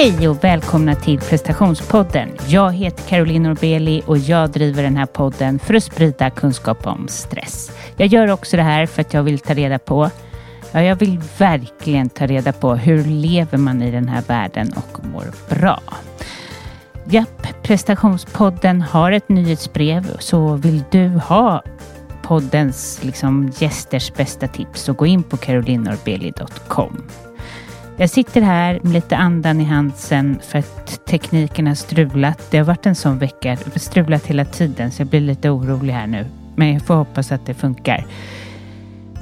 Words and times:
Hej 0.00 0.28
och 0.28 0.44
välkomna 0.44 0.94
till 0.94 1.18
prestationspodden. 1.18 2.28
Jag 2.46 2.72
heter 2.72 3.02
Caroline 3.08 3.42
Norbeli 3.42 4.02
och 4.06 4.18
jag 4.18 4.50
driver 4.50 4.82
den 4.82 4.96
här 4.96 5.06
podden 5.06 5.58
för 5.58 5.74
att 5.74 5.84
sprida 5.84 6.30
kunskap 6.30 6.86
om 6.86 7.08
stress. 7.08 7.72
Jag 7.96 8.08
gör 8.08 8.30
också 8.30 8.56
det 8.56 8.62
här 8.62 8.86
för 8.86 9.00
att 9.00 9.14
jag 9.14 9.22
vill 9.22 9.38
ta 9.38 9.54
reda 9.54 9.78
på 9.78 10.10
Ja, 10.72 10.82
jag 10.82 10.96
vill 10.96 11.20
verkligen 11.38 12.08
ta 12.08 12.26
reda 12.26 12.52
på 12.52 12.74
hur 12.74 13.04
lever 13.04 13.58
man 13.58 13.82
i 13.82 13.90
den 13.90 14.08
här 14.08 14.22
världen 14.22 14.72
och 14.76 15.04
mår 15.04 15.24
bra. 15.48 15.80
Japp, 17.04 17.62
prestationspodden 17.62 18.82
har 18.82 19.12
ett 19.12 19.28
nyhetsbrev 19.28 20.16
så 20.18 20.54
vill 20.54 20.84
du 20.90 21.08
ha 21.08 21.62
poddens 22.22 23.00
liksom, 23.02 23.52
gästers 23.58 24.12
bästa 24.14 24.48
tips 24.48 24.82
så 24.82 24.92
gå 24.92 25.06
in 25.06 25.22
på 25.22 25.36
carolinorbeli.com. 25.36 27.02
Jag 28.00 28.10
sitter 28.10 28.40
här 28.40 28.80
med 28.82 28.92
lite 28.92 29.16
andan 29.16 29.60
i 29.60 29.64
halsen 29.64 30.40
för 30.42 30.58
att 30.58 31.06
tekniken 31.06 31.66
har 31.66 31.74
strulat. 31.74 32.50
Det 32.50 32.58
har 32.58 32.64
varit 32.64 32.86
en 32.86 32.94
sån 32.94 33.18
vecka, 33.18 33.56
det 33.64 33.72
har 33.72 33.78
strulat 33.78 34.26
hela 34.26 34.44
tiden 34.44 34.90
så 34.90 35.02
jag 35.02 35.08
blir 35.08 35.20
lite 35.20 35.50
orolig 35.50 35.92
här 35.92 36.06
nu. 36.06 36.26
Men 36.56 36.72
jag 36.72 36.86
får 36.86 36.94
hoppas 36.94 37.32
att 37.32 37.46
det 37.46 37.54
funkar. 37.54 38.06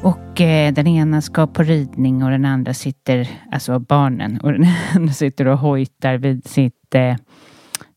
Och 0.02 0.40
eh, 0.40 0.72
den 0.72 0.86
ena 0.86 1.22
ska 1.22 1.46
på 1.46 1.62
ridning 1.62 2.24
och 2.24 2.30
den 2.30 2.44
andra 2.44 2.74
sitter, 2.74 3.28
alltså 3.52 3.78
barnen, 3.78 4.40
och 4.40 4.52
den 4.52 4.66
andra 4.94 5.12
sitter 5.12 5.46
och 5.46 5.58
hojtar 5.58 6.16
vid 6.16 6.46
sitt, 6.46 6.94
eh, 6.94 7.16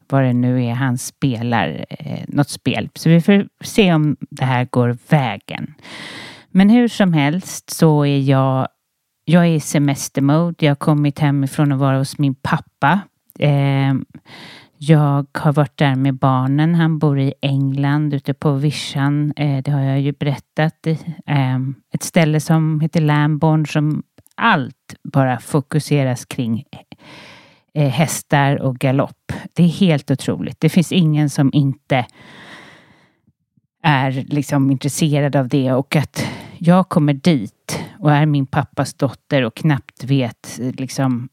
vad 0.09 0.23
det 0.23 0.33
nu 0.33 0.65
är 0.65 0.73
han 0.73 0.97
spelar, 0.97 1.85
eh, 1.89 2.23
något 2.27 2.49
spel. 2.49 2.89
Så 2.95 3.09
vi 3.09 3.21
får 3.21 3.47
se 3.63 3.93
om 3.93 4.17
det 4.19 4.45
här 4.45 4.67
går 4.71 4.97
vägen. 5.09 5.73
Men 6.49 6.69
hur 6.69 6.87
som 6.87 7.13
helst 7.13 7.69
så 7.69 8.05
är 8.05 8.19
jag 8.19 8.67
jag 9.31 9.45
är 9.45 9.55
i 9.55 9.59
semestermode. 9.59 10.65
Jag 10.65 10.71
har 10.71 10.75
kommit 10.75 11.19
hemifrån 11.19 11.71
och 11.71 11.79
vara 11.79 11.97
hos 11.97 12.17
min 12.17 12.35
pappa. 12.35 12.99
Eh, 13.39 13.93
jag 14.77 15.27
har 15.33 15.53
varit 15.53 15.77
där 15.77 15.95
med 15.95 16.13
barnen. 16.13 16.75
Han 16.75 16.99
bor 16.99 17.19
i 17.19 17.33
England 17.41 18.13
ute 18.13 18.33
på 18.33 18.51
vischan. 18.51 19.33
Eh, 19.35 19.63
det 19.63 19.71
har 19.71 19.81
jag 19.81 20.01
ju 20.01 20.11
berättat. 20.11 20.87
Eh, 21.25 21.59
ett 21.93 22.03
ställe 22.03 22.39
som 22.39 22.79
heter 22.79 23.01
Lamborn 23.01 23.65
som 23.65 24.03
allt 24.35 24.95
bara 25.03 25.39
fokuseras 25.39 26.25
kring 26.25 26.63
eh, 27.73 27.89
hästar 27.89 28.61
och 28.61 28.77
galopp. 28.79 29.33
Det 29.53 29.63
är 29.63 29.67
helt 29.67 30.11
otroligt. 30.11 30.59
Det 30.59 30.69
finns 30.69 30.91
ingen 30.91 31.29
som 31.29 31.49
inte 31.53 32.05
är 33.83 34.11
liksom 34.11 34.71
intresserad 34.71 35.35
av 35.35 35.47
det 35.47 35.73
och 35.73 35.95
att 35.95 36.25
jag 36.57 36.89
kommer 36.89 37.13
dit 37.13 37.60
och 37.99 38.11
är 38.11 38.25
min 38.25 38.45
pappas 38.45 38.93
dotter 38.93 39.43
och 39.43 39.55
knappt 39.55 40.03
vet 40.03 40.59
eh, 40.61 40.71
liksom 40.71 41.29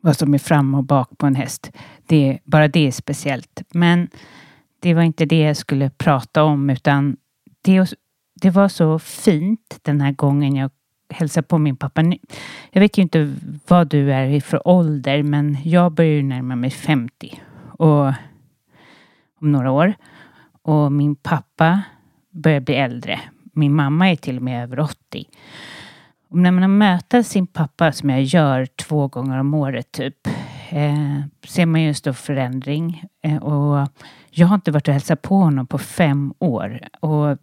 vad 0.00 0.16
som 0.16 0.34
är 0.34 0.38
fram 0.38 0.74
och 0.74 0.84
bak 0.84 1.18
på 1.18 1.26
en 1.26 1.34
häst. 1.34 1.70
Det, 2.06 2.38
bara 2.44 2.68
det 2.68 2.86
är 2.86 2.92
speciellt. 2.92 3.62
Men 3.72 4.08
det 4.80 4.94
var 4.94 5.02
inte 5.02 5.24
det 5.24 5.40
jag 5.40 5.56
skulle 5.56 5.90
prata 5.90 6.42
om 6.42 6.70
utan 6.70 7.16
det, 7.62 7.94
det 8.34 8.50
var 8.50 8.68
så 8.68 8.98
fint 8.98 9.78
den 9.82 10.00
här 10.00 10.12
gången 10.12 10.56
jag 10.56 10.70
hälsade 11.10 11.46
på 11.46 11.58
min 11.58 11.76
pappa. 11.76 12.02
Jag 12.70 12.80
vet 12.80 12.98
ju 12.98 13.02
inte 13.02 13.34
vad 13.68 13.88
du 13.88 14.12
är 14.12 14.26
i 14.26 14.40
för 14.40 14.68
ålder 14.68 15.22
men 15.22 15.56
jag 15.64 15.92
börjar 15.92 16.12
ju 16.12 16.22
närma 16.22 16.56
mig 16.56 16.70
50 16.70 17.40
och 17.78 18.12
om 19.40 19.52
några 19.52 19.70
år. 19.70 19.94
Och 20.62 20.92
min 20.92 21.16
pappa 21.16 21.82
börjar 22.30 22.60
bli 22.60 22.74
äldre. 22.74 23.20
Min 23.52 23.74
mamma 23.74 24.10
är 24.10 24.16
till 24.16 24.36
och 24.36 24.42
med 24.42 24.62
över 24.62 24.80
80. 24.80 25.28
Och 26.28 26.38
när 26.38 26.50
man 26.50 26.78
möter 26.78 27.22
sin 27.22 27.46
pappa 27.46 27.92
som 27.92 28.10
jag 28.10 28.22
gör 28.22 28.66
två 28.66 29.08
gånger 29.08 29.38
om 29.38 29.54
året 29.54 29.92
typ 29.92 30.26
eh, 30.70 31.20
ser 31.46 31.66
man 31.66 31.82
ju 31.82 31.88
en 31.88 31.94
stor 31.94 32.12
förändring. 32.12 33.04
Eh, 33.22 33.36
och 33.36 33.88
jag 34.30 34.46
har 34.46 34.54
inte 34.54 34.70
varit 34.70 34.88
och 34.88 34.94
hälsat 34.94 35.22
på 35.22 35.36
honom 35.36 35.66
på 35.66 35.78
fem 35.78 36.34
år. 36.38 36.80
Och 37.00 37.38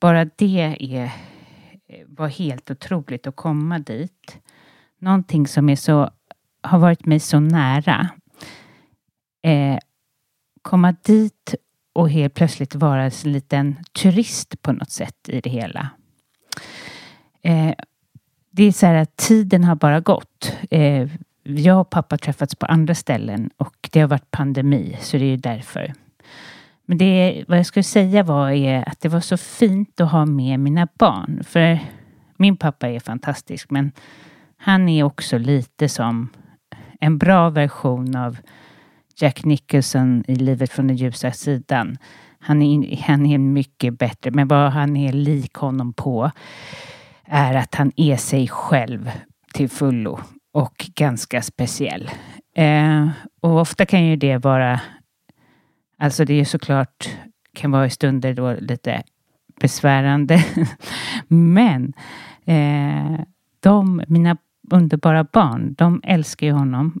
bara 0.00 0.24
det 0.24 0.76
är, 0.78 1.12
var 2.06 2.28
helt 2.28 2.70
otroligt 2.70 3.26
att 3.26 3.36
komma 3.36 3.78
dit. 3.78 4.38
Någonting 4.98 5.46
som 5.46 5.68
är 5.68 5.76
så, 5.76 6.10
har 6.62 6.78
varit 6.78 7.06
mig 7.06 7.20
så 7.20 7.40
nära. 7.40 8.08
Eh, 9.42 9.78
komma 10.62 10.94
dit 11.02 11.54
och 11.98 12.10
helt 12.10 12.34
plötsligt 12.34 12.74
vara 12.74 13.04
en 13.04 13.32
liten 13.32 13.76
turist 13.92 14.62
på 14.62 14.72
något 14.72 14.90
sätt 14.90 15.28
i 15.28 15.40
det 15.40 15.50
hela. 15.50 15.88
Eh, 17.42 17.74
det 18.50 18.64
är 18.64 18.72
så 18.72 18.86
här 18.86 18.94
att 18.94 19.16
tiden 19.16 19.64
har 19.64 19.74
bara 19.74 20.00
gått. 20.00 20.56
Eh, 20.70 21.08
jag 21.42 21.80
och 21.80 21.90
pappa 21.90 22.18
träffats 22.18 22.54
på 22.54 22.66
andra 22.66 22.94
ställen 22.94 23.50
och 23.56 23.88
det 23.92 24.00
har 24.00 24.08
varit 24.08 24.30
pandemi 24.30 24.96
så 25.00 25.16
det 25.16 25.24
är 25.24 25.36
därför. 25.36 25.94
Men 26.86 26.98
det 26.98 27.44
vad 27.48 27.58
jag 27.58 27.66
skulle 27.66 27.82
säga 27.82 28.22
var 28.22 28.50
är 28.50 28.88
att 28.88 29.00
det 29.00 29.08
var 29.08 29.20
så 29.20 29.36
fint 29.36 30.00
att 30.00 30.10
ha 30.10 30.26
med 30.26 30.60
mina 30.60 30.88
barn. 30.98 31.44
För 31.44 31.78
min 32.36 32.56
pappa 32.56 32.88
är 32.88 33.00
fantastisk 33.00 33.70
men 33.70 33.92
han 34.56 34.88
är 34.88 35.02
också 35.02 35.38
lite 35.38 35.88
som 35.88 36.28
en 37.00 37.18
bra 37.18 37.50
version 37.50 38.16
av 38.16 38.38
Jack 39.20 39.44
Nicholson 39.44 40.24
i 40.28 40.34
Livet 40.34 40.72
från 40.72 40.86
den 40.86 40.96
ljusa 40.96 41.32
sidan. 41.32 41.98
Han 42.38 42.62
är, 42.62 42.96
han 42.96 43.26
är 43.26 43.38
mycket 43.38 43.98
bättre, 43.98 44.30
men 44.30 44.48
vad 44.48 44.72
han 44.72 44.96
är 44.96 45.12
lik 45.12 45.54
honom 45.54 45.92
på 45.92 46.30
är 47.24 47.54
att 47.54 47.74
han 47.74 47.92
är 47.96 48.16
sig 48.16 48.48
själv 48.48 49.10
till 49.54 49.68
fullo 49.68 50.20
och 50.52 50.90
ganska 50.94 51.42
speciell. 51.42 52.10
Eh, 52.54 53.08
och 53.40 53.60
ofta 53.60 53.86
kan 53.86 54.04
ju 54.04 54.16
det 54.16 54.36
vara, 54.36 54.80
alltså 55.98 56.24
det 56.24 56.40
är 56.40 56.44
såklart, 56.44 57.08
kan 57.54 57.70
vara 57.70 57.86
i 57.86 57.90
stunder 57.90 58.34
då 58.34 58.56
lite 58.60 59.02
besvärande. 59.60 60.44
Men 61.28 61.92
eh, 62.44 63.20
de, 63.60 64.02
mina 64.08 64.36
underbara 64.70 65.24
barn, 65.24 65.74
de 65.74 66.00
älskar 66.04 66.46
ju 66.46 66.52
honom 66.52 67.00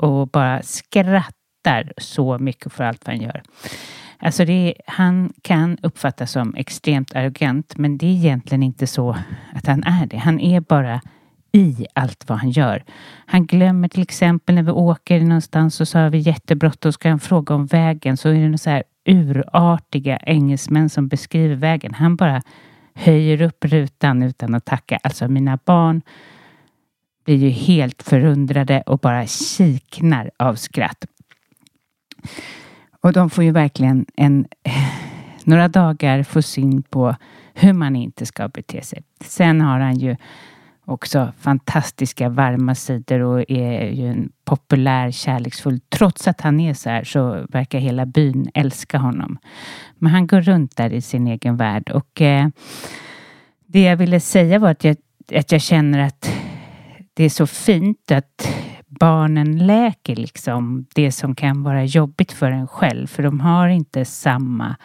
och 0.00 0.28
bara 0.28 0.62
skrattar 0.62 1.92
så 1.96 2.38
mycket 2.38 2.72
för 2.72 2.84
allt 2.84 3.06
vad 3.06 3.16
han 3.16 3.24
gör. 3.24 3.42
Alltså 4.18 4.44
det, 4.44 4.74
han 4.86 5.32
kan 5.42 5.78
uppfattas 5.82 6.30
som 6.30 6.54
extremt 6.54 7.16
arrogant 7.16 7.76
men 7.76 7.98
det 7.98 8.06
är 8.06 8.10
egentligen 8.10 8.62
inte 8.62 8.86
så 8.86 9.16
att 9.54 9.66
han 9.66 9.84
är 9.84 10.06
det. 10.06 10.16
Han 10.16 10.40
är 10.40 10.60
bara 10.60 11.00
i 11.52 11.86
allt 11.94 12.28
vad 12.28 12.38
han 12.38 12.50
gör. 12.50 12.84
Han 13.26 13.46
glömmer 13.46 13.88
till 13.88 14.02
exempel 14.02 14.54
när 14.54 14.62
vi 14.62 14.70
åker 14.70 15.20
någonstans 15.20 15.80
och 15.80 15.88
så 15.88 15.98
har 15.98 16.10
vi 16.10 16.18
jättebråttom 16.18 16.88
och 16.88 16.94
ska 16.94 17.08
han 17.08 17.20
fråga 17.20 17.54
om 17.54 17.66
vägen 17.66 18.16
så 18.16 18.28
är 18.28 18.48
det 18.48 18.58
så 18.58 18.70
här 18.70 18.82
urartiga 19.04 20.16
engelsmän 20.16 20.90
som 20.90 21.08
beskriver 21.08 21.54
vägen. 21.54 21.94
Han 21.94 22.16
bara 22.16 22.42
höjer 22.94 23.42
upp 23.42 23.64
rutan 23.64 24.22
utan 24.22 24.54
att 24.54 24.64
tacka. 24.64 24.98
Alltså 25.02 25.28
mina 25.28 25.58
barn 25.64 26.02
blir 27.24 27.36
ju 27.36 27.48
helt 27.48 28.02
förundrade 28.02 28.82
och 28.86 28.98
bara 28.98 29.26
kiknar 29.26 30.30
av 30.36 30.54
skratt. 30.54 31.06
Och 33.00 33.12
de 33.12 33.30
får 33.30 33.44
ju 33.44 33.50
verkligen 33.50 34.06
en, 34.16 34.46
några 35.44 35.68
dagar 35.68 36.22
få 36.22 36.42
syn 36.42 36.82
på 36.82 37.16
hur 37.54 37.72
man 37.72 37.96
inte 37.96 38.26
ska 38.26 38.48
bete 38.48 38.82
sig. 38.82 39.02
Sen 39.20 39.60
har 39.60 39.80
han 39.80 39.98
ju 39.98 40.16
också 40.84 41.32
fantastiska 41.38 42.28
varma 42.28 42.74
sidor 42.74 43.20
och 43.20 43.44
är 43.48 43.90
ju 43.90 44.08
en 44.08 44.32
populär, 44.44 45.10
kärleksfull. 45.10 45.80
Trots 45.88 46.28
att 46.28 46.40
han 46.40 46.60
är 46.60 46.74
så 46.74 46.90
här 46.90 47.04
så 47.04 47.46
verkar 47.48 47.78
hela 47.78 48.06
byn 48.06 48.50
älska 48.54 48.98
honom. 48.98 49.38
Men 49.98 50.12
han 50.12 50.26
går 50.26 50.40
runt 50.40 50.76
där 50.76 50.92
i 50.92 51.00
sin 51.00 51.26
egen 51.26 51.56
värld 51.56 51.90
och 51.90 52.20
eh, 52.20 52.48
det 53.66 53.82
jag 53.82 53.96
ville 53.96 54.20
säga 54.20 54.58
var 54.58 54.70
att 54.70 54.84
jag, 54.84 54.96
att 55.34 55.52
jag 55.52 55.60
känner 55.60 55.98
att 55.98 56.39
det 57.20 57.24
är 57.24 57.30
så 57.30 57.46
fint 57.46 58.10
att 58.10 58.48
barnen 58.86 59.66
läker 59.66 60.16
liksom 60.16 60.86
det 60.94 61.12
som 61.12 61.34
kan 61.34 61.62
vara 61.62 61.84
jobbigt 61.84 62.32
för 62.32 62.50
en 62.50 62.68
själv. 62.68 63.06
För 63.06 63.22
de 63.22 63.40
har 63.40 63.68
inte 63.68 64.04
samma 64.04 64.76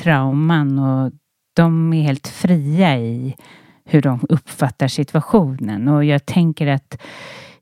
trauman 0.00 0.78
och 0.78 1.12
de 1.54 1.92
är 1.92 2.02
helt 2.02 2.28
fria 2.28 2.98
i 2.98 3.36
hur 3.84 4.02
de 4.02 4.20
uppfattar 4.28 4.88
situationen. 4.88 5.88
Och 5.88 6.04
jag 6.04 6.26
tänker 6.26 6.66
att 6.66 7.02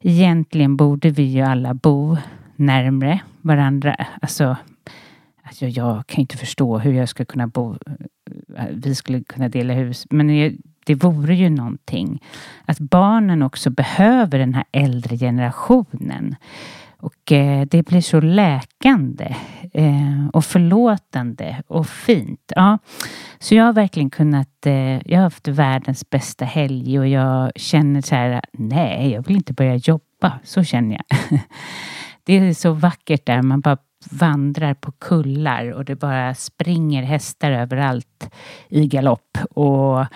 egentligen 0.00 0.76
borde 0.76 1.10
vi 1.10 1.22
ju 1.22 1.43
alla 1.43 1.75
bo 1.75 2.16
närmre 2.56 3.20
varandra. 3.40 3.96
Alltså, 4.22 4.56
alltså 5.43 5.66
jag 5.66 6.06
kan 6.06 6.20
inte 6.20 6.37
förstå 6.37 6.78
hur 6.78 6.93
jag 6.93 7.08
ska 7.08 7.25
kunna 7.25 7.46
bo 7.46 7.76
vi 8.70 8.94
skulle 8.94 9.25
kunna 9.25 9.49
dela 9.49 9.75
hus. 9.75 10.06
Men 10.10 10.58
det 10.88 10.94
vore 10.94 11.35
ju 11.35 11.50
någonting. 11.50 12.23
Att 12.64 12.79
barnen 12.79 13.43
också 13.43 13.70
behöver 13.70 14.38
den 14.38 14.55
här 14.55 14.64
äldre 14.73 15.17
generationen. 15.17 16.37
Och 16.96 17.32
eh, 17.32 17.67
det 17.70 17.82
blir 17.82 18.00
så 18.00 18.20
läkande 18.20 19.37
eh, 19.73 20.29
och 20.32 20.44
förlåtande 20.44 21.62
och 21.67 21.87
fint. 21.87 22.52
Ja. 22.56 22.79
Så 23.38 23.55
jag 23.55 23.64
har 23.64 23.73
verkligen 23.73 24.11
kunnat, 24.11 24.67
eh, 24.67 25.08
jag 25.08 25.19
har 25.19 25.23
haft 25.23 25.49
världens 25.49 26.11
bästa 26.11 26.44
helg 26.44 26.99
och 26.99 27.08
jag 27.08 27.52
känner 27.56 28.00
så 28.00 28.14
här, 28.14 28.41
nej, 28.52 29.11
jag 29.12 29.26
vill 29.26 29.37
inte 29.37 29.52
börja 29.52 29.76
jobba. 29.76 30.38
Så 30.44 30.64
känner 30.64 30.96
jag. 30.96 31.41
det 32.25 32.38
är 32.38 32.55
så 32.55 32.73
vackert 32.73 33.26
där, 33.26 33.43
man 33.43 33.61
bara 33.61 33.79
vandrar 34.11 34.75
på 34.75 34.93
kullar 34.93 35.73
och 35.73 35.84
det 35.84 35.96
bara 35.96 36.34
springer 36.34 37.02
hästar 37.02 37.50
överallt 37.50 38.31
i 38.69 38.87
galopp. 38.87 39.38
Och 39.50 40.06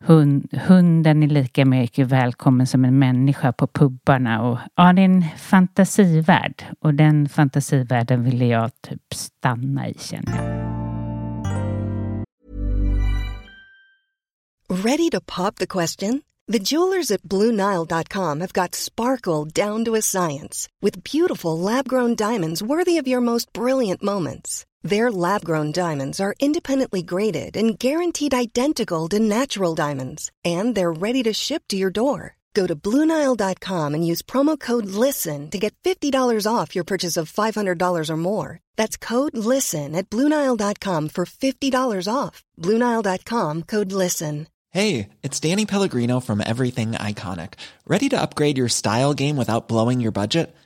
hund, 0.00 0.48
hunden 0.52 1.22
är 1.22 1.26
lika 1.26 1.64
mycket 1.64 2.06
välkommen 2.06 2.66
som 2.66 2.84
en 2.84 2.98
människa 2.98 3.52
på 3.52 3.66
pubbarna. 3.66 4.42
Och, 4.42 4.58
ja, 4.74 4.92
det 4.92 5.02
är 5.02 5.04
en 5.04 5.24
fantasivärld 5.38 6.64
och 6.80 6.94
den 6.94 7.28
fantasivärlden 7.28 8.24
ville 8.24 8.46
jag 8.46 8.70
typ 8.80 9.14
stanna 9.14 9.88
i 9.88 9.94
känner 9.98 10.36
jag. 10.36 10.66
Ready 14.68 15.10
to 15.10 15.20
pop 15.20 15.56
the 15.56 15.66
question? 15.66 16.22
The 16.52 16.58
jewelers 16.58 17.10
at 17.10 17.22
BlueNile.com 17.22 18.40
have 18.40 18.52
got 18.52 18.74
sparkle 18.74 19.44
down 19.44 19.84
to 19.84 19.94
a 19.94 20.02
science 20.02 20.68
with 20.80 21.02
beautiful 21.02 21.58
lab-grown 21.58 22.14
diamonds 22.14 22.62
worthy 22.62 22.98
of 22.98 23.08
your 23.08 23.20
most 23.20 23.52
brilliant 23.52 24.02
moments. 24.02 24.64
Their 24.86 25.10
lab 25.10 25.44
grown 25.44 25.72
diamonds 25.72 26.20
are 26.20 26.36
independently 26.38 27.02
graded 27.02 27.56
and 27.56 27.76
guaranteed 27.76 28.32
identical 28.32 29.08
to 29.08 29.18
natural 29.18 29.74
diamonds, 29.74 30.30
and 30.44 30.76
they're 30.76 30.92
ready 30.92 31.24
to 31.24 31.32
ship 31.32 31.64
to 31.68 31.76
your 31.76 31.90
door. 31.90 32.36
Go 32.54 32.68
to 32.68 32.76
Bluenile.com 32.76 33.94
and 33.94 34.06
use 34.06 34.22
promo 34.22 34.58
code 34.58 34.86
LISTEN 34.86 35.50
to 35.50 35.58
get 35.58 35.74
$50 35.82 36.46
off 36.46 36.74
your 36.74 36.84
purchase 36.84 37.16
of 37.16 37.30
$500 37.30 38.08
or 38.08 38.16
more. 38.16 38.60
That's 38.76 38.96
code 38.96 39.36
LISTEN 39.36 39.96
at 39.96 40.08
Bluenile.com 40.08 41.08
for 41.08 41.24
$50 41.26 42.08
off. 42.08 42.44
Bluenile.com 42.56 43.64
code 43.64 43.92
LISTEN. 43.92 44.46
Hey, 44.70 45.08
it's 45.22 45.40
Danny 45.40 45.66
Pellegrino 45.66 46.20
from 46.20 46.42
Everything 46.44 46.92
Iconic. 46.92 47.54
Ready 47.88 48.08
to 48.10 48.20
upgrade 48.20 48.58
your 48.58 48.68
style 48.68 49.14
game 49.14 49.36
without 49.36 49.68
blowing 49.68 50.00
your 50.00 50.12
budget? 50.12 50.54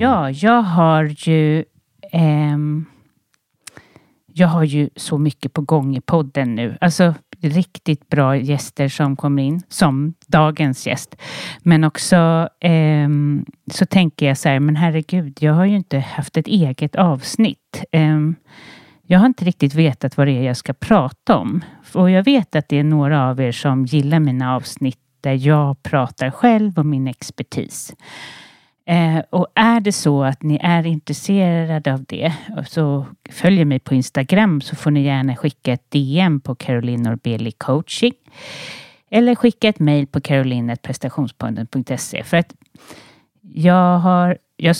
Ja, 0.00 0.30
jag 0.30 0.62
har 0.62 1.04
ju 1.04 1.64
ehm, 2.12 2.84
jag 4.32 4.48
har 4.48 4.64
ju 4.64 4.90
så 4.96 5.18
mycket 5.18 5.52
på 5.52 5.60
gång 5.60 5.96
i 5.96 6.00
podden 6.00 6.54
nu. 6.54 6.76
Alltså 6.80 7.14
riktigt 7.40 8.08
bra 8.08 8.36
gäster 8.36 8.88
som 8.88 9.16
kommer 9.16 9.42
in, 9.42 9.62
som 9.68 10.14
dagens 10.26 10.86
gäst. 10.86 11.16
Men 11.62 11.84
också 11.84 12.48
ehm, 12.60 13.46
så 13.72 13.86
tänker 13.86 14.26
jag 14.26 14.38
så 14.38 14.48
här, 14.48 14.60
men 14.60 14.76
herregud, 14.76 15.38
jag 15.40 15.52
har 15.52 15.64
ju 15.64 15.76
inte 15.76 15.98
haft 15.98 16.36
ett 16.36 16.46
eget 16.46 16.96
avsnitt. 16.96 17.84
Ehm, 17.92 18.36
jag 19.06 19.18
har 19.18 19.26
inte 19.26 19.44
riktigt 19.44 19.74
vetat 19.74 20.16
vad 20.16 20.26
det 20.26 20.32
är 20.32 20.42
jag 20.42 20.56
ska 20.56 20.72
prata 20.72 21.36
om. 21.36 21.64
Och 21.94 22.10
jag 22.10 22.24
vet 22.24 22.56
att 22.56 22.68
det 22.68 22.78
är 22.78 22.84
några 22.84 23.30
av 23.30 23.40
er 23.40 23.52
som 23.52 23.84
gillar 23.84 24.20
mina 24.20 24.56
avsnitt 24.56 24.98
där 25.20 25.46
jag 25.46 25.82
pratar 25.82 26.30
själv 26.30 26.78
om 26.78 26.90
min 26.90 27.08
expertis. 27.08 27.92
Eh, 28.88 29.22
och 29.30 29.46
är 29.54 29.80
det 29.80 29.92
så 29.92 30.24
att 30.24 30.42
ni 30.42 30.58
är 30.62 30.86
intresserade 30.86 31.94
av 31.94 32.04
det 32.04 32.32
så 32.66 33.06
följ 33.30 33.64
mig 33.64 33.78
på 33.78 33.94
Instagram 33.94 34.60
så 34.60 34.76
får 34.76 34.90
ni 34.90 35.02
gärna 35.02 35.36
skicka 35.36 35.72
ett 35.72 35.90
DM 35.90 36.40
på 36.40 36.54
Caroline 36.54 37.02
Norbeli 37.02 37.52
coaching. 37.52 38.12
Eller 39.10 39.34
skicka 39.34 39.68
ett 39.68 39.78
mejl 39.78 40.06
på 40.06 40.20
caroline.prestationspodden.se 40.20 42.24
för 42.24 42.36
att 42.36 42.54
jag 43.42 43.98
har 43.98 44.38
jag, 44.56 44.76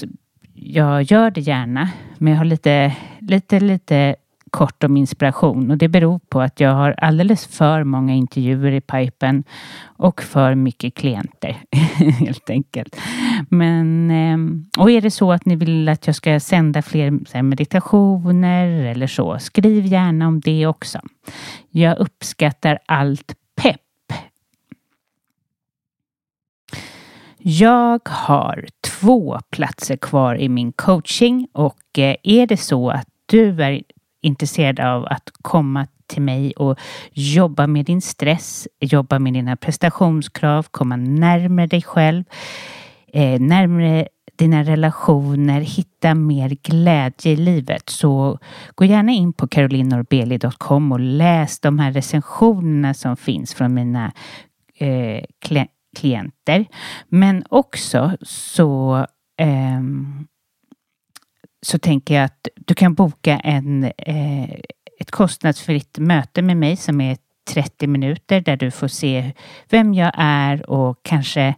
jag 0.54 1.02
gör 1.02 1.30
det 1.30 1.40
gärna 1.40 1.90
men 2.18 2.32
jag 2.32 2.38
har 2.38 2.44
lite, 2.44 2.96
lite, 3.20 3.60
lite 3.60 4.16
kort 4.48 4.84
om 4.84 4.96
inspiration 4.96 5.70
och 5.70 5.78
det 5.78 5.88
beror 5.88 6.18
på 6.18 6.40
att 6.40 6.60
jag 6.60 6.74
har 6.74 6.94
alldeles 6.98 7.46
för 7.46 7.84
många 7.84 8.14
intervjuer 8.14 8.72
i 8.72 8.80
pipen 8.80 9.44
och 9.96 10.22
för 10.22 10.54
mycket 10.54 10.94
klienter 10.94 11.56
helt 12.18 12.50
enkelt. 12.50 12.96
Men 13.48 14.10
ehm, 14.10 14.66
och 14.78 14.90
är 14.90 15.00
det 15.00 15.10
så 15.10 15.32
att 15.32 15.46
ni 15.46 15.56
vill 15.56 15.88
att 15.88 16.06
jag 16.06 16.16
ska 16.16 16.40
sända 16.40 16.82
fler 16.82 17.42
meditationer 17.42 18.84
eller 18.84 19.06
så, 19.06 19.38
skriv 19.38 19.86
gärna 19.86 20.28
om 20.28 20.40
det 20.40 20.66
också. 20.66 21.00
Jag 21.70 21.98
uppskattar 21.98 22.78
allt 22.86 23.34
pepp. 23.62 23.80
Jag 27.38 28.08
har 28.08 28.66
två 29.00 29.40
platser 29.50 29.96
kvar 29.96 30.34
i 30.40 30.48
min 30.48 30.72
coaching 30.72 31.48
och 31.52 31.98
eh, 31.98 32.16
är 32.22 32.46
det 32.46 32.56
så 32.56 32.90
att 32.90 33.08
du 33.26 33.62
är 33.62 33.82
intresserad 34.20 34.80
av 34.80 35.06
att 35.06 35.30
komma 35.42 35.86
till 36.06 36.22
mig 36.22 36.52
och 36.52 36.78
jobba 37.12 37.66
med 37.66 37.84
din 37.84 38.00
stress, 38.00 38.68
jobba 38.80 39.18
med 39.18 39.32
dina 39.32 39.56
prestationskrav, 39.56 40.66
komma 40.70 40.96
närmare 40.96 41.66
dig 41.66 41.82
själv, 41.82 42.24
eh, 43.12 43.40
närmare 43.40 44.08
dina 44.38 44.64
relationer, 44.64 45.60
hitta 45.60 46.14
mer 46.14 46.48
glädje 46.62 47.32
i 47.32 47.36
livet. 47.36 47.88
Så 47.88 48.38
gå 48.74 48.84
gärna 48.84 49.12
in 49.12 49.32
på 49.32 49.48
carolinorbeli.com 49.48 50.92
och 50.92 51.00
läs 51.00 51.60
de 51.60 51.78
här 51.78 51.92
recensionerna 51.92 52.94
som 52.94 53.16
finns 53.16 53.54
från 53.54 53.74
mina 53.74 54.12
eh, 54.78 55.24
klienter. 55.92 56.66
Men 57.08 57.44
också 57.48 58.16
så 58.22 59.06
eh, 59.40 59.80
så 61.62 61.78
tänker 61.78 62.14
jag 62.14 62.24
att 62.24 62.48
du 62.54 62.74
kan 62.74 62.94
boka 62.94 63.38
en, 63.38 63.84
eh, 63.84 64.50
ett 65.00 65.10
kostnadsfritt 65.10 65.98
möte 65.98 66.42
med 66.42 66.56
mig 66.56 66.76
som 66.76 67.00
är 67.00 67.16
30 67.48 67.86
minuter 67.86 68.40
där 68.40 68.56
du 68.56 68.70
får 68.70 68.88
se 68.88 69.32
vem 69.68 69.94
jag 69.94 70.12
är 70.14 70.70
och 70.70 71.00
kanske 71.02 71.54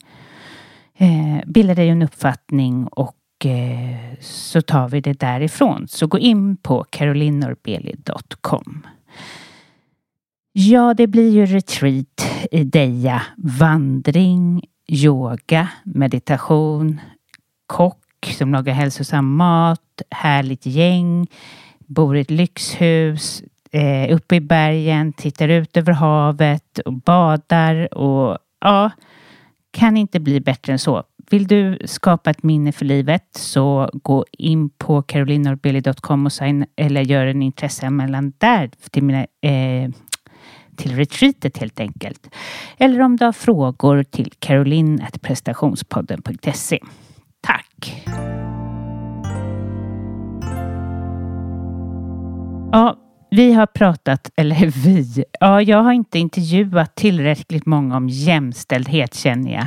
eh, 0.97 1.39
bilda 1.47 1.75
dig 1.75 1.89
en 1.89 2.03
uppfattning 2.03 2.87
och 2.87 3.47
eh, 3.47 4.19
så 4.21 4.63
tar 4.63 4.89
vi 4.89 5.01
det 5.01 5.21
därifrån. 5.21 5.89
Så 5.89 6.07
gå 6.07 6.19
in 6.19 6.57
på 6.57 6.85
carolinorbeli.com. 6.91 8.87
Ja, 10.53 10.95
det 10.95 11.07
blir 11.07 11.31
ju 11.31 11.47
retreat 11.47 12.47
i 12.51 12.65
Deja, 12.65 13.23
vandring, 13.37 14.65
yoga, 14.89 15.69
meditation, 15.85 17.01
kock 17.67 17.99
som 18.27 18.53
lagar 18.53 18.73
hälsosam 18.73 19.37
mat, 19.37 20.03
härligt 20.11 20.67
gäng, 20.67 21.27
bor 21.79 22.17
i 22.17 22.21
ett 22.21 22.31
lyxhus, 22.31 23.43
eh, 23.71 24.15
uppe 24.15 24.37
i 24.37 24.41
bergen, 24.41 25.13
tittar 25.13 25.49
ut 25.49 25.77
över 25.77 25.93
havet 25.93 26.79
och 26.79 26.93
badar 26.93 27.95
och 27.95 28.39
ja, 28.61 28.91
kan 29.71 29.97
inte 29.97 30.21
bli 30.21 30.41
bättre 30.41 30.73
än 30.73 30.79
så. 30.79 31.05
Vill 31.31 31.47
du 31.47 31.79
skapa 31.85 32.31
ett 32.31 32.43
minne 32.43 32.73
för 32.73 32.85
livet 32.85 33.25
så 33.33 33.91
gå 33.93 34.25
in 34.33 34.71
på 34.71 35.03
carolinorbeli.com 35.03 36.27
och 36.27 36.33
sign, 36.33 36.67
eller 36.77 37.01
gör 37.01 37.27
en 37.27 37.43
intresseanmälan 37.43 38.33
där 38.39 38.71
till, 38.91 39.03
mina, 39.03 39.27
eh, 39.41 39.91
till 40.77 40.97
retreatet 40.97 41.59
helt 41.59 41.81
enkelt. 41.81 42.35
Eller 42.79 43.01
om 43.01 43.17
du 43.17 43.25
har 43.25 43.33
frågor 43.33 44.03
till 44.03 44.33
caroline.prestationspodden.se. 44.39 46.79
Tack! 47.41 48.05
Ja, 52.73 52.97
vi 53.31 53.53
har 53.53 53.67
pratat, 53.67 54.31
eller 54.37 54.67
vi, 54.85 55.25
ja, 55.41 55.63
jag 55.63 55.83
har 55.83 55.93
inte 55.93 56.19
intervjuat 56.19 56.95
tillräckligt 56.95 57.67
många 57.67 57.97
om 57.97 58.09
jämställdhet 58.09 59.15
känner 59.15 59.53
jag. 59.53 59.67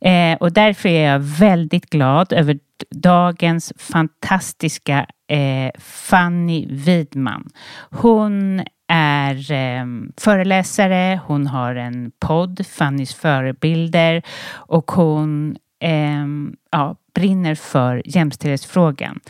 Eh, 0.00 0.36
och 0.36 0.52
därför 0.52 0.88
är 0.88 1.12
jag 1.12 1.18
väldigt 1.18 1.90
glad 1.90 2.32
över 2.32 2.58
dagens 2.90 3.72
fantastiska 3.76 5.06
eh, 5.28 5.70
Fanny 5.80 6.66
Widman. 6.70 7.48
Hon 7.90 8.62
är 8.88 9.52
eh, 9.52 9.84
föreläsare, 10.16 11.20
hon 11.26 11.46
har 11.46 11.74
en 11.74 12.12
podd, 12.20 12.66
Fannys 12.66 13.14
förebilder 13.14 14.22
och 14.52 14.90
hon 14.90 15.56
eh, 15.80 16.26
ja, 16.70 16.96
brinner 17.18 17.54
för 17.54 18.02
jämställdhetsfrågan. 18.04 19.20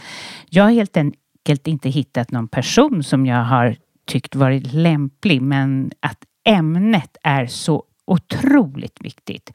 Jag 0.51 0.65
har 0.65 0.71
helt 0.71 0.97
enkelt 0.97 1.67
inte 1.67 1.89
hittat 1.89 2.31
någon 2.31 2.49
person 2.49 3.03
som 3.03 3.27
jag 3.27 3.45
har 3.45 3.77
tyckt 4.07 4.35
varit 4.35 4.73
lämplig, 4.73 5.43
men 5.43 5.93
att 6.01 6.19
ämnet 6.47 7.17
är 7.23 7.47
så 7.47 7.85
otroligt 8.07 8.99
viktigt. 9.01 9.53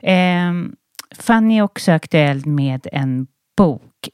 Eh, 0.00 0.52
Fanny 1.18 1.58
är 1.58 1.62
också 1.62 1.92
aktuell 1.92 2.46
med 2.46 2.86
en 2.92 3.26
bok, 3.56 4.08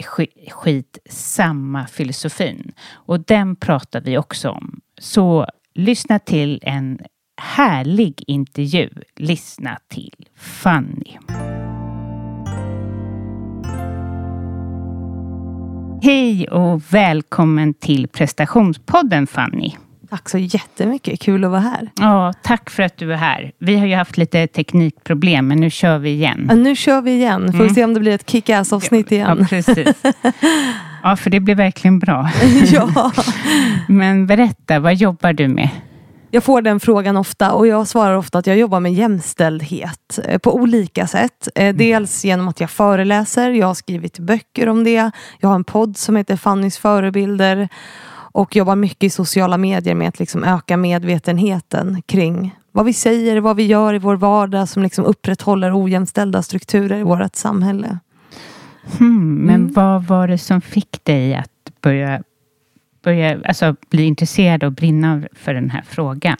Skit 0.50 0.98
samma 1.10 1.86
filosofin. 1.86 2.72
Och 2.92 3.20
den 3.20 3.56
pratar 3.56 4.00
vi 4.00 4.18
också 4.18 4.50
om. 4.50 4.80
Så 4.98 5.46
lyssna 5.74 6.18
till 6.18 6.60
en 6.62 6.98
härlig 7.36 8.24
intervju. 8.26 8.90
Lyssna 9.16 9.78
till 9.88 10.26
Fanny. 10.36 11.18
Hej 16.04 16.48
och 16.48 16.82
välkommen 16.94 17.74
till 17.74 18.08
prestationspodden 18.08 19.26
Fanny. 19.26 19.72
Tack 20.10 20.28
så 20.28 20.38
jättemycket, 20.38 21.20
kul 21.20 21.44
att 21.44 21.50
vara 21.50 21.60
här. 21.60 21.90
Ja, 21.94 22.32
tack 22.42 22.70
för 22.70 22.82
att 22.82 22.96
du 22.96 23.12
är 23.12 23.16
här. 23.16 23.52
Vi 23.58 23.76
har 23.76 23.86
ju 23.86 23.94
haft 23.94 24.16
lite 24.16 24.46
teknikproblem, 24.46 25.48
men 25.48 25.60
nu 25.60 25.70
kör 25.70 25.98
vi 25.98 26.10
igen. 26.10 26.46
Ja, 26.48 26.54
nu 26.54 26.76
kör 26.76 27.02
vi 27.02 27.12
igen. 27.12 27.46
Får 27.46 27.54
mm. 27.54 27.68
vi 27.68 27.74
se 27.74 27.84
om 27.84 27.94
det 27.94 28.00
blir 28.00 28.12
ett 28.12 28.30
kick-ass 28.30 28.72
avsnitt 28.72 29.12
igen. 29.12 29.36
Ja, 29.40 29.46
precis. 29.46 30.02
Ja, 31.02 31.16
för 31.16 31.30
det 31.30 31.40
blir 31.40 31.54
verkligen 31.54 31.98
bra. 31.98 32.30
ja. 32.72 33.12
Men 33.88 34.26
berätta, 34.26 34.80
vad 34.80 34.94
jobbar 34.94 35.32
du 35.32 35.48
med? 35.48 35.68
Jag 36.34 36.44
får 36.44 36.62
den 36.62 36.80
frågan 36.80 37.16
ofta 37.16 37.52
och 37.52 37.66
jag 37.66 37.88
svarar 37.88 38.16
ofta 38.16 38.38
att 38.38 38.46
jag 38.46 38.56
jobbar 38.56 38.80
med 38.80 38.94
jämställdhet 38.94 40.18
eh, 40.24 40.38
på 40.38 40.54
olika 40.54 41.06
sätt. 41.06 41.48
Eh, 41.54 41.64
mm. 41.64 41.76
Dels 41.76 42.24
genom 42.24 42.48
att 42.48 42.60
jag 42.60 42.70
föreläser, 42.70 43.50
jag 43.50 43.66
har 43.66 43.74
skrivit 43.74 44.18
böcker 44.18 44.68
om 44.68 44.84
det. 44.84 45.10
Jag 45.40 45.48
har 45.48 45.54
en 45.54 45.64
podd 45.64 45.96
som 45.96 46.16
heter 46.16 46.36
Fannys 46.36 46.78
förebilder 46.78 47.68
och 48.32 48.56
jobbar 48.56 48.76
mycket 48.76 49.02
i 49.02 49.10
sociala 49.10 49.58
medier 49.58 49.94
med 49.94 50.08
att 50.08 50.18
liksom 50.18 50.44
öka 50.44 50.76
medvetenheten 50.76 52.02
kring 52.02 52.56
vad 52.72 52.84
vi 52.84 52.92
säger, 52.92 53.40
vad 53.40 53.56
vi 53.56 53.66
gör 53.66 53.94
i 53.94 53.98
vår 53.98 54.16
vardag 54.16 54.68
som 54.68 54.82
liksom 54.82 55.04
upprätthåller 55.04 55.84
ojämställda 55.84 56.42
strukturer 56.42 56.98
i 56.98 57.02
vårt 57.02 57.36
samhälle. 57.36 57.98
Hmm, 58.98 59.34
men 59.34 59.54
mm. 59.54 59.72
vad 59.72 60.04
var 60.04 60.28
det 60.28 60.38
som 60.38 60.60
fick 60.60 61.04
dig 61.04 61.34
att 61.34 61.80
börja 61.82 62.22
börja 63.02 63.40
alltså, 63.44 63.76
bli 63.90 64.04
intresserad 64.04 64.64
och 64.64 64.72
brinna 64.72 65.22
för 65.32 65.54
den 65.54 65.70
här 65.70 65.82
frågan? 65.88 66.38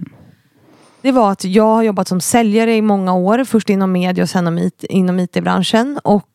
Det 1.02 1.12
var 1.12 1.32
att 1.32 1.44
jag 1.44 1.64
har 1.74 1.82
jobbat 1.82 2.08
som 2.08 2.20
säljare 2.20 2.74
i 2.74 2.82
många 2.82 3.14
år. 3.14 3.44
Först 3.44 3.70
inom 3.70 3.92
media 3.92 4.24
och 4.24 4.30
sen 4.30 4.70
inom 4.82 5.20
IT-branschen. 5.20 6.00
Och 6.04 6.28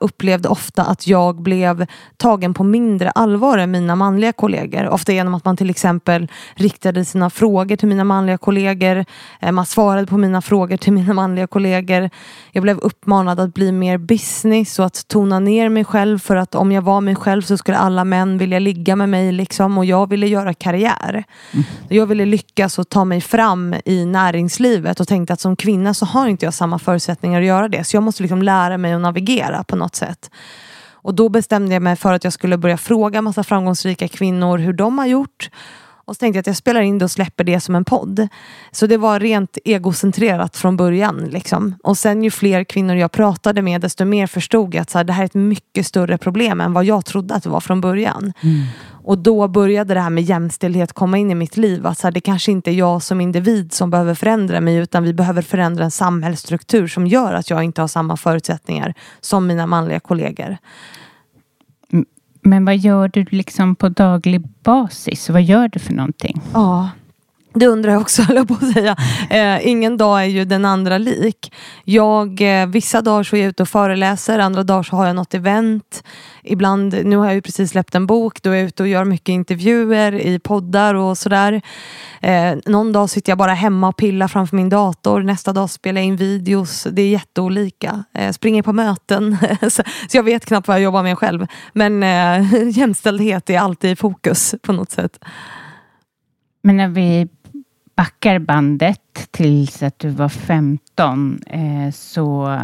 upplevde 0.00 0.48
ofta 0.48 0.84
att 0.84 1.06
jag 1.06 1.42
blev 1.42 1.86
tagen 2.16 2.54
på 2.54 2.64
mindre 2.64 3.10
allvar 3.10 3.58
än 3.58 3.70
mina 3.70 3.96
manliga 3.96 4.32
kollegor. 4.32 4.88
Ofta 4.88 5.12
genom 5.12 5.34
att 5.34 5.44
man 5.44 5.56
till 5.56 5.70
exempel 5.70 6.28
riktade 6.54 7.04
sina 7.04 7.30
frågor 7.30 7.76
till 7.76 7.88
mina 7.88 8.04
manliga 8.04 8.38
kollegor. 8.38 9.04
Eh, 9.40 9.52
man 9.52 9.66
svarade 9.66 10.06
på 10.06 10.18
mina 10.18 10.42
frågor 10.42 10.76
till 10.76 10.92
mina 10.92 11.14
manliga 11.14 11.46
kollegor. 11.46 12.10
Jag 12.52 12.62
blev 12.62 12.78
uppmanad 12.78 13.40
att 13.40 13.54
bli 13.54 13.72
mer 13.72 13.98
business 13.98 14.78
och 14.78 14.86
att 14.86 15.08
tona 15.08 15.38
ner 15.38 15.68
mig 15.68 15.84
själv 15.84 16.18
för 16.18 16.36
att 16.36 16.54
om 16.54 16.72
jag 16.72 16.82
var 16.82 17.00
mig 17.00 17.16
själv 17.16 17.42
så 17.42 17.56
skulle 17.56 17.76
alla 17.76 18.04
män 18.04 18.38
vilja 18.38 18.58
ligga 18.58 18.96
med 18.96 19.08
mig 19.08 19.32
liksom 19.32 19.78
och 19.78 19.84
jag 19.84 20.10
ville 20.10 20.26
göra 20.26 20.54
karriär. 20.54 21.24
Mm. 21.52 21.64
Jag 21.88 22.06
ville 22.06 22.24
lyckas 22.24 22.78
och 22.78 22.88
ta 22.88 23.04
mig 23.04 23.20
fram 23.20 23.74
i 23.84 24.04
näringslivet 24.06 25.00
och 25.00 25.08
tänkte 25.08 25.32
att 25.32 25.40
som 25.40 25.56
kvinna 25.56 25.94
så 25.94 26.06
har 26.06 26.28
inte 26.28 26.44
jag 26.44 26.54
samma 26.54 26.78
förutsättningar 26.78 27.40
att 27.40 27.46
göra 27.46 27.68
det. 27.68 27.84
Så 27.84 27.96
jag 27.96 28.02
måste 28.02 28.22
liksom 28.22 28.42
lära 28.42 28.78
mig 28.78 28.92
att 28.92 29.00
navigera 29.00 29.45
prestera 29.46 29.64
på 29.64 29.76
något 29.76 29.96
sätt. 29.96 30.30
Och 31.02 31.14
då 31.14 31.28
bestämde 31.28 31.74
jag 31.74 31.82
mig 31.82 31.96
för 31.96 32.12
att 32.12 32.24
jag 32.24 32.32
skulle 32.32 32.58
börja 32.58 32.76
fråga 32.76 33.22
massa 33.22 33.44
framgångsrika 33.44 34.08
kvinnor 34.08 34.58
hur 34.58 34.72
de 34.72 34.98
har 34.98 35.06
gjort. 35.06 35.50
Och 36.06 36.14
så 36.14 36.18
tänkte 36.18 36.36
jag 36.36 36.40
att 36.40 36.46
jag 36.46 36.56
spelar 36.56 36.80
in 36.80 36.98
det 36.98 37.04
och 37.04 37.10
släpper 37.10 37.44
det 37.44 37.60
som 37.60 37.74
en 37.74 37.84
podd. 37.84 38.28
Så 38.72 38.86
det 38.86 38.96
var 38.96 39.20
rent 39.20 39.58
egocentrerat 39.64 40.56
från 40.56 40.76
början. 40.76 41.16
Liksom. 41.30 41.74
Och 41.82 41.98
sen 41.98 42.22
ju 42.22 42.30
fler 42.30 42.64
kvinnor 42.64 42.96
jag 42.96 43.12
pratade 43.12 43.62
med 43.62 43.80
desto 43.80 44.04
mer 44.04 44.26
förstod 44.26 44.74
jag 44.74 44.82
att 44.82 44.90
så 44.90 44.98
här, 44.98 45.04
det 45.04 45.12
här 45.12 45.22
är 45.22 45.26
ett 45.26 45.34
mycket 45.34 45.86
större 45.86 46.18
problem 46.18 46.60
än 46.60 46.72
vad 46.72 46.84
jag 46.84 47.04
trodde 47.04 47.34
att 47.34 47.42
det 47.42 47.50
var 47.50 47.60
från 47.60 47.80
början. 47.80 48.32
Mm. 48.42 48.66
Och 49.06 49.18
då 49.18 49.48
började 49.48 49.94
det 49.94 50.00
här 50.00 50.10
med 50.10 50.24
jämställdhet 50.24 50.92
komma 50.92 51.18
in 51.18 51.30
i 51.30 51.34
mitt 51.34 51.56
liv. 51.56 51.86
Att 51.86 51.98
så 51.98 52.06
här, 52.06 52.12
det 52.12 52.20
kanske 52.20 52.52
inte 52.52 52.70
är 52.70 52.74
jag 52.74 53.02
som 53.02 53.20
individ 53.20 53.72
som 53.72 53.90
behöver 53.90 54.14
förändra 54.14 54.60
mig 54.60 54.76
utan 54.76 55.02
vi 55.02 55.14
behöver 55.14 55.42
förändra 55.42 55.84
en 55.84 55.90
samhällsstruktur 55.90 56.86
som 56.86 57.06
gör 57.06 57.34
att 57.34 57.50
jag 57.50 57.62
inte 57.62 57.80
har 57.80 57.88
samma 57.88 58.16
förutsättningar 58.16 58.94
som 59.20 59.46
mina 59.46 59.66
manliga 59.66 60.00
kollegor. 60.00 60.56
Men 62.42 62.64
vad 62.64 62.76
gör 62.76 63.08
du 63.08 63.24
liksom 63.24 63.76
på 63.76 63.88
daglig 63.88 64.48
basis? 64.48 65.30
Vad 65.30 65.42
gör 65.42 65.68
du 65.68 65.78
för 65.78 65.92
någonting? 65.92 66.40
Ja, 66.52 66.90
det 67.58 67.66
undrar 67.66 67.92
jag 67.92 68.00
också, 68.00 68.22
höll 68.28 68.36
jag 68.36 68.48
på 68.48 68.54
att 68.54 68.72
säga. 68.72 68.96
Eh, 69.30 69.68
ingen 69.68 69.96
dag 69.96 70.20
är 70.22 70.26
ju 70.26 70.44
den 70.44 70.64
andra 70.64 70.98
lik. 70.98 71.52
Jag, 71.84 72.60
eh, 72.60 72.66
vissa 72.66 73.02
dagar 73.02 73.22
så 73.22 73.36
är 73.36 73.40
jag 73.40 73.48
ute 73.48 73.62
och 73.62 73.68
föreläser, 73.68 74.38
andra 74.38 74.62
dagar 74.62 74.82
så 74.82 74.96
har 74.96 75.06
jag 75.06 75.16
något 75.16 75.34
event. 75.34 76.04
Ibland, 76.42 77.04
nu 77.04 77.16
har 77.16 77.26
jag 77.26 77.34
ju 77.34 77.42
precis 77.42 77.70
släppt 77.70 77.94
en 77.94 78.06
bok, 78.06 78.42
då 78.42 78.50
är 78.50 78.54
jag 78.54 78.64
ute 78.64 78.82
och 78.82 78.88
gör 78.88 79.04
mycket 79.04 79.28
intervjuer 79.28 80.14
i 80.14 80.38
poddar 80.38 80.94
och 80.94 81.18
sådär. 81.18 81.62
Eh, 82.20 82.54
någon 82.66 82.92
dag 82.92 83.10
sitter 83.10 83.30
jag 83.30 83.38
bara 83.38 83.54
hemma 83.54 83.88
och 83.88 83.96
pillar 83.96 84.28
framför 84.28 84.56
min 84.56 84.68
dator, 84.68 85.22
nästa 85.22 85.52
dag 85.52 85.70
spelar 85.70 86.00
jag 86.00 86.06
in 86.06 86.16
videos. 86.16 86.86
Det 86.92 87.02
är 87.02 87.08
jätteolika. 87.08 88.04
Eh, 88.14 88.32
springer 88.32 88.62
på 88.62 88.72
möten. 88.72 89.36
så, 89.62 89.82
så 90.08 90.16
jag 90.16 90.22
vet 90.22 90.46
knappt 90.46 90.68
vad 90.68 90.76
jag 90.76 90.82
jobbar 90.82 91.02
med 91.02 91.18
själv. 91.18 91.46
Men 91.72 92.02
eh, 92.02 92.68
jämställdhet 92.78 93.50
är 93.50 93.58
alltid 93.58 93.90
i 93.90 93.96
fokus 93.96 94.54
på 94.62 94.72
något 94.72 94.90
sätt. 94.90 95.18
Men 96.66 96.76
när 96.76 96.88
vi 96.88 97.28
backar 97.96 98.38
bandet 98.38 99.28
tills 99.30 99.82
att 99.82 99.98
du 99.98 100.08
var 100.08 100.28
15 100.28 101.40
eh, 101.46 101.92
så 101.92 102.58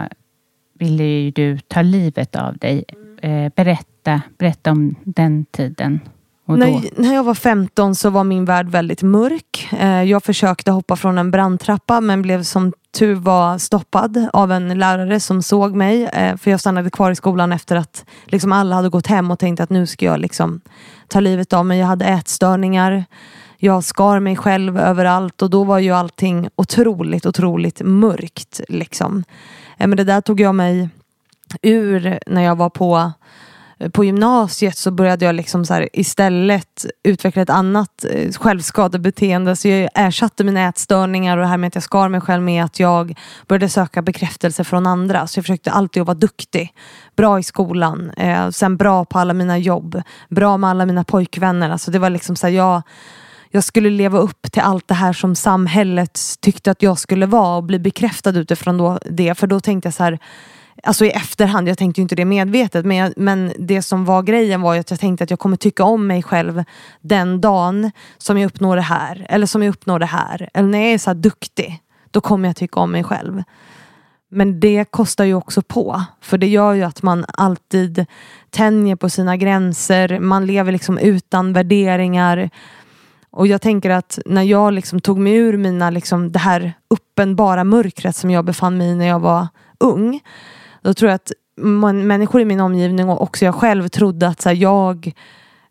ville 0.79 1.05
ju 1.05 1.31
du 1.31 1.59
ta 1.59 1.83
livet 1.83 2.37
av 2.37 2.59
dig. 2.59 2.85
Eh, 3.23 3.53
berätta, 3.57 4.23
berätta 4.39 4.71
om 4.71 4.95
den 5.05 5.45
tiden. 5.45 6.01
När, 6.45 7.01
när, 7.01 7.15
jag 7.15 7.25
var 7.25 7.35
15 7.35 7.95
så 7.95 8.11
var 8.11 8.25
min 8.25 8.45
värld 8.45 8.69
väldigt 8.69 9.03
mörk. 9.03 9.69
Eh, 9.79 10.03
jag 10.03 10.25
försökte 10.25 10.71
hoppa 10.71 10.97
från 10.97 11.19
en 11.19 11.31
brandtrappa 11.31 12.01
men 12.01 12.23
blev 12.23 12.43
som 12.43 12.73
tur 12.99 13.15
var 13.15 13.59
stoppad 13.59 14.29
av 14.33 14.53
en 14.53 14.79
lärare 14.79 15.21
som 15.21 15.43
såg 15.43 15.75
mig. 15.75 16.05
Eh, 16.05 16.37
för 16.37 16.51
jag 16.51 16.61
stannade 16.61 16.91
kvar 16.91 17.11
i 17.11 17.17
skolan 17.17 17.53
efter 17.53 17.77
att 17.77 18.05
liksom 18.25 18.53
alla 18.53 18.77
hade 18.77 18.89
gått 18.89 19.07
hem 19.07 19.31
och 19.31 19.39
tänkte 19.39 19.63
att 19.63 19.71
nu 19.71 19.87
ska 19.87 20.07
jag 20.07 20.21
liksom 20.21 20.61
ta 21.09 21.21
livet 21.21 21.53
av 21.53 21.67
mig. 21.67 21.79
Jag 21.79 21.87
hade 21.87 22.05
ätstörningar 22.05 23.05
jag 23.65 23.85
skar 23.85 24.21
mig 24.21 24.37
själv 24.37 24.79
överallt 24.79 25.43
och 25.43 25.51
då 25.51 25.65
var 25.65 25.79
ju 25.79 25.91
allting 25.91 26.49
otroligt, 26.57 27.27
otroligt 27.27 27.81
mörkt. 27.81 28.61
Liksom. 28.69 29.25
Eh, 29.79 29.87
men 29.87 29.97
det 29.97 30.05
där 30.05 30.21
tog 30.21 30.41
jag 30.41 30.55
mig 30.55 30.89
ur 31.63 32.19
när 32.27 32.43
jag 32.43 32.57
var 32.57 32.71
på 32.71 33.13
eh, 33.79 33.89
på 33.89 34.05
gymnasiet 34.05 34.77
så 34.77 34.91
började 34.91 35.25
jag 35.25 35.35
liksom 35.35 35.65
så 35.65 35.75
här, 35.75 35.89
istället 35.93 36.87
utveckla 37.03 37.43
ett 37.43 37.51
annat 37.51 38.05
eh, 38.11 38.33
självskadebeteende. 38.33 39.57
Så 39.57 39.69
jag 39.69 39.89
ersatte 39.95 40.45
mina 40.45 40.69
ätstörningar 40.69 41.37
och 41.37 41.43
det 41.43 41.49
här 41.49 41.57
med 41.57 41.69
att 41.69 41.75
jag 41.75 41.85
skar 41.85 42.09
mig 42.09 42.21
själv 42.21 42.43
med 42.43 42.65
att 42.65 42.81
jag 42.81 43.19
började 43.47 43.69
söka 43.69 44.03
bekräftelse 44.03 44.65
från 44.65 44.87
andra. 44.87 45.27
Så 45.27 45.39
jag 45.39 45.45
försökte 45.45 45.71
alltid 45.71 46.01
att 46.01 46.07
vara 46.07 46.19
duktig. 46.19 46.75
Bra 47.17 47.39
i 47.39 47.43
skolan, 47.43 48.11
eh, 48.11 48.51
sen 48.51 48.77
bra 48.77 49.05
på 49.05 49.19
alla 49.19 49.33
mina 49.33 49.59
jobb, 49.59 50.03
bra 50.29 50.57
med 50.57 50.71
alla 50.71 50.87
mina 50.87 51.05
pojkvänner. 51.05 51.71
Alltså 51.71 51.91
det 51.91 51.99
var 51.99 52.11
liksom 52.11 52.37
så 52.37 52.47
här, 52.47 52.55
jag 52.55 52.83
jag 53.53 53.65
skulle 53.65 53.91
leva 53.91 54.19
upp 54.19 54.43
till 54.53 54.63
allt 54.63 54.89
det 54.89 54.95
här 54.95 55.13
som 55.13 55.35
samhället 55.35 56.21
tyckte 56.41 56.71
att 56.71 56.83
jag 56.83 56.99
skulle 56.99 57.27
vara 57.27 57.57
och 57.57 57.65
bli 57.65 57.79
bekräftad 57.79 58.39
utifrån 58.39 58.79
då 58.79 58.99
det. 59.11 59.35
För 59.35 59.47
då 59.47 59.61
tänkte 59.61 59.87
jag 59.87 59.95
så 59.95 60.03
här, 60.03 60.19
Alltså 60.83 61.05
i 61.05 61.11
efterhand, 61.11 61.69
jag 61.69 61.79
tänkte 61.79 62.01
ju 62.01 62.03
inte 62.03 62.15
det 62.15 62.25
medvetet 62.25 62.87
men, 62.87 62.97
jag, 62.97 63.13
men 63.17 63.53
det 63.59 63.83
som 63.83 64.05
var 64.05 64.23
grejen 64.23 64.61
var 64.61 64.75
ju 64.75 64.81
att 64.81 64.91
jag 64.91 65.01
tänkte 65.01 65.25
att 65.25 65.31
jag 65.31 65.39
kommer 65.39 65.57
tycka 65.57 65.85
om 65.85 66.07
mig 66.07 66.23
själv 66.23 66.65
den 67.01 67.41
dagen 67.41 67.91
som 68.19 68.39
jag 68.39 68.47
uppnår 68.47 68.77
det 68.77 68.83
här. 68.83 69.27
Eller 69.29 69.47
som 69.47 69.63
jag 69.63 69.71
uppnår 69.71 69.99
det 69.99 70.07
här. 70.07 70.49
Eller 70.55 70.69
när 70.69 70.79
jag 70.79 70.93
är 70.93 70.99
så 70.99 71.11
här 71.11 71.15
duktig, 71.15 71.79
då 72.11 72.21
kommer 72.21 72.49
jag 72.49 72.57
tycka 72.57 72.81
om 72.81 72.93
mig 72.93 73.05
själv. 73.05 73.43
Men 74.31 74.61
det 74.61 74.85
kostar 74.91 75.25
ju 75.25 75.35
också 75.35 75.63
på. 75.63 76.05
För 76.21 76.39
det 76.39 76.47
gör 76.47 76.73
ju 76.73 76.83
att 76.83 77.03
man 77.03 77.25
alltid 77.29 78.07
tänjer 78.51 78.97
på 78.97 79.11
sina 79.11 79.37
gränser. 79.37 80.21
Man 80.21 80.47
lever 80.47 80.73
liksom 80.73 80.99
utan 80.99 81.53
värderingar. 81.53 82.51
Och 83.33 83.47
jag 83.47 83.61
tänker 83.61 83.91
att 83.91 84.19
när 84.27 84.43
jag 84.43 84.73
liksom 84.73 85.01
tog 85.01 85.19
mig 85.19 85.35
ur 85.35 85.57
mina, 85.57 85.91
liksom, 85.91 86.33
det 86.33 86.39
här 86.39 86.73
uppenbara 86.89 87.65
mörkret 87.65 88.17
som 88.17 88.31
jag 88.31 88.45
befann 88.45 88.77
mig 88.77 88.89
i 88.89 88.95
när 88.95 89.07
jag 89.09 89.21
var 89.21 89.49
ung. 89.81 90.21
Då 90.83 90.95
tror 90.95 91.11
jag 91.11 91.17
att 91.17 91.33
man, 91.57 92.07
människor 92.07 92.41
i 92.41 92.45
min 92.45 92.61
omgivning 92.61 93.09
och 93.09 93.23
också 93.23 93.45
jag 93.45 93.55
själv 93.55 93.89
trodde 93.89 94.29
att 94.29 94.41
så 94.41 94.49
här, 94.49 94.57
jag 94.57 95.13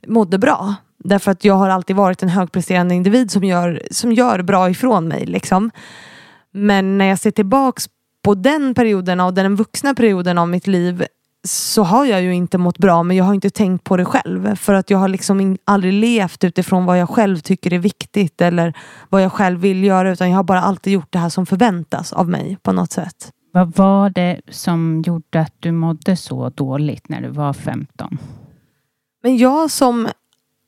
mådde 0.08 0.38
bra. 0.38 0.75
Därför 0.98 1.32
att 1.32 1.46
jag 1.46 1.53
har 1.53 1.70
alltid 1.70 1.96
varit 1.96 2.24
en 2.24 2.30
högpresterande 2.30 2.96
individ 2.96 3.32
som 3.32 3.44
gör, 3.44 3.82
som 3.91 4.12
gör 4.12 4.41
bra 4.41 4.70
ifrån 4.70 5.08
mig. 5.08 5.25
Liksom. 5.25 5.72
Men 6.51 6.98
när 6.98 7.06
jag 7.06 7.20
ser 7.20 7.32
tillbaks 7.32 7.89
på 8.24 8.36
den 8.36 8.74
perioden 8.74 9.20
och 9.20 9.34
den 9.34 9.56
vuxna 9.56 9.94
perioden 9.94 10.38
av 10.38 10.48
mitt 10.48 10.68
liv 10.68 11.06
så 11.44 11.84
har 11.84 12.06
jag 12.06 12.22
ju 12.22 12.34
inte 12.34 12.58
mått 12.58 12.78
bra 12.78 13.04
men 13.04 13.18
jag 13.18 13.26
har 13.26 13.34
inte 13.34 13.50
tänkt 13.50 13.84
på 13.84 13.98
det 13.98 14.06
själv. 14.06 14.56
För 14.56 14.74
att 14.74 14.90
jag 14.90 14.98
har 14.98 15.08
liksom 15.08 15.58
aldrig 15.66 15.94
levt 15.94 16.44
utifrån 16.44 16.86
vad 16.86 17.00
jag 17.00 17.10
själv 17.10 17.38
tycker 17.40 17.74
är 17.74 17.80
viktigt 17.80 18.42
eller 18.42 18.74
vad 19.10 19.24
jag 19.24 19.32
själv 19.32 19.60
vill 19.60 19.84
göra 19.84 20.12
utan 20.12 20.30
jag 20.30 20.36
har 20.36 20.44
bara 20.44 20.62
alltid 20.62 20.94
gjort 20.94 21.12
det 21.12 21.20
här 21.20 21.30
som 21.30 21.46
förväntas 21.46 22.14
av 22.14 22.30
mig 22.30 22.58
på 22.62 22.72
något 22.72 22.92
sätt. 22.92 23.32
Vad 23.54 23.76
var 23.76 24.10
det 24.10 24.42
som 24.50 25.04
gjorde 25.06 25.40
att 25.40 25.54
du 25.60 25.72
mådde 25.72 26.16
så 26.16 26.50
dåligt 26.50 27.10
när 27.10 27.22
du 27.22 27.30
var 27.30 27.54
15? 27.54 28.18
Men 29.24 29.38
jag 29.38 29.72
som 29.72 30.08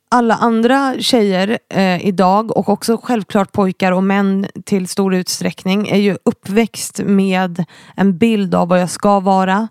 alla 0.09 0.35
andra 0.35 0.95
tjejer 0.99 1.59
eh, 1.69 2.05
idag 2.05 2.57
och 2.57 2.69
också 2.69 2.99
självklart 3.03 3.51
pojkar 3.51 3.91
och 3.91 4.03
män 4.03 4.47
till 4.65 4.87
stor 4.87 5.15
utsträckning 5.15 5.87
är 5.87 5.97
ju 5.97 6.17
uppväxt 6.25 7.01
med 7.05 7.65
en 7.95 8.17
bild 8.17 8.55
av 8.55 8.67
vad 8.67 8.81
jag 8.81 8.89
ska 8.89 9.19
vara. 9.19 9.67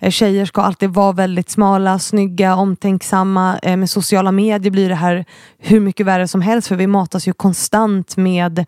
Eh, 0.00 0.10
tjejer 0.10 0.46
ska 0.46 0.62
alltid 0.62 0.90
vara 0.90 1.12
väldigt 1.12 1.50
smala, 1.50 1.98
snygga, 1.98 2.56
omtänksamma. 2.56 3.58
Eh, 3.62 3.76
med 3.76 3.90
sociala 3.90 4.32
medier 4.32 4.70
blir 4.70 4.88
det 4.88 4.94
här 4.94 5.24
hur 5.58 5.80
mycket 5.80 6.06
värre 6.06 6.28
som 6.28 6.40
helst 6.40 6.68
för 6.68 6.76
vi 6.76 6.86
matas 6.86 7.28
ju 7.28 7.32
konstant 7.32 8.16
med 8.16 8.66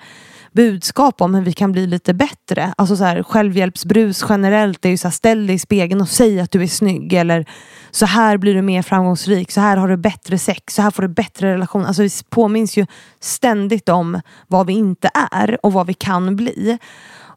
budskap 0.52 1.20
om 1.20 1.34
hur 1.34 1.42
vi 1.42 1.52
kan 1.52 1.72
bli 1.72 1.86
lite 1.86 2.14
bättre. 2.14 2.74
Alltså 2.76 2.96
så 2.96 3.04
här, 3.04 3.22
självhjälpsbrus 3.22 4.24
generellt 4.28 4.84
är 4.84 4.88
ju 4.88 4.96
så 4.96 5.08
här, 5.08 5.12
ställ 5.12 5.46
dig 5.46 5.56
i 5.56 5.58
spegeln 5.58 6.00
och 6.00 6.08
säg 6.08 6.40
att 6.40 6.50
du 6.50 6.62
är 6.62 6.66
snygg. 6.66 7.12
Eller 7.12 7.46
så 7.90 8.06
här 8.06 8.36
blir 8.36 8.54
du 8.54 8.62
mer 8.62 8.82
framgångsrik. 8.82 9.50
Så 9.50 9.60
här 9.60 9.76
har 9.76 9.88
du 9.88 9.96
bättre 9.96 10.38
sex. 10.38 10.74
Så 10.74 10.82
här 10.82 10.90
får 10.90 11.02
du 11.02 11.08
bättre 11.08 11.52
relation. 11.52 11.84
Alltså 11.84 12.02
vi 12.02 12.10
påminns 12.30 12.76
ju 12.76 12.86
ständigt 13.20 13.88
om 13.88 14.20
vad 14.46 14.66
vi 14.66 14.72
inte 14.72 15.10
är 15.32 15.66
och 15.66 15.72
vad 15.72 15.86
vi 15.86 15.94
kan 15.94 16.36
bli. 16.36 16.78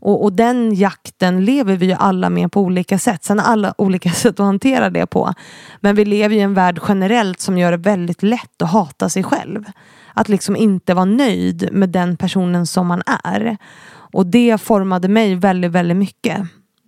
Och, 0.01 0.23
och, 0.23 0.33
den 0.33 0.73
jakten 0.75 1.45
lever 1.45 1.77
vi 1.77 1.85
ju 1.85 1.93
alla 1.93 2.29
med 2.29 2.51
på 2.51 2.61
olika 2.61 2.99
sätt. 2.99 3.23
Sen 3.23 3.39
har 3.39 3.45
alla 3.45 3.73
olika 3.77 4.09
sätt 4.09 4.39
att 4.39 4.45
hantera 4.45 4.89
det 4.89 5.05
på. 5.05 5.33
Men 5.79 5.95
vi 5.95 6.05
lever 6.05 6.35
i 6.35 6.39
en 6.39 6.53
värld 6.53 6.79
generellt 6.87 7.39
som 7.39 7.57
gör 7.57 7.71
det 7.71 7.77
väldigt 7.77 8.23
lätt 8.23 8.61
att 8.61 8.71
hata 8.71 9.09
sig 9.09 9.23
själv. 9.23 9.65
Att 10.13 10.29
liksom 10.29 10.55
inte 10.55 10.93
vara 10.93 11.05
nöjd 11.05 11.69
med 11.71 11.89
den 11.89 12.17
personen 12.17 12.67
som 12.67 12.87
man 12.87 13.01
är. 13.23 13.57
Och 13.91 14.25
det 14.25 14.61
formade 14.61 15.07
mig 15.07 15.35
väldigt, 15.35 15.71
väldigt 15.71 15.97
mycket. 15.97 16.41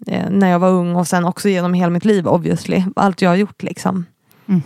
Eh, 0.07 0.29
när 0.29 0.49
jag 0.49 0.59
var 0.59 0.69
ung 0.69 0.95
och 0.95 1.07
sen 1.07 1.25
också 1.25 1.49
genom 1.49 1.73
hela 1.73 1.89
mitt 1.89 2.05
liv 2.05 2.27
obviously. 2.27 2.83
Allt 2.95 3.21
jag 3.21 3.29
har 3.29 3.35
gjort 3.35 3.63
liksom. 3.63 4.05
Mm. 4.47 4.61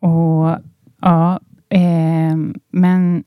Och 0.00 0.58
ja, 1.00 1.40
eh, 1.68 2.36
men 2.70 3.24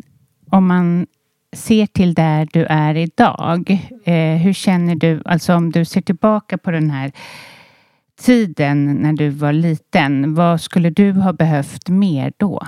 om 0.49 0.67
man 0.67 1.07
ser 1.55 1.85
till 1.85 2.13
där 2.13 2.47
du 2.53 2.65
är 2.65 2.95
idag. 2.95 3.91
Eh, 4.05 4.37
hur 4.37 4.53
känner 4.53 4.95
du, 4.95 5.21
alltså 5.25 5.53
om 5.55 5.71
du 5.71 5.85
ser 5.85 6.01
tillbaka 6.01 6.57
på 6.57 6.71
den 6.71 6.89
här 6.89 7.11
tiden 8.21 8.93
när 8.93 9.13
du 9.13 9.29
var 9.29 9.53
liten. 9.53 10.33
Vad 10.33 10.61
skulle 10.61 10.89
du 10.89 11.11
ha 11.11 11.33
behövt 11.33 11.89
mer 11.89 12.33
då? 12.37 12.67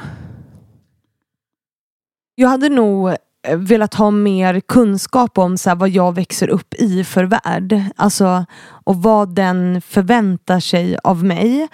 Jag 2.36 2.50
hade 2.50 2.70
nog 2.70 3.10
eh, 3.10 3.58
velat 3.58 3.94
ha 3.94 4.12
mer 4.12 4.60
kunskap 4.60 5.38
om 5.38 5.58
så 5.58 5.70
här, 5.70 5.76
vad 5.76 5.90
jag 5.90 6.16
växer 6.16 6.50
upp 6.50 6.74
i 6.74 7.04
för 7.04 7.24
värld. 7.24 7.82
Alltså, 7.96 8.46
och 8.84 8.96
vad 8.96 9.36
den 9.36 9.82
förväntar 9.82 10.60
sig 10.60 10.98
av 11.04 11.24
mig. 11.24 11.68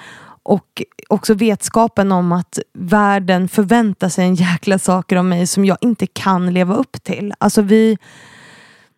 Och 0.44 0.82
också 1.10 1.34
vetskapen 1.34 2.12
om 2.12 2.32
att 2.32 2.60
världen 2.74 3.48
förväntar 3.48 4.10
sig 4.10 4.26
en 4.26 4.36
jäkla 4.36 4.80
saker 4.80 5.16
av 5.16 5.26
mig 5.26 5.48
som 5.48 5.66
jag 5.66 5.78
inte 5.82 6.08
kan 6.08 6.54
leva 6.54 6.76
upp 6.76 7.04
till. 7.04 7.34
Alltså 7.38 7.62
vi, 7.62 7.98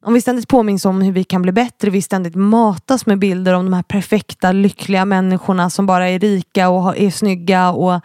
om 0.05 0.13
vi 0.13 0.21
ständigt 0.21 0.47
påminns 0.47 0.86
om 0.86 1.01
hur 1.01 1.12
vi 1.12 1.23
kan 1.23 1.41
bli 1.41 1.51
bättre, 1.51 1.89
vi 1.89 2.01
ständigt 2.01 2.36
matas 2.36 3.05
med 3.05 3.19
bilder 3.19 3.53
om 3.53 3.65
de 3.65 3.73
här 3.73 3.84
perfekta, 3.84 4.51
lyckliga 4.51 5.05
människorna 5.05 5.69
som 5.69 5.86
bara 5.86 6.10
är 6.10 6.19
rika 6.19 6.69
och 6.69 6.97
är 6.97 7.10
snygga 7.10 7.71
och 7.71 8.01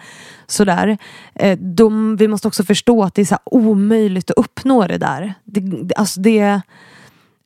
sådär. 0.46 0.98
Eh, 1.34 1.58
de, 1.58 2.16
vi 2.16 2.28
måste 2.28 2.48
också 2.48 2.64
förstå 2.64 3.02
att 3.04 3.14
det 3.14 3.22
är 3.22 3.26
så 3.26 3.38
omöjligt 3.44 4.30
att 4.30 4.36
uppnå 4.36 4.86
det 4.86 4.98
där. 4.98 5.34
Det, 5.44 5.92
alltså 5.96 6.20
det, 6.20 6.60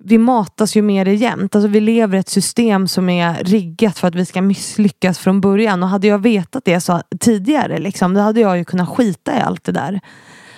vi 0.06 0.18
matas 0.18 0.76
ju 0.76 0.82
med 0.82 1.06
det 1.06 1.14
jämt. 1.14 1.54
Alltså 1.54 1.68
vi 1.68 1.80
lever 1.80 2.16
i 2.16 2.20
ett 2.20 2.28
system 2.28 2.88
som 2.88 3.08
är 3.08 3.34
riggat 3.44 3.98
för 3.98 4.08
att 4.08 4.14
vi 4.14 4.26
ska 4.26 4.42
misslyckas 4.42 5.18
från 5.18 5.40
början. 5.40 5.82
Och 5.82 5.88
hade 5.88 6.06
jag 6.06 6.18
vetat 6.18 6.64
det 6.64 6.80
så 6.80 7.02
tidigare, 7.20 7.78
liksom, 7.78 8.14
då 8.14 8.20
hade 8.20 8.40
jag 8.40 8.58
ju 8.58 8.64
kunnat 8.64 8.88
skita 8.88 9.38
i 9.38 9.40
allt 9.40 9.64
det 9.64 9.72
där 9.72 10.00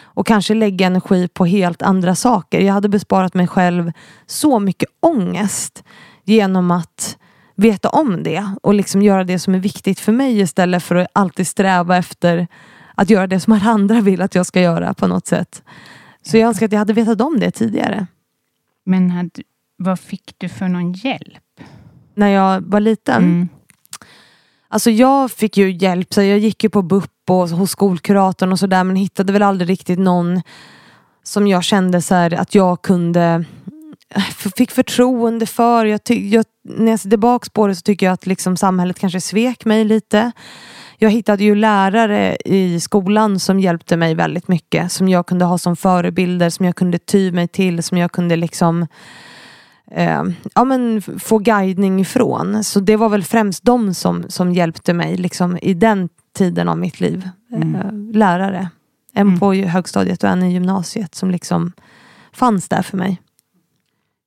och 0.05 0.27
kanske 0.27 0.55
lägga 0.55 0.87
energi 0.87 1.29
på 1.29 1.47
helt 1.47 1.83
andra 1.83 2.15
saker. 2.15 2.61
Jag 2.61 2.75
hade 2.75 2.89
besparat 2.89 3.35
mig 3.35 3.47
själv 3.47 3.93
så 4.27 4.59
mycket 4.59 4.89
ångest 5.01 5.85
genom 6.25 6.71
att 6.71 7.17
veta 7.55 7.89
om 7.89 8.23
det 8.23 8.51
och 8.63 8.75
liksom 8.75 9.03
göra 9.03 9.25
det 9.25 9.39
som 9.39 9.55
är 9.55 9.59
viktigt 9.59 10.01
för 10.01 10.13
mig 10.13 10.41
istället 10.41 10.83
för 10.83 10.97
att 10.97 11.09
alltid 11.13 11.47
sträva 11.47 11.97
efter 11.97 12.49
att 12.95 13.11
göra 13.11 13.27
det 13.27 13.41
som 13.41 13.53
alla 13.53 13.71
andra 13.71 14.01
vill 14.01 14.23
att 14.23 14.35
jag 14.35 14.47
ska 14.47 14.61
göra 14.61 14.95
på 14.95 15.07
något 15.07 15.27
sätt. 15.27 15.63
Så 16.23 16.37
jag 16.37 16.49
önskar 16.49 16.67
att 16.67 16.73
jag 16.73 16.79
hade 16.79 16.93
vetat 16.93 17.21
om 17.21 17.41
det 17.41 17.51
tidigare. 17.51 18.07
Men 18.87 19.11
hade, 19.11 19.43
vad 19.77 20.01
fick 20.01 20.35
du 20.39 20.49
för 20.49 20.69
någon 20.69 20.93
hjälp? 20.93 21.61
När 22.15 22.29
jag 22.29 22.61
var 22.61 22.81
liten? 22.81 23.25
Mm. 23.25 23.49
Alltså 24.69 24.91
jag 24.91 25.31
fick 25.31 25.57
ju 25.57 25.71
hjälp, 25.71 26.15
så 26.15 26.23
jag 26.23 26.39
gick 26.39 26.65
ju 26.65 26.71
på 26.71 26.83
BUP 26.83 27.11
och 27.31 27.49
hos 27.49 27.71
skolkuratorn 27.71 28.53
och 28.53 28.59
sådär 28.59 28.85
men 28.85 28.97
hittade 28.97 29.33
väl 29.33 29.43
aldrig 29.43 29.71
riktigt 29.71 29.99
någon 29.99 30.43
som 31.23 31.47
jag 31.47 31.65
kände 31.65 32.03
så 32.03 32.15
här, 32.15 32.35
att 32.35 32.55
jag 32.55 32.83
kunde 32.83 33.45
fick 34.57 34.71
förtroende 34.71 35.47
för. 35.47 35.85
Jag 35.85 36.01
jag, 36.09 36.45
när 36.63 36.91
jag 36.91 37.01
ser 37.01 37.11
tillbaka 37.11 37.49
på 37.53 37.67
det 37.67 37.75
så 37.75 37.83
tycker 37.83 38.07
jag 38.07 38.13
att 38.13 38.27
liksom 38.27 38.57
samhället 38.57 38.99
kanske 38.99 39.21
svek 39.21 39.65
mig 39.65 39.85
lite. 39.85 40.33
Jag 40.99 41.11
hittade 41.11 41.45
ju 41.45 41.55
lärare 41.55 42.37
i 42.45 42.81
skolan 42.81 43.39
som 43.39 43.61
hjälpte 43.61 43.97
mig 43.97 44.15
väldigt 44.15 44.49
mycket. 44.49 44.93
Som 44.93 45.09
jag 45.09 45.27
kunde 45.27 45.45
ha 45.45 45.59
som 45.59 45.77
förebilder, 45.77 46.51
som 46.51 46.67
jag 46.67 46.77
kunde 46.77 46.99
ty 46.99 47.33
mig 47.33 47.49
till, 47.49 47.83
som 47.83 47.99
jag 47.99 48.13
kunde 48.13 48.37
liksom 48.37 48.87
eh, 49.91 50.23
ja, 50.55 50.65
men 50.65 51.03
få 51.19 51.39
guidning 51.39 52.01
ifrån. 52.01 52.65
Så 52.65 52.81
det 52.81 52.97
var 52.97 53.09
väl 53.09 53.25
främst 53.25 53.65
de 53.65 53.95
som, 53.95 54.25
som 54.29 54.53
hjälpte 54.53 54.93
mig 54.93 55.17
liksom, 55.17 55.59
i 55.63 55.75
den 55.75 56.09
tiden 56.37 56.69
av 56.69 56.79
mitt 56.79 57.01
liv. 57.01 57.29
Mm. 57.53 57.75
Eh, 57.75 58.17
lärare. 58.17 58.71
En 59.13 59.27
mm. 59.27 59.41
på 59.41 59.55
högstadiet 59.55 60.25
och 60.25 60.31
en 60.31 60.43
i 60.43 60.53
gymnasiet 60.53 61.15
som 61.15 61.31
liksom 61.31 61.73
fanns 62.33 62.69
där 62.69 62.83
för 62.83 62.97
mig. 62.97 63.21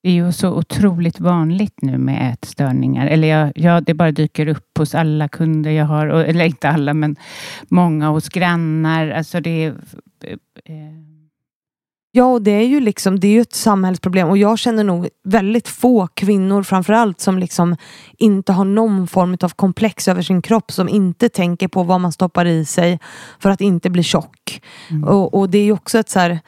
Det 0.04 0.10
är 0.10 0.14
ju 0.14 0.32
så 0.32 0.50
otroligt 0.50 1.20
vanligt 1.20 1.82
nu 1.82 1.98
med 1.98 2.34
ätstörningar. 2.34 3.08
Eller 3.08 3.28
ja, 3.28 3.52
ja, 3.56 3.82
det 3.82 3.94
bara 3.94 4.12
dyker 4.12 4.48
upp 4.48 4.78
hos 4.78 4.96
alla 4.96 5.28
kunder 5.28 5.72
jag 5.72 5.86
har. 5.86 6.08
Eller 6.08 6.46
inte 6.46 6.70
alla, 6.70 6.94
men 6.94 7.16
många 7.68 8.10
hos 8.10 8.30
grannar. 8.30 9.10
Alltså 9.10 9.40
det 9.40 9.64
är, 9.64 9.70
eh, 10.66 11.10
Ja, 12.12 12.26
och 12.26 12.42
det 12.42 12.52
är 12.52 12.66
ju 12.66 12.80
liksom, 12.80 13.20
det 13.20 13.28
är 13.28 13.32
ju 13.32 13.42
ett 13.42 13.54
samhällsproblem 13.54 14.30
och 14.30 14.38
jag 14.38 14.60
känner 14.60 14.84
nog 14.84 15.10
väldigt 15.24 15.68
få 15.68 16.08
kvinnor 16.08 16.64
framförallt 16.64 17.20
som 17.20 17.40
liksom 17.40 17.76
inte 18.18 18.54
har 18.54 18.66
någon 18.66 19.08
form 19.08 19.38
av 19.42 19.50
komplex 19.50 20.08
över 20.08 20.22
sin 20.22 20.42
kropp 20.42 20.72
som 20.72 20.90
inte 20.90 21.30
tänker 21.30 21.68
på 21.68 21.84
vad 21.84 22.02
man 22.02 22.12
stoppar 22.12 22.46
i 22.46 22.66
sig 22.66 23.00
för 23.40 23.50
att 23.50 23.62
inte 23.62 23.90
bli 23.90 24.04
tjock. 24.04 24.62
Mm. 24.90 25.04
Och, 25.04 25.34
och, 25.34 25.50
det 25.50 25.58
är 25.58 25.64
ju 25.64 25.72
också 25.72 26.00
ett 26.00 26.10
så 26.10 26.20
här, 26.20 26.40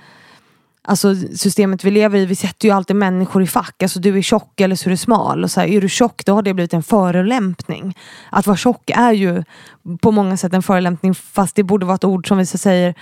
Alltså 0.83 1.15
systemet 1.15 1.83
vi 1.83 1.91
lever 1.91 2.19
i, 2.19 2.25
vi 2.25 2.35
sätter 2.35 2.67
ju 2.67 2.73
alltid 2.73 2.95
människor 2.95 3.43
i 3.43 3.47
fack. 3.47 3.83
Alltså 3.83 3.99
du 3.99 4.17
är 4.17 4.21
tjock 4.21 4.61
eller 4.61 4.75
så 4.75 4.89
är 4.89 4.91
du 4.91 4.97
smal. 4.97 5.43
Och 5.43 5.51
så 5.51 5.59
här, 5.59 5.67
är 5.67 5.81
du 5.81 5.89
tjock 5.89 6.25
då 6.25 6.33
har 6.33 6.41
det 6.41 6.53
blivit 6.53 6.73
en 6.73 6.83
förolämpning. 6.83 7.97
Att 8.29 8.47
vara 8.47 8.57
tjock 8.57 8.89
är 8.89 9.11
ju 9.11 9.43
på 10.01 10.11
många 10.11 10.37
sätt 10.37 10.53
en 10.53 10.63
förolämpning 10.63 11.15
fast 11.15 11.55
det 11.55 11.63
borde 11.63 11.85
vara 11.85 11.95
ett 11.95 12.03
ord 12.03 12.27
som 12.27 12.37
vi 12.37 12.45
säger 12.45 12.95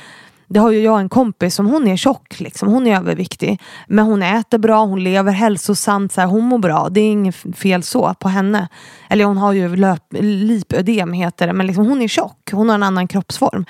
det 0.50 0.60
har 0.60 0.72
ju 0.72 0.82
jag 0.82 1.00
en 1.00 1.10
kompis 1.10 1.56
som 1.56 1.68
hon 1.68 1.88
är 1.88 1.98
tjock, 1.98 2.40
liksom. 2.40 2.70
hon 2.70 2.88
är 2.88 2.98
överviktig. 2.98 3.62
Men 3.88 4.06
hon 4.06 4.24
äter 4.24 4.58
bra, 4.58 4.86
hon 4.86 5.04
lever 5.04 5.32
hälsosamt, 5.32 6.12
så 6.12 6.22
här, 6.22 6.28
hon 6.28 6.46
mår 6.46 6.58
bra. 6.58 6.88
Det 6.92 7.02
är 7.02 7.12
inget 7.12 7.36
fel 7.36 7.84
så 7.84 8.14
på 8.20 8.30
henne. 8.30 8.68
Eller 9.10 9.26
hon 9.26 9.38
har 9.38 9.54
ju 9.54 9.76
löp, 9.76 10.04
lipödem 10.20 11.14
heter 11.14 11.48
det, 11.48 11.54
men 11.54 11.68
liksom, 11.68 11.86
hon 11.86 12.02
är 12.02 12.08
tjock. 12.08 12.52
Hon 12.52 12.70
har 12.70 12.76
en 12.76 12.84
annan 12.84 13.08
kroppsform. 13.08 13.66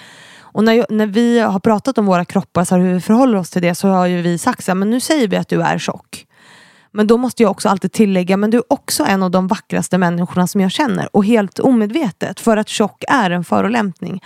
Och 0.51 0.63
när, 0.63 0.73
jag, 0.73 0.85
när 0.89 1.07
vi 1.07 1.39
har 1.39 1.59
pratat 1.59 1.97
om 1.97 2.05
våra 2.05 2.25
kroppar, 2.25 2.63
så 2.63 2.75
här, 2.75 2.81
hur 2.81 2.93
vi 2.93 3.01
förhåller 3.01 3.37
oss 3.37 3.49
till 3.49 3.61
det, 3.61 3.75
så 3.75 3.87
har 3.87 4.05
ju 4.05 4.21
vi 4.21 4.37
sagt 4.37 4.63
så 4.63 4.71
här, 4.71 4.75
men 4.75 4.89
nu 4.89 4.99
säger 4.99 5.27
vi 5.27 5.37
att 5.37 5.47
du 5.47 5.61
är 5.61 5.77
tjock. 5.77 6.25
Men 6.91 7.07
då 7.07 7.17
måste 7.17 7.43
jag 7.43 7.51
också 7.51 7.69
alltid 7.69 7.91
tillägga, 7.91 8.37
men 8.37 8.49
du 8.49 8.57
är 8.57 8.73
också 8.73 9.05
en 9.05 9.23
av 9.23 9.31
de 9.31 9.47
vackraste 9.47 9.97
människorna 9.97 10.47
som 10.47 10.61
jag 10.61 10.71
känner. 10.71 11.15
Och 11.15 11.25
helt 11.25 11.59
omedvetet, 11.59 12.39
för 12.39 12.57
att 12.57 12.69
tjock 12.69 13.03
är 13.07 13.31
en 13.31 13.43
förolämpning. 13.43 14.23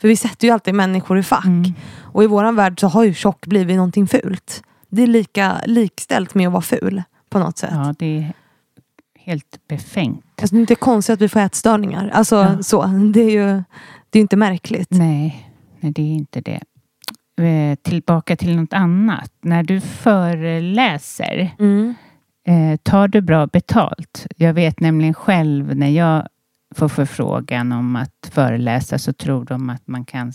För 0.00 0.08
vi 0.08 0.16
sätter 0.16 0.46
ju 0.46 0.54
alltid 0.54 0.74
människor 0.74 1.18
i 1.18 1.22
fack. 1.22 1.44
Mm. 1.44 1.74
Och 2.02 2.24
i 2.24 2.26
våran 2.26 2.56
värld 2.56 2.80
så 2.80 2.88
har 2.88 3.04
ju 3.04 3.14
tjock 3.14 3.46
blivit 3.46 3.76
någonting 3.76 4.08
fult. 4.08 4.62
Det 4.88 5.02
är 5.02 5.06
lika 5.06 5.60
likställt 5.66 6.34
med 6.34 6.46
att 6.46 6.52
vara 6.52 6.62
ful 6.62 7.02
på 7.30 7.38
något 7.38 7.58
sätt. 7.58 7.70
Ja, 7.72 7.94
det 7.98 8.18
är 8.18 8.32
helt 9.18 9.68
befängt. 9.68 10.24
Alltså, 10.40 10.54
det 10.54 10.58
är 10.58 10.60
inte 10.60 10.74
konstigt 10.74 11.12
att 11.12 11.20
vi 11.20 11.28
får 11.28 11.40
ätstörningar. 11.40 12.10
Alltså, 12.14 12.36
ja. 12.36 12.62
så. 12.62 12.86
Det 12.86 13.20
är 13.20 13.30
ju 13.30 13.62
det 14.10 14.18
är 14.18 14.20
inte 14.20 14.36
märkligt. 14.36 14.90
Nej, 14.90 15.53
nej, 15.84 15.92
det 15.92 16.02
är 16.02 16.14
inte 16.14 16.40
det. 16.40 16.60
Eh, 17.44 17.74
tillbaka 17.74 18.36
till 18.36 18.56
något 18.56 18.72
annat. 18.72 19.32
När 19.40 19.62
du 19.62 19.80
föreläser, 19.80 21.50
mm. 21.58 21.94
eh, 22.46 22.76
tar 22.76 23.08
du 23.08 23.20
bra 23.20 23.46
betalt? 23.46 24.26
Jag 24.36 24.54
vet 24.54 24.80
nämligen 24.80 25.14
själv 25.14 25.76
när 25.76 25.88
jag 25.88 26.28
får 26.74 26.88
förfrågan 26.88 27.72
om 27.72 27.96
att 27.96 28.30
föreläsa 28.32 28.98
så 28.98 29.12
tror 29.12 29.44
de 29.44 29.70
att 29.70 29.86
man 29.86 30.04
kan 30.04 30.32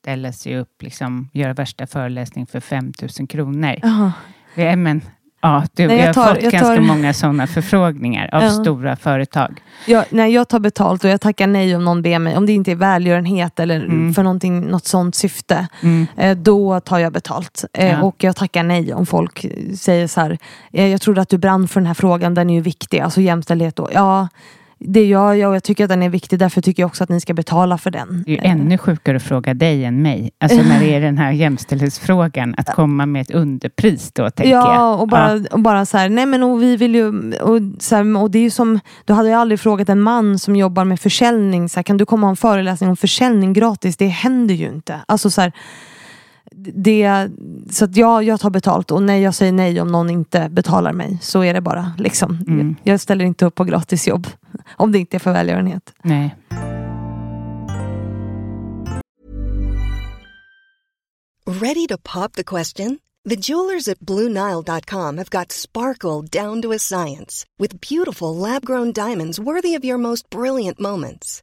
ställa 0.00 0.32
sig 0.32 0.56
upp, 0.56 0.82
liksom 0.82 1.28
göra 1.32 1.54
värsta 1.54 1.86
föreläsning 1.86 2.46
för 2.46 2.60
5000 2.60 3.26
kronor. 3.26 3.74
Uh 3.84 4.10
-huh. 4.54 4.76
men, 4.76 5.00
ja, 5.42 5.64
du, 5.74 5.86
nej, 5.86 5.98
jag, 5.98 6.06
jag 6.06 6.14
tar, 6.14 6.22
har 6.22 6.34
fått 6.34 6.42
ganska 6.42 6.60
tar... 6.60 6.80
många 6.80 7.14
sådana 7.14 7.46
förfrågningar 7.46 8.30
av 8.32 8.42
-huh. 8.42 8.62
stora 8.62 8.96
företag. 8.96 9.62
Jag, 9.86 10.04
nej, 10.10 10.34
jag 10.34 10.48
tar 10.48 10.58
betalt 10.58 11.04
och 11.04 11.10
jag 11.10 11.20
tackar 11.20 11.46
nej 11.46 11.76
om 11.76 11.84
någon 11.84 12.02
ber 12.02 12.18
mig, 12.18 12.36
om 12.36 12.46
det 12.46 12.52
inte 12.52 12.70
är 12.70 12.76
välgörenhet 12.76 13.60
eller 13.60 13.76
mm. 13.76 14.14
för 14.14 14.22
något 14.70 14.86
sånt 14.86 15.14
syfte. 15.14 15.66
Mm. 15.82 16.06
Eh, 16.16 16.36
då 16.36 16.80
tar 16.80 16.98
jag 16.98 17.12
betalt. 17.12 17.64
Eh, 17.72 17.90
ja. 17.90 18.02
Och 18.02 18.24
jag 18.24 18.36
tackar 18.36 18.62
nej 18.62 18.94
om 18.94 19.06
folk 19.06 19.46
säger 19.78 20.06
så 20.06 20.20
här, 20.20 20.38
eh, 20.72 20.86
jag 20.86 21.00
trodde 21.00 21.20
att 21.20 21.28
du 21.28 21.38
brann 21.38 21.68
för 21.68 21.80
den 21.80 21.86
här 21.86 21.94
frågan, 21.94 22.34
den 22.34 22.50
är 22.50 22.54
ju 22.54 22.60
viktig, 22.60 23.00
alltså 23.00 23.20
jämställdhet. 23.20 23.76
Då. 23.76 23.88
Ja, 23.92 24.28
det 24.84 25.04
gör 25.04 25.34
jag 25.34 25.48
och 25.48 25.54
jag 25.54 25.62
tycker 25.62 25.84
att 25.84 25.90
den 25.90 26.02
är 26.02 26.08
viktig. 26.08 26.38
Därför 26.38 26.60
tycker 26.60 26.82
jag 26.82 26.88
också 26.88 27.04
att 27.04 27.10
ni 27.10 27.20
ska 27.20 27.34
betala 27.34 27.78
för 27.78 27.90
den. 27.90 28.22
Det 28.26 28.32
är 28.32 28.44
ju 28.44 28.50
ännu 28.50 28.78
sjukare 28.78 29.16
att 29.16 29.22
fråga 29.22 29.54
dig 29.54 29.84
än 29.84 30.02
mig. 30.02 30.30
Alltså 30.38 30.62
när 30.62 30.80
det 30.80 30.94
är 30.94 31.00
den 31.00 31.18
här 31.18 31.32
jämställdhetsfrågan. 31.32 32.54
Att 32.58 32.74
komma 32.74 33.06
med 33.06 33.22
ett 33.22 33.30
underpris 33.30 34.12
då, 34.12 34.30
tänker 34.30 34.52
ja, 34.52 34.74
jag. 34.74 35.00
Och 35.00 35.08
bara, 35.08 35.36
ja, 35.36 35.44
och 35.50 35.60
bara 35.60 35.86
så 35.86 35.98
här, 35.98 36.08
nej 36.08 36.26
men 36.26 36.42
och 36.42 36.62
vi 36.62 36.76
vill 36.76 36.94
ju, 36.94 37.34
och, 37.34 37.60
så 37.78 37.96
här, 37.96 38.16
och 38.22 38.30
det 38.30 38.38
är 38.38 38.42
ju 38.42 38.50
som, 38.50 38.80
då 39.04 39.14
hade 39.14 39.28
jag 39.28 39.40
aldrig 39.40 39.60
frågat 39.60 39.88
en 39.88 40.00
man 40.00 40.38
som 40.38 40.56
jobbar 40.56 40.84
med 40.84 41.00
försäljning, 41.00 41.68
så 41.68 41.78
här, 41.78 41.82
kan 41.82 41.96
du 41.96 42.06
komma 42.06 42.26
och 42.26 42.28
ha 42.28 42.32
en 42.32 42.36
föreläsning 42.36 42.90
om 42.90 42.96
försäljning 42.96 43.52
gratis? 43.52 43.96
Det 43.96 44.06
händer 44.06 44.54
ju 44.54 44.68
inte. 44.68 45.00
Alltså 45.06 45.30
så 45.30 45.40
här, 45.40 45.52
det, 46.54 47.28
så 47.70 47.84
att 47.84 47.96
jag, 47.96 48.24
jag 48.24 48.40
tar 48.40 48.50
betalt 48.50 48.90
och 48.90 49.02
när 49.02 49.16
jag 49.16 49.34
säger 49.34 49.52
nej 49.52 49.80
om 49.80 49.88
någon 49.88 50.10
inte 50.10 50.48
betalar 50.48 50.92
mig 50.92 51.18
så 51.22 51.44
är 51.44 51.54
det 51.54 51.60
bara. 51.60 51.92
Liksom. 51.98 52.38
Mm. 52.46 52.76
Jag, 52.82 52.92
jag 52.92 53.00
ställer 53.00 53.24
inte 53.24 53.44
upp 53.44 53.54
på 53.54 53.64
gratisjobb. 53.64 54.26
Om 54.76 54.92
det 54.92 54.98
inte 54.98 55.16
är 55.16 55.18
för 55.18 55.32
välgörenhet. 55.32 55.92
Nej. 56.02 56.36
Ready 61.46 61.86
to 61.86 61.98
pop 61.98 62.32
the 62.32 62.44
question? 62.44 62.98
The 63.24 63.36
jewelers 63.36 63.88
at 63.88 64.00
BlueNile.com 64.00 65.18
have 65.18 65.30
got 65.30 65.52
sparkle 65.52 66.22
down 66.22 66.62
to 66.62 66.72
a 66.72 66.78
science 66.78 67.44
with 67.58 67.80
beautiful 67.80 68.36
lab-grown 68.36 68.92
diamonds 68.92 69.38
worthy 69.38 69.76
of 69.78 69.84
your 69.84 69.98
most 69.98 70.28
brilliant 70.30 70.80
moments. 70.80 71.42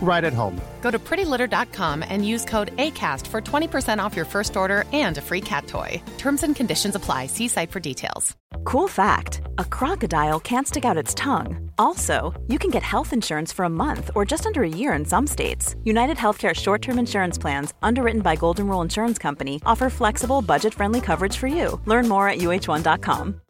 right 0.00 0.24
at 0.24 0.32
home. 0.32 0.60
Go 0.80 0.90
to 0.90 0.98
prettylitter.com 0.98 2.04
and 2.08 2.26
use 2.26 2.44
code 2.44 2.76
ACAST 2.76 3.26
for 3.26 3.40
20% 3.40 3.98
off 3.98 4.16
your 4.16 4.26
first 4.26 4.56
order 4.56 4.84
and 4.92 5.18
a 5.18 5.20
free 5.20 5.40
cat 5.40 5.66
toy. 5.66 6.00
Terms 6.18 6.42
and 6.42 6.54
conditions 6.54 6.94
apply. 6.94 7.26
See 7.26 7.48
site 7.48 7.70
for 7.70 7.80
details. 7.80 8.36
Cool 8.64 8.88
fact 8.88 9.40
a 9.58 9.64
crocodile 9.64 10.40
can't 10.40 10.66
stick 10.68 10.84
out 10.84 10.96
its 10.96 11.14
tongue. 11.14 11.70
Also, 11.78 12.32
you 12.48 12.58
can 12.58 12.70
get 12.70 12.82
health 12.82 13.12
insurance 13.12 13.52
for 13.52 13.64
a 13.64 13.68
month 13.70 14.10
or 14.14 14.24
just 14.24 14.46
under 14.46 14.62
a 14.62 14.68
year 14.68 14.92
in 14.94 15.04
some 15.04 15.26
states. 15.26 15.76
United 15.84 16.16
Healthcare 16.16 16.54
short 16.54 16.82
term 16.82 16.98
insurance 16.98 17.38
plans, 17.38 17.74
underwritten 17.82 18.22
by 18.22 18.36
Golden 18.36 18.68
Rule 18.68 18.82
Insurance 18.82 19.18
Company, 19.18 19.60
offer 19.66 19.90
flexible, 19.90 20.42
budget 20.42 20.74
friendly 20.74 21.00
coverage 21.00 21.36
for 21.36 21.46
you. 21.48 21.80
Learn 21.86 22.08
more 22.08 22.28
at 22.28 22.38
uh1.com. 22.38 23.40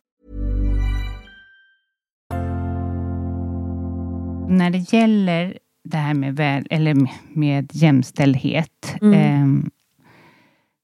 När 4.48 4.70
det 4.70 4.92
gäller 4.92 5.58
det 5.84 5.96
här 5.96 6.14
med, 6.14 6.36
väl, 6.36 6.66
eller 6.70 7.08
med 7.34 7.70
jämställdhet. 7.72 8.96
Mm. 9.02 9.14
Eh, 9.14 9.70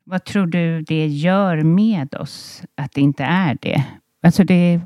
vad 0.05 0.25
tror 0.25 0.47
du 0.47 0.83
det 0.83 1.07
gör 1.07 1.63
med 1.63 2.15
oss 2.15 2.63
att 2.75 2.93
det 2.93 3.01
inte 3.01 3.25
är 3.25 3.59
det? 3.61 3.85
Alltså 4.23 4.45
det 4.45 4.81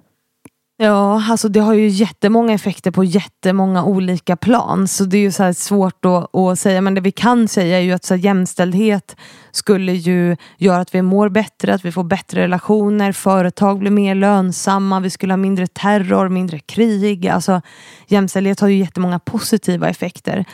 Ja, 0.76 1.24
alltså 1.30 1.48
det 1.48 1.60
har 1.60 1.74
ju 1.74 1.88
jättemånga 1.88 2.52
effekter 2.52 2.90
på 2.90 3.04
jättemånga 3.04 3.84
olika 3.84 4.36
plan. 4.36 4.88
Så 4.88 5.04
det 5.04 5.16
är 5.16 5.20
ju 5.20 5.32
så 5.32 5.54
svårt 5.54 6.04
att, 6.04 6.36
att, 6.36 6.58
säga. 6.58 6.80
Men 6.80 6.94
det 6.94 7.00
vi 7.00 7.10
kan 7.10 7.48
säga 7.48 7.78
är 7.78 7.82
ju 7.82 7.92
att 7.92 8.04
så 8.04 8.16
jämställdhet 8.16 9.16
skulle 9.50 9.92
ju 9.92 10.36
göra 10.58 10.80
att 10.80 10.94
vi 10.94 11.02
mår 11.02 11.28
bättre, 11.28 11.74
att 11.74 11.84
vi 11.84 11.92
får 11.92 12.04
bättre 12.04 12.42
relationer, 12.42 13.12
företag 13.12 13.78
blir 13.78 13.90
mer 13.90 14.14
lönsamma, 14.14 15.00
vi 15.00 15.10
skulle 15.10 15.32
ha 15.32 15.36
mindre 15.36 15.66
terror, 15.66 16.28
mindre 16.28 16.58
krig. 16.58 17.28
Alltså 17.28 17.60
jämställdhet 18.06 18.60
har 18.60 18.68
ju 18.68 18.78
jättemånga 18.78 19.18
positiva 19.18 19.88
effekter 19.88 20.44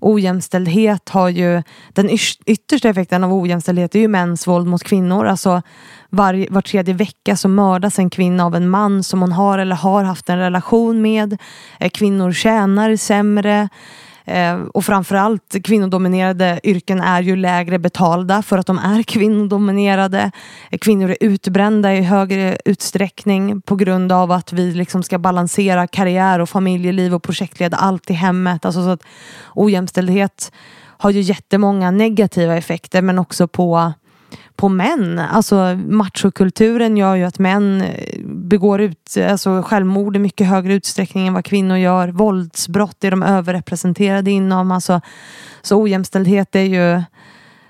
ojämställdhet 0.00 1.08
har 1.08 1.28
ju, 1.28 1.62
den 1.92 2.10
yttersta 2.46 2.88
effekten 2.88 3.24
av 3.24 3.34
ojämställdhet 3.34 3.94
är 3.94 3.98
ju 3.98 4.08
mäns 4.08 4.46
våld 4.46 4.66
mot 4.66 4.82
kvinnor. 4.82 5.26
Alltså 5.26 5.62
var, 6.10 6.46
var 6.50 6.62
tredje 6.62 6.94
vecka 6.94 7.36
så 7.36 7.48
mördas 7.48 7.98
en 7.98 8.10
kvinna 8.10 8.44
av 8.44 8.54
en 8.54 8.68
man 8.68 9.02
som 9.02 9.20
hon 9.20 9.32
har 9.32 9.58
eller 9.58 9.76
har 9.76 10.04
haft 10.04 10.28
en 10.28 10.38
relation 10.38 11.02
med. 11.02 11.38
Eh, 11.80 11.90
kvinnor 11.90 12.32
tjänar 12.32 12.96
sämre. 12.96 13.68
Eh, 14.24 14.60
och 14.74 14.84
framförallt 14.84 15.56
kvinnodominerade 15.64 16.60
yrken 16.64 17.00
är 17.00 17.22
ju 17.22 17.36
lägre 17.36 17.78
betalda 17.78 18.42
för 18.42 18.58
att 18.58 18.66
de 18.66 18.78
är 18.78 19.02
kvinnodominerade. 19.12 20.30
Eh, 20.70 20.78
kvinnor 20.78 21.10
är 21.10 21.16
utbrända 21.20 21.94
i 21.94 22.02
högre 22.02 22.58
utsträckning 22.64 23.60
på 23.62 23.76
grund 23.76 24.12
av 24.12 24.32
att 24.32 24.52
vi 24.52 24.72
liksom 24.72 25.02
ska 25.02 25.18
balansera 25.18 25.86
karriär 25.86 26.38
och 26.38 26.48
familjeliv 26.48 27.14
och 27.14 27.22
projektleda 27.22 27.76
allt 27.76 28.10
i 28.10 28.12
hemmet. 28.12 28.64
Alltså 28.64 28.84
så 28.84 28.90
att 28.90 29.02
ojämställdhet 29.54 30.52
har 31.00 31.10
ju 31.10 31.20
jättemånga 31.20 31.90
negativa 31.90 32.56
effekter 32.56 33.02
men 33.02 33.18
också 33.18 33.48
på 33.48 33.92
på 34.60 34.68
män. 34.68 35.18
Alltså 35.18 35.78
machokulturen 35.88 36.96
gör 36.96 37.14
ju 37.14 37.24
att 37.24 37.38
män 37.38 37.82
eh, 37.82 38.20
begår 38.24 38.80
ut, 38.80 39.16
alltså, 39.30 39.62
självmord 39.62 40.16
i 40.16 40.18
mycket 40.18 40.46
högre 40.46 40.74
utsträckning 40.74 41.26
än 41.26 41.34
vad 41.34 41.44
kvinnor 41.44 41.76
gör. 41.76 42.08
Våldsbrott 42.08 43.04
är 43.04 43.10
de 43.10 43.22
överrepresenterade 43.22 44.30
inom. 44.30 44.72
Alltså, 44.72 45.00
så 45.62 45.82
ojämställdhet 45.82 46.56
är 46.56 46.60
ju, 46.60 47.02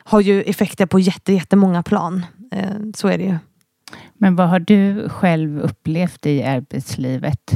har 0.04 0.20
ju 0.20 0.42
effekter 0.42 0.86
på 0.86 0.98
jätte, 0.98 1.32
jättemånga 1.32 1.82
plan. 1.82 2.26
Eh, 2.52 2.70
så 2.96 3.08
är 3.08 3.18
det 3.18 3.24
ju. 3.24 3.38
Men 4.18 4.36
vad 4.36 4.48
har 4.48 4.60
du 4.60 5.08
själv 5.08 5.60
upplevt 5.60 6.26
i 6.26 6.42
arbetslivet? 6.42 7.52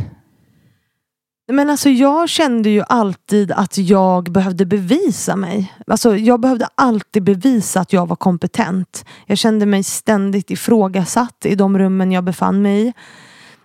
Men 1.46 1.70
alltså 1.70 1.88
jag 1.88 2.28
kände 2.28 2.70
ju 2.70 2.82
alltid 2.88 3.52
att 3.52 3.78
jag 3.78 4.32
behövde 4.32 4.66
bevisa 4.66 5.36
mig. 5.36 5.72
Alltså 5.86 6.16
jag 6.16 6.40
behövde 6.40 6.68
alltid 6.74 7.22
bevisa 7.22 7.80
att 7.80 7.92
jag 7.92 8.08
var 8.08 8.16
kompetent. 8.16 9.04
Jag 9.26 9.38
kände 9.38 9.66
mig 9.66 9.82
ständigt 9.82 10.50
ifrågasatt 10.50 11.46
i 11.46 11.54
de 11.54 11.78
rummen 11.78 12.12
jag 12.12 12.24
befann 12.24 12.62
mig 12.62 12.88
i. 12.88 12.92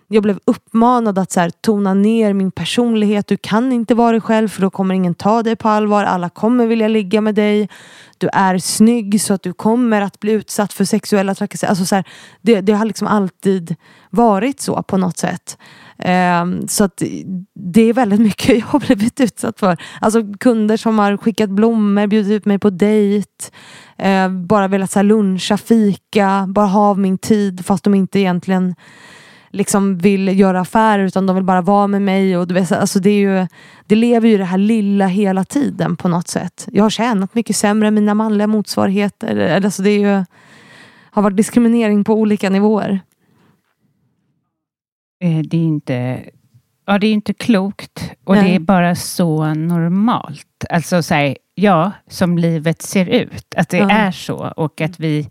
Jag 0.08 0.22
blev 0.22 0.38
uppmanad 0.44 1.18
att 1.18 1.32
så 1.32 1.40
här, 1.40 1.50
tona 1.50 1.94
ner 1.94 2.32
min 2.32 2.50
personlighet. 2.50 3.26
Du 3.26 3.36
kan 3.36 3.72
inte 3.72 3.94
vara 3.94 4.12
dig 4.12 4.20
själv 4.20 4.48
för 4.48 4.62
då 4.62 4.70
kommer 4.70 4.94
ingen 4.94 5.14
ta 5.14 5.42
dig 5.42 5.56
på 5.56 5.68
allvar. 5.68 6.04
Alla 6.04 6.28
kommer 6.28 6.66
vilja 6.66 6.88
ligga 6.88 7.20
med 7.20 7.34
dig. 7.34 7.68
Du 8.18 8.28
är 8.32 8.58
snygg 8.58 9.22
så 9.22 9.34
att 9.34 9.42
du 9.42 9.52
kommer 9.52 10.00
att 10.00 10.20
bli 10.20 10.32
utsatt 10.32 10.72
för 10.72 10.84
sexuella 10.84 11.34
trakasserier. 11.34 11.70
Alltså 11.70 12.02
det, 12.40 12.60
det 12.60 12.72
har 12.72 12.84
liksom 12.84 13.06
alltid 13.06 13.76
varit 14.10 14.60
så 14.60 14.82
på 14.82 14.96
något 14.96 15.18
sätt. 15.18 15.58
Ehm, 16.02 16.68
så 16.68 16.84
att 16.84 17.02
det 17.54 17.82
är 17.82 17.92
väldigt 17.92 18.20
mycket 18.20 18.48
jag 18.58 18.66
har 18.66 18.80
blivit 18.80 19.20
utsatt 19.20 19.60
för. 19.60 19.76
Alltså 20.00 20.22
kunder 20.40 20.76
som 20.76 20.98
har 20.98 21.16
skickat 21.16 21.50
blommor, 21.50 22.06
bjudit 22.06 22.32
ut 22.32 22.44
mig 22.44 22.58
på 22.58 22.70
dejt. 22.70 23.28
Ehm, 23.98 24.46
bara 24.46 24.68
velat 24.68 24.90
så 24.90 25.02
luncha, 25.02 25.56
fika, 25.56 26.46
bara 26.48 26.66
ha 26.66 26.88
av 26.88 26.98
min 26.98 27.18
tid 27.18 27.66
fast 27.66 27.84
de 27.84 27.94
inte 27.94 28.20
egentligen 28.20 28.74
liksom 29.52 29.98
vill 29.98 30.38
göra 30.38 30.60
affärer 30.60 31.04
utan 31.04 31.26
de 31.26 31.36
vill 31.36 31.44
bara 31.44 31.60
vara 31.60 31.86
med 31.86 32.02
mig. 32.02 32.36
Och 32.36 32.46
du 32.46 32.54
vet, 32.54 32.72
alltså 32.72 32.98
det, 32.98 33.10
är 33.10 33.40
ju, 33.40 33.46
det 33.86 33.94
lever 33.94 34.28
ju 34.28 34.38
det 34.38 34.44
här 34.44 34.58
lilla 34.58 35.06
hela 35.06 35.44
tiden 35.44 35.96
på 35.96 36.08
något 36.08 36.28
sätt. 36.28 36.68
Jag 36.72 36.82
har 36.82 36.90
tjänat 36.90 37.34
mycket 37.34 37.56
sämre 37.56 37.88
än 37.88 37.94
mina 37.94 38.14
manliga 38.14 38.46
motsvarigheter. 38.46 39.64
Alltså 39.64 39.82
det 39.82 39.90
är 39.90 39.98
ju, 39.98 40.24
har 41.10 41.22
varit 41.22 41.36
diskriminering 41.36 42.04
på 42.04 42.14
olika 42.14 42.50
nivåer. 42.50 43.00
Eh, 45.20 45.38
det 45.38 45.56
är 45.56 45.64
inte, 45.64 46.24
ja, 46.86 46.98
det 46.98 47.06
är 47.06 47.12
inte 47.12 47.34
klokt 47.34 48.10
och 48.24 48.34
Nej. 48.34 48.44
det 48.44 48.54
är 48.54 48.60
bara 48.60 48.94
så 48.94 49.54
normalt. 49.54 50.64
Alltså 50.70 51.02
så 51.02 51.14
här, 51.14 51.36
ja, 51.54 51.92
som 52.08 52.38
livet 52.38 52.82
ser 52.82 53.06
ut. 53.06 53.54
Att 53.56 53.68
det 53.68 53.78
ja. 53.78 53.90
är 53.90 54.10
så 54.10 54.52
och 54.56 54.80
att 54.80 55.00
vi 55.00 55.28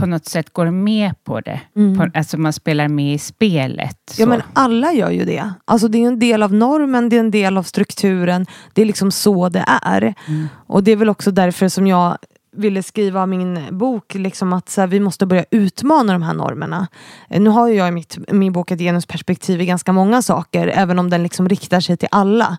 på 0.00 0.06
något 0.06 0.26
sätt 0.26 0.52
går 0.52 0.70
med 0.70 1.24
på 1.24 1.40
det. 1.40 1.60
Mm. 1.76 1.98
På, 1.98 2.18
alltså 2.18 2.38
man 2.38 2.52
spelar 2.52 2.88
med 2.88 3.14
i 3.14 3.18
spelet. 3.18 3.98
Så. 4.10 4.22
Ja 4.22 4.26
men 4.26 4.42
alla 4.52 4.92
gör 4.92 5.10
ju 5.10 5.24
det. 5.24 5.52
Alltså 5.64 5.88
det 5.88 5.98
är 5.98 6.08
en 6.08 6.18
del 6.18 6.42
av 6.42 6.54
normen, 6.54 7.08
det 7.08 7.16
är 7.16 7.20
en 7.20 7.30
del 7.30 7.58
av 7.58 7.62
strukturen. 7.62 8.46
Det 8.72 8.82
är 8.82 8.86
liksom 8.86 9.10
så 9.10 9.48
det 9.48 9.64
är. 9.82 10.14
Mm. 10.28 10.48
Och 10.66 10.84
det 10.84 10.92
är 10.92 10.96
väl 10.96 11.08
också 11.08 11.30
därför 11.30 11.68
som 11.68 11.86
jag 11.86 12.18
ville 12.56 12.82
skriva 12.82 13.26
min 13.26 13.60
bok, 13.70 14.14
liksom 14.14 14.52
att 14.52 14.68
så 14.68 14.80
här, 14.80 14.88
vi 14.88 15.00
måste 15.00 15.26
börja 15.26 15.44
utmana 15.50 16.12
de 16.12 16.22
här 16.22 16.34
normerna. 16.34 16.86
Nu 17.30 17.50
har 17.50 17.68
jag 17.68 17.88
i 17.88 17.90
mitt, 17.90 18.18
min 18.28 18.52
bok 18.52 18.70
ett 18.70 18.78
genusperspektiv 18.78 19.60
i 19.60 19.66
ganska 19.66 19.92
många 19.92 20.22
saker, 20.22 20.68
även 20.68 20.98
om 20.98 21.10
den 21.10 21.22
liksom 21.22 21.48
riktar 21.48 21.80
sig 21.80 21.96
till 21.96 22.08
alla. 22.10 22.58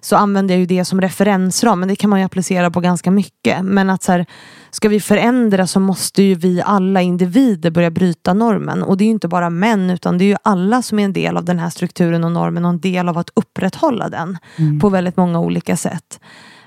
Så 0.00 0.16
använder 0.16 0.54
jag 0.54 0.60
ju 0.60 0.66
det 0.66 0.84
som 0.84 1.00
referensram, 1.00 1.80
men 1.80 1.88
det 1.88 1.96
kan 1.96 2.10
man 2.10 2.18
ju 2.18 2.26
applicera 2.26 2.70
på 2.70 2.80
ganska 2.80 3.10
mycket. 3.10 3.64
Men 3.64 3.90
att 3.90 4.02
så 4.02 4.12
här, 4.12 4.26
ska 4.70 4.88
vi 4.88 5.00
förändra 5.00 5.66
så 5.66 5.80
måste 5.80 6.22
ju 6.22 6.34
vi 6.34 6.62
alla 6.62 7.02
individer 7.02 7.70
börja 7.70 7.90
bryta 7.90 8.34
normen. 8.34 8.82
Och 8.82 8.96
det 8.96 9.04
är 9.04 9.06
ju 9.06 9.12
inte 9.12 9.28
bara 9.28 9.50
män, 9.50 9.90
utan 9.90 10.18
det 10.18 10.24
är 10.24 10.26
ju 10.26 10.36
alla 10.42 10.82
som 10.82 10.98
är 10.98 11.04
en 11.04 11.12
del 11.12 11.36
av 11.36 11.44
den 11.44 11.58
här 11.58 11.70
strukturen 11.70 12.24
och 12.24 12.32
normen 12.32 12.64
och 12.64 12.70
en 12.70 12.80
del 12.80 13.08
av 13.08 13.18
att 13.18 13.30
upprätthålla 13.34 14.08
den 14.08 14.38
mm. 14.56 14.80
på 14.80 14.88
väldigt 14.88 15.16
många 15.16 15.40
olika 15.40 15.76
sätt. 15.76 16.20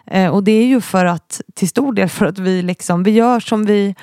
Eh, 0.08 0.30
och 0.30 0.44
det 0.44 0.52
är 0.52 0.66
ju 0.66 0.82
för 0.82 1.06
att, 1.06 1.42
till 1.54 1.70
stor 1.70 1.94
del 1.94 2.10
för 2.10 2.26
att 2.26 2.40
vi 2.40 2.62
liksom, 2.62 3.04
vi 3.04 3.12
gör 3.12 3.40
som 3.40 3.66
vi 3.66 3.96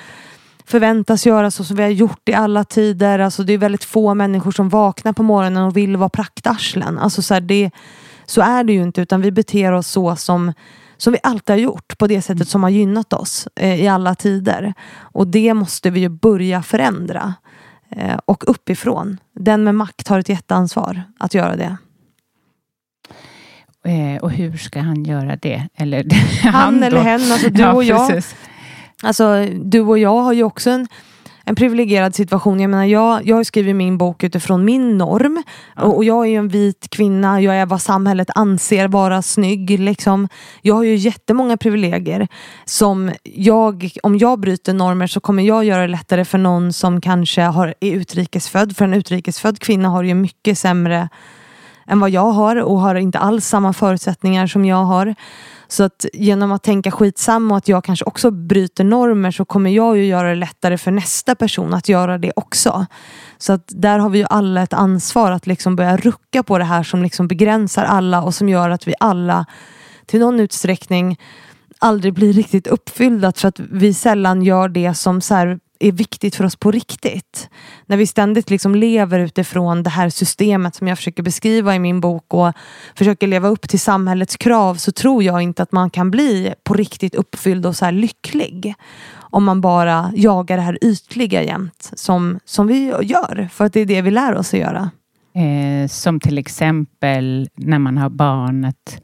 förväntas 0.65 1.25
göra 1.25 1.51
så 1.51 1.63
som 1.63 1.77
vi 1.77 1.83
har 1.83 1.89
gjort 1.89 2.29
i 2.29 2.33
alla 2.33 2.63
tider. 2.63 3.19
Alltså 3.19 3.43
det 3.43 3.53
är 3.53 3.57
väldigt 3.57 3.83
få 3.83 4.13
människor 4.13 4.51
som 4.51 4.69
vaknar 4.69 5.13
på 5.13 5.23
morgonen 5.23 5.63
och 5.63 5.77
vill 5.77 5.97
vara 5.97 6.09
praktarslen. 6.09 6.99
Alltså 6.99 7.21
så, 7.21 7.33
här, 7.33 7.41
det, 7.41 7.71
så 8.25 8.41
är 8.41 8.63
det 8.63 8.73
ju 8.73 8.83
inte 8.83 9.01
utan 9.01 9.21
vi 9.21 9.31
beter 9.31 9.71
oss 9.71 9.87
så 9.87 10.15
som, 10.15 10.53
som 10.97 11.13
vi 11.13 11.19
alltid 11.23 11.53
har 11.53 11.61
gjort 11.61 11.97
på 11.97 12.07
det 12.07 12.21
sättet 12.21 12.47
som 12.47 12.63
har 12.63 12.69
gynnat 12.69 13.13
oss 13.13 13.47
eh, 13.55 13.81
i 13.81 13.87
alla 13.87 14.15
tider. 14.15 14.73
Och 14.97 15.27
det 15.27 15.53
måste 15.53 15.89
vi 15.89 15.99
ju 15.99 16.09
börja 16.09 16.63
förändra. 16.63 17.33
Eh, 17.89 18.19
och 18.25 18.43
uppifrån. 18.47 19.17
Den 19.33 19.63
med 19.63 19.75
makt 19.75 20.07
har 20.07 20.19
ett 20.19 20.29
jätteansvar 20.29 21.03
att 21.19 21.33
göra 21.33 21.55
det. 21.55 21.77
Eh, 23.85 24.21
och 24.21 24.31
hur 24.31 24.57
ska 24.57 24.79
han 24.79 25.03
göra 25.03 25.35
det? 25.35 25.67
Eller 25.75 26.05
han, 26.43 26.53
han 26.53 26.83
eller 26.83 27.01
hen, 27.01 27.31
alltså 27.31 27.49
du 27.49 27.61
ja, 27.61 27.73
och 27.73 27.83
jag. 27.83 28.21
Alltså, 29.03 29.45
du 29.63 29.81
och 29.81 29.99
jag 29.99 30.21
har 30.21 30.33
ju 30.33 30.43
också 30.43 30.69
en, 30.69 30.87
en 31.43 31.55
privilegierad 31.55 32.15
situation. 32.15 32.59
Jag 32.59 32.69
menar, 32.69 32.85
jag, 32.85 33.27
jag 33.27 33.35
har 33.35 33.43
skrivit 33.43 33.75
min 33.75 33.97
bok 33.97 34.23
utifrån 34.23 34.65
min 34.65 34.97
norm. 34.97 35.43
Ja. 35.75 35.83
Och, 35.83 35.95
och, 35.95 36.03
jag 36.03 36.25
är 36.25 36.29
ju 36.29 36.35
en 36.35 36.47
vit 36.47 36.87
kvinna. 36.89 37.41
Jag 37.41 37.55
är 37.55 37.65
vad 37.65 37.81
samhället 37.81 38.29
anser 38.35 38.87
vara 38.87 39.21
snygg. 39.21 39.79
Liksom. 39.79 40.29
Jag 40.61 40.75
har 40.75 40.83
ju 40.83 40.95
jättemånga 40.95 41.57
privilegier. 41.57 42.27
Som 42.65 43.11
jag, 43.23 43.89
om 44.03 44.17
jag 44.17 44.39
bryter 44.39 44.73
normer 44.73 45.07
så 45.07 45.19
kommer 45.19 45.43
jag 45.43 45.65
göra 45.65 45.81
det 45.81 45.87
lättare 45.87 46.25
för 46.25 46.37
någon 46.37 46.73
som 46.73 47.01
kanske 47.01 47.41
har, 47.41 47.73
är 47.79 47.91
utrikesfödd. 47.91 48.77
För 48.77 48.85
en 48.85 48.93
utrikesfödd 48.93 49.59
kvinna 49.59 49.89
har 49.89 50.03
ju 50.03 50.13
mycket 50.13 50.57
sämre 50.57 51.09
än 51.87 51.99
vad 51.99 52.09
jag 52.09 52.31
har 52.31 52.55
och 52.55 52.79
har 52.79 52.95
inte 52.95 53.19
alls 53.19 53.47
samma 53.47 53.73
förutsättningar 53.73 54.47
som 54.47 54.65
jag 54.65 54.83
har. 54.83 55.15
Så 55.67 55.83
att 55.83 56.05
genom 56.13 56.51
att 56.51 56.63
tänka 56.63 56.91
skitsamma 56.91 57.53
och 57.53 57.57
att 57.57 57.67
jag 57.67 57.83
kanske 57.83 58.05
också 58.05 58.31
bryter 58.31 58.83
normer 58.83 59.31
så 59.31 59.45
kommer 59.45 59.69
jag 59.69 59.97
ju 59.97 60.05
göra 60.05 60.29
det 60.29 60.35
lättare 60.35 60.77
för 60.77 60.91
nästa 60.91 61.35
person 61.35 61.73
att 61.73 61.89
göra 61.89 62.17
det 62.17 62.31
också. 62.35 62.85
Så 63.37 63.53
att 63.53 63.63
där 63.67 63.99
har 63.99 64.09
vi 64.09 64.19
ju 64.19 64.25
alla 64.29 64.61
ett 64.61 64.73
ansvar 64.73 65.31
att 65.31 65.47
liksom 65.47 65.75
börja 65.75 65.97
rucka 65.97 66.43
på 66.43 66.57
det 66.57 66.63
här 66.63 66.83
som 66.83 67.03
liksom 67.03 67.27
begränsar 67.27 67.83
alla 67.83 68.23
och 68.23 68.35
som 68.35 68.49
gör 68.49 68.69
att 68.69 68.87
vi 68.87 68.93
alla 68.99 69.45
till 70.05 70.19
någon 70.19 70.39
utsträckning 70.39 71.17
aldrig 71.79 72.13
blir 72.13 72.33
riktigt 72.33 72.67
uppfyllda 72.67 73.31
för 73.31 73.47
att 73.47 73.59
vi 73.59 73.93
sällan 73.93 74.41
gör 74.41 74.69
det 74.69 74.93
som 74.93 75.21
så 75.21 75.33
här, 75.33 75.59
är 75.79 75.91
viktigt 75.91 76.35
för 76.35 76.43
oss 76.43 76.55
på 76.55 76.71
riktigt. 76.71 77.49
När 77.85 77.97
vi 77.97 78.07
ständigt 78.07 78.49
liksom 78.49 78.75
lever 78.75 79.19
utifrån 79.19 79.83
det 79.83 79.89
här 79.89 80.09
systemet 80.09 80.75
som 80.75 80.87
jag 80.87 80.97
försöker 80.97 81.23
beskriva 81.23 81.75
i 81.75 81.79
min 81.79 81.99
bok 81.99 82.33
och 82.33 82.53
försöker 82.95 83.27
leva 83.27 83.47
upp 83.47 83.69
till 83.69 83.79
samhällets 83.79 84.37
krav 84.37 84.75
så 84.75 84.91
tror 84.91 85.23
jag 85.23 85.41
inte 85.41 85.63
att 85.63 85.71
man 85.71 85.89
kan 85.89 86.11
bli 86.11 86.53
på 86.63 86.73
riktigt 86.73 87.15
uppfylld 87.15 87.65
och 87.65 87.75
så 87.75 87.91
lycklig. 87.91 88.75
Om 89.17 89.43
man 89.43 89.61
bara 89.61 90.11
jagar 90.15 90.57
det 90.57 90.63
här 90.63 90.77
ytliga 90.81 91.43
jämt 91.43 91.91
som, 91.93 92.39
som 92.45 92.67
vi 92.67 92.93
gör. 93.01 93.49
För 93.51 93.65
att 93.65 93.73
det 93.73 93.79
är 93.79 93.85
det 93.85 94.01
vi 94.01 94.11
lär 94.11 94.35
oss 94.35 94.53
att 94.53 94.59
göra. 94.59 94.89
Eh, 95.35 95.87
som 95.87 96.19
till 96.19 96.37
exempel 96.37 97.49
när 97.55 97.79
man 97.79 97.97
har 97.97 98.09
barn. 98.09 98.65
Att, 98.65 99.01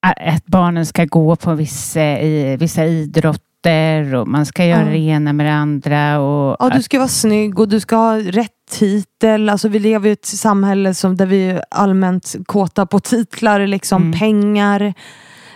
att 0.00 0.46
barnen 0.46 0.86
ska 0.86 1.04
gå 1.04 1.36
på 1.36 1.54
vissa, 1.54 2.20
i, 2.20 2.56
vissa 2.56 2.84
idrott 2.84 3.42
dotter 3.64 4.14
och 4.14 4.28
man 4.28 4.46
ska 4.46 4.64
göra 4.64 4.84
ja. 4.84 4.90
det 4.90 4.98
ena 4.98 5.32
med 5.32 5.46
det 5.46 5.52
andra. 5.52 6.20
Och 6.20 6.56
ja, 6.58 6.70
du 6.74 6.82
ska 6.82 6.98
vara 6.98 7.08
snygg 7.08 7.58
och 7.58 7.68
du 7.68 7.80
ska 7.80 7.96
ha 7.96 8.18
rätt 8.18 8.50
titel. 8.70 9.48
Alltså, 9.48 9.68
vi 9.68 9.78
lever 9.78 10.08
i 10.08 10.12
ett 10.12 10.26
samhälle 10.26 10.94
som, 10.94 11.16
där 11.16 11.26
vi 11.26 11.50
är 11.50 11.64
allmänt 11.70 12.34
kåta 12.46 12.86
på 12.86 13.00
titlar, 13.00 13.66
liksom 13.66 14.02
mm. 14.02 14.18
pengar. 14.18 14.94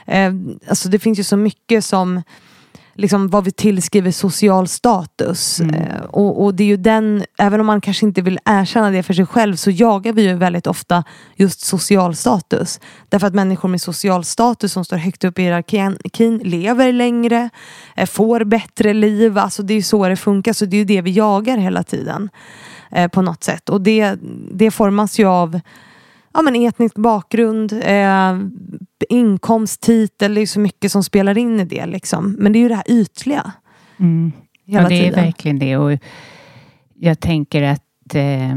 Eh, 0.06 0.32
alltså, 0.68 0.88
det 0.88 0.98
finns 0.98 1.18
ju 1.18 1.24
så 1.24 1.36
mycket 1.36 1.84
som 1.84 2.22
liksom 2.98 3.28
vad 3.28 3.44
vi 3.44 3.50
tillskriver 3.50 4.10
social 4.10 4.68
status. 4.68 5.60
Mm. 5.60 5.74
Eh, 5.74 6.00
och, 6.00 6.44
och, 6.44 6.54
det 6.54 6.64
är 6.64 6.68
ju 6.68 6.76
den, 6.76 7.24
även 7.38 7.60
om 7.60 7.66
man 7.66 7.80
kanske 7.80 8.06
inte 8.06 8.22
vill 8.22 8.38
erkänna 8.44 8.90
det 8.90 9.02
för 9.02 9.14
sig 9.14 9.26
själv 9.26 9.56
så 9.56 9.70
jagar 9.70 10.12
vi 10.12 10.22
ju 10.22 10.34
väldigt 10.34 10.66
ofta 10.66 11.04
just 11.36 11.60
social 11.60 12.16
status. 12.16 12.80
Därför 13.08 13.26
att 13.26 13.34
människor 13.34 13.68
med 13.68 13.80
social 13.80 14.24
status 14.24 14.72
som 14.72 14.84
står 14.84 14.96
högt 14.96 15.24
upp 15.24 15.38
i 15.38 15.42
hierarkin 15.42 16.38
lever 16.44 16.92
längre, 16.92 17.50
eh, 17.96 18.06
får 18.06 18.44
bättre 18.44 18.92
liv. 18.92 19.38
Alltså 19.38 19.62
det 19.62 19.72
är 19.72 19.76
ju 19.76 19.82
så 19.82 20.08
det 20.08 20.16
funkar, 20.16 20.52
så 20.52 20.64
det 20.64 20.76
är 20.76 20.78
ju 20.78 20.84
det 20.84 21.00
vi 21.00 21.10
jagar 21.10 21.58
hela 21.58 21.82
tiden. 21.82 22.30
Eh, 22.90 23.08
på 23.08 23.22
något 23.22 23.44
sätt. 23.44 23.68
Och 23.68 23.80
det, 23.80 24.14
det 24.52 24.70
formas 24.70 25.18
ju 25.18 25.26
av 25.26 25.60
ja, 26.34 26.42
men 26.42 26.56
etnisk 26.56 26.94
bakgrund, 26.94 27.72
eh, 27.72 28.38
inkomst, 29.08 29.80
titel. 29.80 30.34
Det 30.34 30.40
är 30.40 30.46
så 30.46 30.60
mycket 30.60 30.92
som 30.92 31.04
spelar 31.04 31.38
in 31.38 31.60
i 31.60 31.64
det. 31.64 31.86
Liksom. 31.86 32.36
Men 32.38 32.52
det 32.52 32.58
är 32.58 32.60
ju 32.60 32.68
det 32.68 32.74
här 32.74 32.90
ytliga. 32.90 33.52
Mm. 33.98 34.32
Ja, 34.64 34.82
det 34.82 34.88
tiden. 34.88 35.18
är 35.18 35.24
verkligen 35.24 35.58
det. 35.58 35.76
Och 35.76 35.98
jag 36.94 37.20
tänker 37.20 37.62
att 37.62 38.14
eh, 38.14 38.56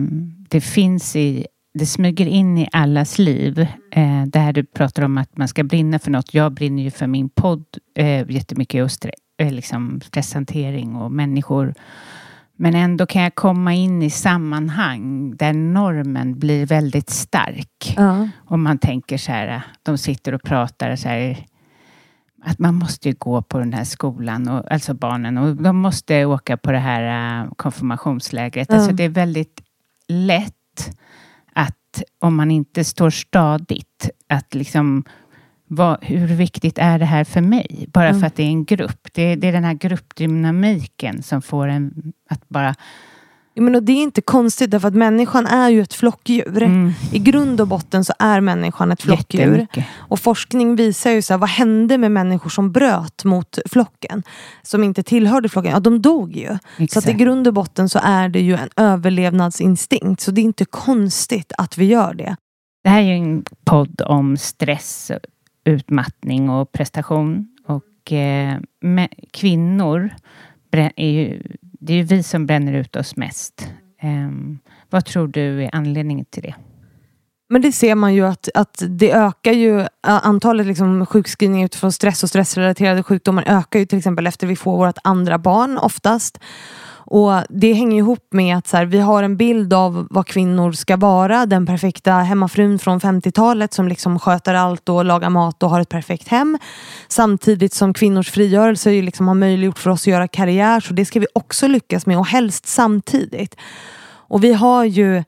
det 0.50 0.62
finns 0.62 1.16
i 1.16 1.48
det 1.74 1.86
smyger 1.86 2.26
in 2.26 2.58
i 2.58 2.68
allas 2.72 3.20
liv. 3.20 3.60
Eh, 3.92 4.24
det 4.26 4.40
här 4.40 4.54
du 4.54 4.64
pratar 4.64 5.04
om 5.04 5.18
att 5.18 5.38
man 5.38 5.48
ska 5.48 5.64
brinna 5.64 6.00
för 6.00 6.12
något. 6.12 6.34
Jag 6.34 6.54
brinner 6.54 6.84
ju 6.84 6.92
för 6.92 7.08
min 7.08 7.30
podd 7.30 7.66
eh, 7.96 8.32
jättemycket 8.32 8.84
och 8.84 9.10
eh, 9.38 9.52
liksom 9.52 10.02
stresshantering 10.02 10.96
och 10.96 11.12
människor. 11.12 11.74
Men 12.62 12.76
ändå 12.76 13.06
kan 13.06 13.22
jag 13.22 13.36
komma 13.36 13.74
in 13.74 14.02
i 14.02 14.10
sammanhang 14.10 15.36
där 15.36 15.54
normen 15.54 16.40
blir 16.40 16.66
väldigt 16.66 17.10
stark. 17.10 17.94
Ja. 17.98 18.30
Om 18.46 18.64
man 18.64 18.78
tänker 18.78 19.18
så 19.18 19.32
här, 19.32 19.62
de 19.84 19.98
sitter 19.98 20.34
och 20.34 20.44
pratar 20.44 20.96
så 20.96 21.08
här, 21.08 21.46
att 22.44 22.60
man 22.60 22.76
måste 22.76 23.10
ju 23.10 23.16
gå 23.18 23.42
på 23.42 23.60
den 23.60 23.74
här 23.74 23.84
skolan, 23.84 24.48
och, 24.48 24.72
alltså 24.72 24.94
barnen, 24.94 25.38
och 25.38 25.56
de 25.56 25.78
måste 25.78 26.26
åka 26.26 26.58
på 26.58 26.72
det 26.72 26.80
här 26.80 27.44
uh, 27.44 27.52
konfirmationslägret. 27.56 28.68
Ja. 28.70 28.76
Alltså 28.76 28.92
det 28.92 29.04
är 29.04 29.10
väldigt 29.10 29.62
lätt 30.08 30.96
att 31.54 32.04
om 32.20 32.36
man 32.36 32.52
inte 32.52 32.84
står 32.84 33.10
stadigt, 33.10 34.10
att 34.30 34.54
liksom 34.54 35.04
vad, 35.74 35.98
hur 36.02 36.28
viktigt 36.28 36.78
är 36.78 37.00
det 37.00 37.06
här 37.06 37.24
för 37.24 37.42
mig? 37.42 37.86
Bara 37.94 38.08
Mm. 38.10 38.20
för 38.20 38.28
att 38.28 38.36
det 38.36 38.44
är 38.44 38.48
en 38.48 38.66
grupp. 38.66 39.08
Det, 39.14 39.36
det 39.36 39.48
är 39.48 39.52
den 39.52 39.64
här 39.64 39.74
gruppdynamiken 39.74 41.24
som 41.24 41.42
får 41.42 41.68
en 41.68 42.14
att 42.30 42.50
bara... 42.50 42.76
Ja, 43.54 43.62
Men 43.62 43.76
och 43.76 43.84
det 43.84 43.92
är 43.92 44.04
inte 44.04 44.22
konstigt 44.22 44.72
därför 44.72 44.88
att 44.88 44.96
människan 44.96 45.48
är 45.48 45.70
ju 45.70 45.82
ett 45.82 45.94
flockdjur. 45.94 46.64
Mm, 46.64 46.92
I 47.12 47.20
grund 47.20 47.62
och 47.62 47.68
botten 47.68 48.06
så 48.06 48.14
är 48.20 48.42
människan 48.42 48.92
ett 48.92 49.02
flockdjur. 49.02 49.68
Och 49.98 50.20
forskning 50.20 50.76
visar 50.76 51.12
ju 51.12 51.22
så 51.22 51.34
här, 51.34 51.38
vad 51.38 51.50
hände 51.50 51.98
med 51.98 52.12
människor 52.12 52.50
som 52.50 52.72
bröt 52.72 53.24
mot 53.26 53.60
flocken? 53.70 54.24
Som 54.64 54.84
inte 54.84 55.04
tillhörde 55.04 55.50
flocken. 55.50 55.72
Ja, 55.72 55.80
de 55.80 56.02
dog 56.02 56.36
ju. 56.36 56.48
Så 56.48 56.54
att 56.54 56.80
i 56.80 56.84
Exakt. 56.84 57.18
grund 57.18 57.48
och 57.48 57.54
botten 57.54 57.90
så 57.90 58.00
är 58.04 58.30
det 58.30 58.40
ju 58.42 58.54
en 58.54 58.70
överlevnadsinstinkt. 58.76 60.22
Så 60.22 60.32
det 60.32 60.42
är 60.42 60.44
inte 60.44 60.66
konstigt 60.66 61.54
att 61.58 61.78
vi 61.78 61.86
gör 61.86 62.14
det. 62.14 62.36
Det 62.84 62.90
här 62.90 63.00
är 63.02 63.06
ju 63.06 63.14
en 63.16 63.44
podd 63.66 64.02
om 64.02 64.38
stress, 64.38 65.12
utmattning 65.64 66.50
och 66.50 66.72
prestation. 66.72 67.48
Och 67.66 68.12
eh, 68.12 68.60
kvinnor, 69.32 70.10
är 70.96 71.10
ju, 71.10 71.44
det 71.62 71.94
är 71.94 71.98
ju 71.98 72.04
vi 72.04 72.24
som 72.24 72.46
bränner 72.46 72.74
ut 72.74 72.96
oss 72.96 73.16
mest. 73.16 73.70
Eh, 74.02 74.32
vad 74.90 75.06
tror 75.06 75.28
du 75.28 75.64
är 75.64 75.76
anledningen 75.76 76.26
till 76.26 76.44
det? 76.44 76.56
Men 77.50 77.62
det 77.62 77.72
ser 77.72 77.96
man 77.96 78.14
ju 78.14 78.26
att, 78.26 78.50
att 78.54 78.84
det 78.88 79.12
ökar 79.12 79.52
ju, 79.52 79.86
antalet 80.02 80.68
liksom 80.68 81.06
sjukskrivningar 81.06 81.66
utifrån 81.66 81.92
stress 81.92 82.24
och 82.24 82.30
stressrelaterade 82.30 83.04
sjukdomar 83.04 83.44
ökar 83.48 83.80
ju 83.80 83.86
till 83.86 83.98
exempel 83.98 84.28
efter 84.28 84.48
vi 84.48 84.56
får 84.56 84.78
vårt 84.78 84.98
andra 85.04 85.38
barn 85.38 85.78
oftast. 85.78 86.40
Och 87.06 87.32
Det 87.50 87.74
hänger 87.74 87.98
ihop 87.98 88.28
med 88.32 88.58
att 88.58 88.68
så 88.68 88.78
här, 88.78 88.86
vi 88.86 89.00
har 89.00 89.24
en 89.24 89.38
bild 89.38 89.74
av 89.74 90.08
vad 90.10 90.28
kvinnor 90.28 90.72
ska 90.72 90.98
vara. 90.98 91.46
Den 91.46 91.66
perfekta 91.66 92.12
hemmafrun 92.12 92.80
från 92.80 93.00
50-talet 93.00 93.74
som 93.74 93.88
liksom 93.88 94.20
sköter 94.20 94.54
allt 94.54 94.90
och 94.90 95.06
lagar 95.06 95.30
mat 95.30 95.64
och 95.64 95.70
har 95.70 95.82
ett 95.82 95.90
perfekt 95.90 96.28
hem. 96.28 96.58
Samtidigt 97.08 97.74
som 97.74 97.94
kvinnors 97.94 98.32
frigörelse 98.32 98.92
ju 98.92 99.02
liksom 99.02 99.28
har 99.28 99.36
möjliggjort 99.36 99.80
för 99.80 99.90
oss 99.90 100.04
att 100.04 100.08
göra 100.08 100.28
karriär. 100.28 100.80
Så 100.80 100.94
det 100.94 101.06
ska 101.06 101.20
vi 101.20 101.28
också 101.34 101.68
lyckas 101.68 102.06
med 102.06 102.18
och 102.18 102.28
helst 102.28 102.68
samtidigt. 102.68 103.56
Och 104.28 104.44
vi 104.44 104.54
har 104.54 104.84
ju 104.86 105.24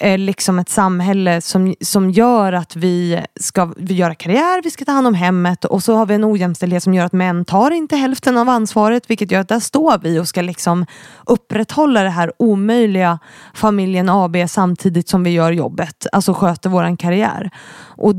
Eh, 0.00 0.18
liksom 0.18 0.58
ett 0.58 0.68
samhälle 0.68 1.40
som, 1.40 1.74
som 1.80 2.10
gör 2.10 2.52
att 2.52 2.76
vi 2.76 3.20
ska 3.40 3.72
vi 3.76 3.94
göra 3.94 4.14
karriär, 4.14 4.62
vi 4.62 4.70
ska 4.70 4.84
ta 4.84 4.92
hand 4.92 5.06
om 5.06 5.14
hemmet 5.14 5.64
och 5.64 5.82
så 5.82 5.94
har 5.94 6.06
vi 6.06 6.14
en 6.14 6.24
ojämställdhet 6.24 6.82
som 6.82 6.94
gör 6.94 7.04
att 7.04 7.12
män 7.12 7.44
tar 7.44 7.70
inte 7.70 7.96
hälften 7.96 8.38
av 8.38 8.48
ansvaret 8.48 9.10
vilket 9.10 9.30
gör 9.30 9.40
att 9.40 9.48
där 9.48 9.60
står 9.60 9.98
vi 9.98 10.18
och 10.18 10.28
ska 10.28 10.42
liksom 10.42 10.86
upprätthålla 11.26 12.02
det 12.02 12.10
här 12.10 12.32
omöjliga 12.38 13.18
familjen 13.54 14.08
AB 14.08 14.36
samtidigt 14.48 15.08
som 15.08 15.24
vi 15.24 15.30
gör 15.30 15.52
jobbet, 15.52 16.06
alltså 16.12 16.34
sköter 16.34 16.70
våran 16.70 16.96
karriär. 16.96 17.50
Och 17.80 18.14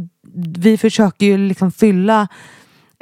vi 0.58 0.78
försöker 0.78 1.26
ju 1.26 1.38
liksom 1.38 1.72
fylla 1.72 2.28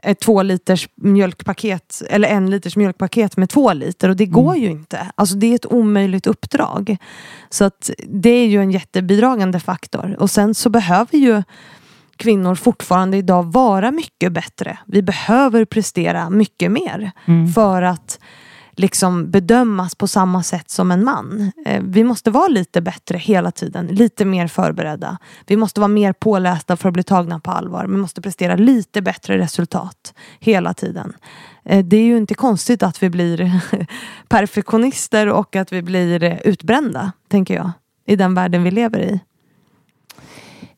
ett 0.04 0.20
två 0.20 0.42
liters 0.44 0.90
mjölkpaket 0.96 2.02
eller 2.10 2.28
en 2.28 2.50
liters 2.50 2.76
mjölkpaket 2.76 3.38
med 3.38 3.50
två 3.50 3.74
liter 3.74 4.10
och 4.10 4.16
det 4.16 4.26
går 4.26 4.56
ju 4.56 4.68
inte. 4.68 5.12
Alltså 5.16 5.36
det 5.36 5.48
är 5.48 5.56
ett 5.56 5.66
omöjligt 5.66 6.28
uppdrag. 6.28 6.98
Så 7.50 7.66
att 7.66 7.90
det 8.08 8.30
är 8.30 8.48
ju 8.48 8.62
en 8.62 8.72
jättebidragande 8.72 9.60
faktor. 9.60 10.16
Och 10.20 10.30
sen 10.30 10.56
så 10.56 10.70
behöver 10.70 11.18
ju 11.18 11.44
kvinnor 12.16 12.56
fortfarande 12.56 13.18
idag 13.18 13.44
vara 13.44 13.92
mycket 13.92 14.32
bättre. 14.32 14.78
Vi 14.86 15.02
behöver 15.02 15.66
prestera 15.66 16.30
mycket 16.30 16.72
mer 16.72 17.12
för 17.56 17.82
att 17.82 18.20
liksom 18.80 19.32
bedömas 19.32 19.96
på 19.96 20.08
samma 20.08 20.44
sätt 20.44 20.70
som 20.70 20.92
en 20.92 21.04
man. 21.04 21.52
Eh, 21.66 21.84
vi 21.84 22.04
måste 22.04 22.32
vara 22.32 22.48
lite 22.48 22.82
bättre 22.82 23.18
hela 23.18 23.52
tiden, 23.52 23.88
lite 23.88 24.26
mer 24.26 24.48
förberedda. 24.48 25.18
Vi 25.46 25.58
måste 25.58 25.80
vara 25.80 25.88
mer 25.88 26.14
pålästa 26.14 26.78
för 26.78 26.90
att 26.90 26.94
bli 26.94 27.04
tagna 27.04 27.40
på 27.40 27.52
allvar. 27.52 27.86
Vi 27.86 27.98
måste 27.98 28.22
prestera 28.22 28.56
lite 28.56 29.02
bättre 29.02 29.38
resultat 29.38 30.14
hela 30.40 30.74
tiden. 30.74 31.14
Eh, 31.66 31.86
det 31.86 31.98
är 31.98 32.04
ju 32.04 32.18
inte 32.18 32.34
konstigt 32.34 32.84
att 32.84 33.04
vi 33.04 33.10
blir 33.10 33.62
perfektionister 34.28 35.28
och 35.28 35.56
att 35.56 35.74
vi 35.74 35.82
blir 35.82 36.24
eh, 36.24 36.38
utbrända, 36.44 37.12
tänker 37.28 37.56
jag. 37.56 37.72
I 38.06 38.16
den 38.16 38.34
världen 38.34 38.64
vi 38.64 38.72
lever 38.72 39.00
i. 39.00 39.20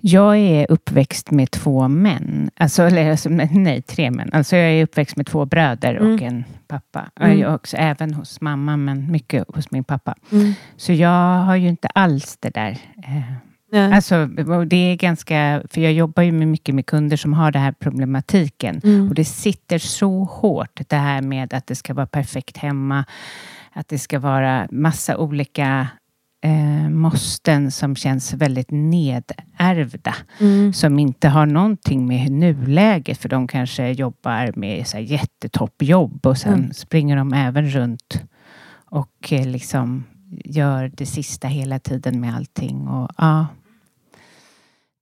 Jag 0.02 0.38
är 0.38 0.72
uppväxt 0.72 1.32
med 1.32 1.52
två 1.52 1.88
män. 1.88 2.52
Alltså, 2.58 2.84
eller, 2.84 3.12
alltså, 3.12 3.30
nej, 3.30 3.82
tre 3.82 4.12
män. 4.12 4.30
Alltså, 4.34 4.56
jag 4.56 4.72
är 4.72 4.84
uppväxt 4.84 5.16
med 5.18 5.26
två 5.26 5.46
bröder 5.46 5.98
och 5.98 6.06
Mm. 6.06 6.24
en 6.28 6.44
pappa. 6.68 7.06
Mm. 7.20 7.40
Jag 7.40 7.56
också, 7.56 7.78
även 7.78 8.14
hos 8.14 8.42
mamma, 8.42 8.78
men 8.78 9.12
mycket 9.12 9.44
hos 9.56 9.72
min 9.72 9.84
pappa. 9.84 10.16
Mm. 10.32 10.54
Så 10.78 10.94
jag 10.94 11.38
har 11.40 11.56
ju 11.56 11.68
inte 11.70 11.88
alls 11.88 12.38
det 12.40 12.50
där. 12.50 12.72
Eh, 13.04 13.22
Nej. 13.72 13.94
Alltså, 13.94 14.30
och 14.48 14.68
det 14.68 14.76
är 14.92 14.96
ganska, 14.96 15.62
för 15.70 15.82
jag 15.82 15.94
jobbar 15.94 16.24
ju 16.24 16.32
med 16.32 16.48
mycket 16.48 16.76
med 16.76 16.86
kunder 16.86 17.18
som 17.18 17.34
har 17.34 17.52
den 17.52 17.62
här 17.62 17.72
problematiken. 17.72 18.82
Mm. 18.84 19.10
Och 19.10 19.16
det 19.16 19.26
sitter 19.26 19.78
så 19.78 20.24
hårt, 20.24 20.82
det 20.88 20.96
här 20.96 21.22
med 21.22 21.54
att 21.54 21.68
det 21.68 21.76
ska 21.76 21.94
vara 21.94 22.08
perfekt 22.08 22.58
hemma. 22.58 23.06
Att 23.74 23.88
det 23.88 24.00
ska 24.00 24.20
vara 24.20 24.68
massa 24.72 25.18
olika 25.18 25.88
eh, 26.42 26.90
måsten 26.90 27.72
som 27.72 27.96
känns 27.96 28.34
väldigt 28.34 28.72
nedärvda. 28.72 30.16
Mm. 30.40 30.74
Som 30.74 31.00
inte 31.00 31.30
har 31.30 31.46
någonting 31.46 32.08
med 32.08 32.32
nuläget, 32.32 33.18
för 33.18 33.30
de 33.30 33.48
kanske 33.48 33.92
jobbar 33.92 34.52
med 34.56 34.88
så 34.88 34.98
här 34.98 35.04
jättetoppjobb 35.04 36.26
och 36.26 36.38
sen 36.38 36.54
Mm. 36.54 36.74
springer 36.74 37.18
de 37.18 37.34
även 37.34 37.70
runt 37.70 38.24
och 38.92 39.34
eh, 39.34 39.48
liksom 39.48 40.04
gör 40.46 40.92
det 40.96 41.06
sista 41.06 41.48
hela 41.48 41.80
tiden 41.80 42.20
med 42.22 42.36
allting. 42.36 42.88
Och, 42.88 43.10
ja, 43.18 43.48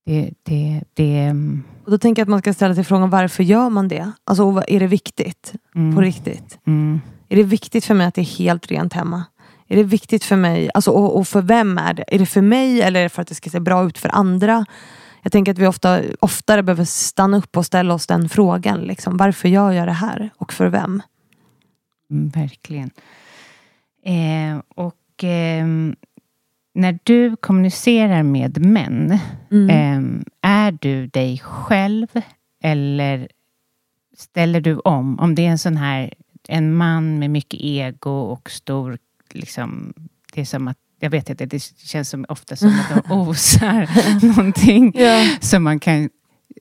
det, 0.06 0.32
det, 0.44 0.82
det, 0.94 1.20
mm, 1.20 1.64
Och 1.86 1.92
då 1.92 1.98
tänker 1.98 2.20
jag 2.22 2.26
att 2.26 2.30
man 2.30 2.40
ska 2.40 2.54
ställa 2.54 2.76
sig 2.76 2.84
frågan 2.84 3.10
varför 3.10 3.44
gör 3.44 3.70
man 3.70 3.88
det? 3.88 4.12
Alltså 4.24 4.64
är 4.68 4.80
det 4.80 4.88
viktigt 4.88 5.54
mm, 5.76 5.96
på 5.96 6.02
riktigt? 6.02 6.60
mm, 6.68 7.02
Är 7.30 7.36
det 7.36 7.44
viktigt 7.44 7.86
för 7.86 7.94
mig 7.94 8.08
att 8.08 8.14
det 8.16 8.22
är 8.22 8.38
helt 8.40 8.68
rent 8.72 8.94
hemma? 8.94 9.24
Är 9.68 9.76
det 9.78 9.84
viktigt 9.84 10.24
för 10.24 10.36
mig, 10.36 10.70
alltså, 10.74 10.92
och, 10.92 11.18
och 11.18 11.28
för 11.28 11.42
vem 11.42 11.78
är 11.78 11.94
det? 11.94 12.04
Är 12.08 12.20
det 12.20 12.26
för 12.26 12.42
mig 12.42 12.82
eller 12.82 13.00
är 13.00 13.04
det 13.04 13.10
för 13.10 13.22
att 13.22 13.28
det 13.28 13.36
ska 13.36 13.50
se 13.50 13.60
bra 13.60 13.86
ut 13.88 13.98
för 13.98 14.16
andra? 14.16 14.66
Jag 15.22 15.32
tänker 15.32 15.52
att 15.52 15.58
vi 15.60 15.68
ofta, 15.68 16.02
oftare 16.20 16.64
behöver 16.64 16.86
stanna 16.86 17.38
upp 17.38 17.58
och 17.58 17.66
ställa 17.66 17.94
oss 17.94 18.08
den 18.08 18.30
frågan. 18.30 18.80
Liksom. 18.80 19.18
Varför 19.18 19.50
gör 19.50 19.72
jag 19.72 19.88
det 19.88 19.92
här? 19.94 20.30
Och 20.38 20.54
för 20.54 20.68
vem? 20.68 21.02
mm, 22.12 22.30
verkligen. 22.30 22.92
Eh, 24.06 24.62
och 24.76 25.24
ehm, 25.24 25.96
när 26.74 27.00
du 27.04 27.36
kommunicerar 27.36 28.24
med 28.24 28.66
män, 28.66 29.20
Mm. 29.52 29.70
Ehm, 29.70 30.26
är 30.42 30.78
du 30.82 31.08
dig 31.08 31.38
själv 31.44 32.08
eller 32.64 33.28
ställer 34.18 34.62
du 34.62 34.80
om? 34.80 35.20
Om 35.20 35.36
det 35.36 35.46
är 35.46 35.50
en 35.50 35.58
sån 35.58 35.78
här, 35.78 36.14
en 36.48 36.76
man 36.76 37.20
med 37.20 37.30
mycket 37.30 37.60
ego 37.62 38.12
och 38.12 38.52
stor, 38.52 38.98
liksom, 39.38 39.94
det 40.34 40.42
är 40.42 40.46
som 40.46 40.68
att, 40.68 40.78
jag 41.00 41.10
vet 41.10 41.30
inte, 41.30 41.46
det 41.46 41.60
känns 41.78 42.10
som, 42.10 42.26
ofta 42.30 42.56
som 42.56 42.70
att 42.70 43.04
de 43.06 43.12
osar 43.12 43.90
någonting 44.28 44.94
som 45.40 45.64
man 45.64 45.80
kan, 45.80 46.10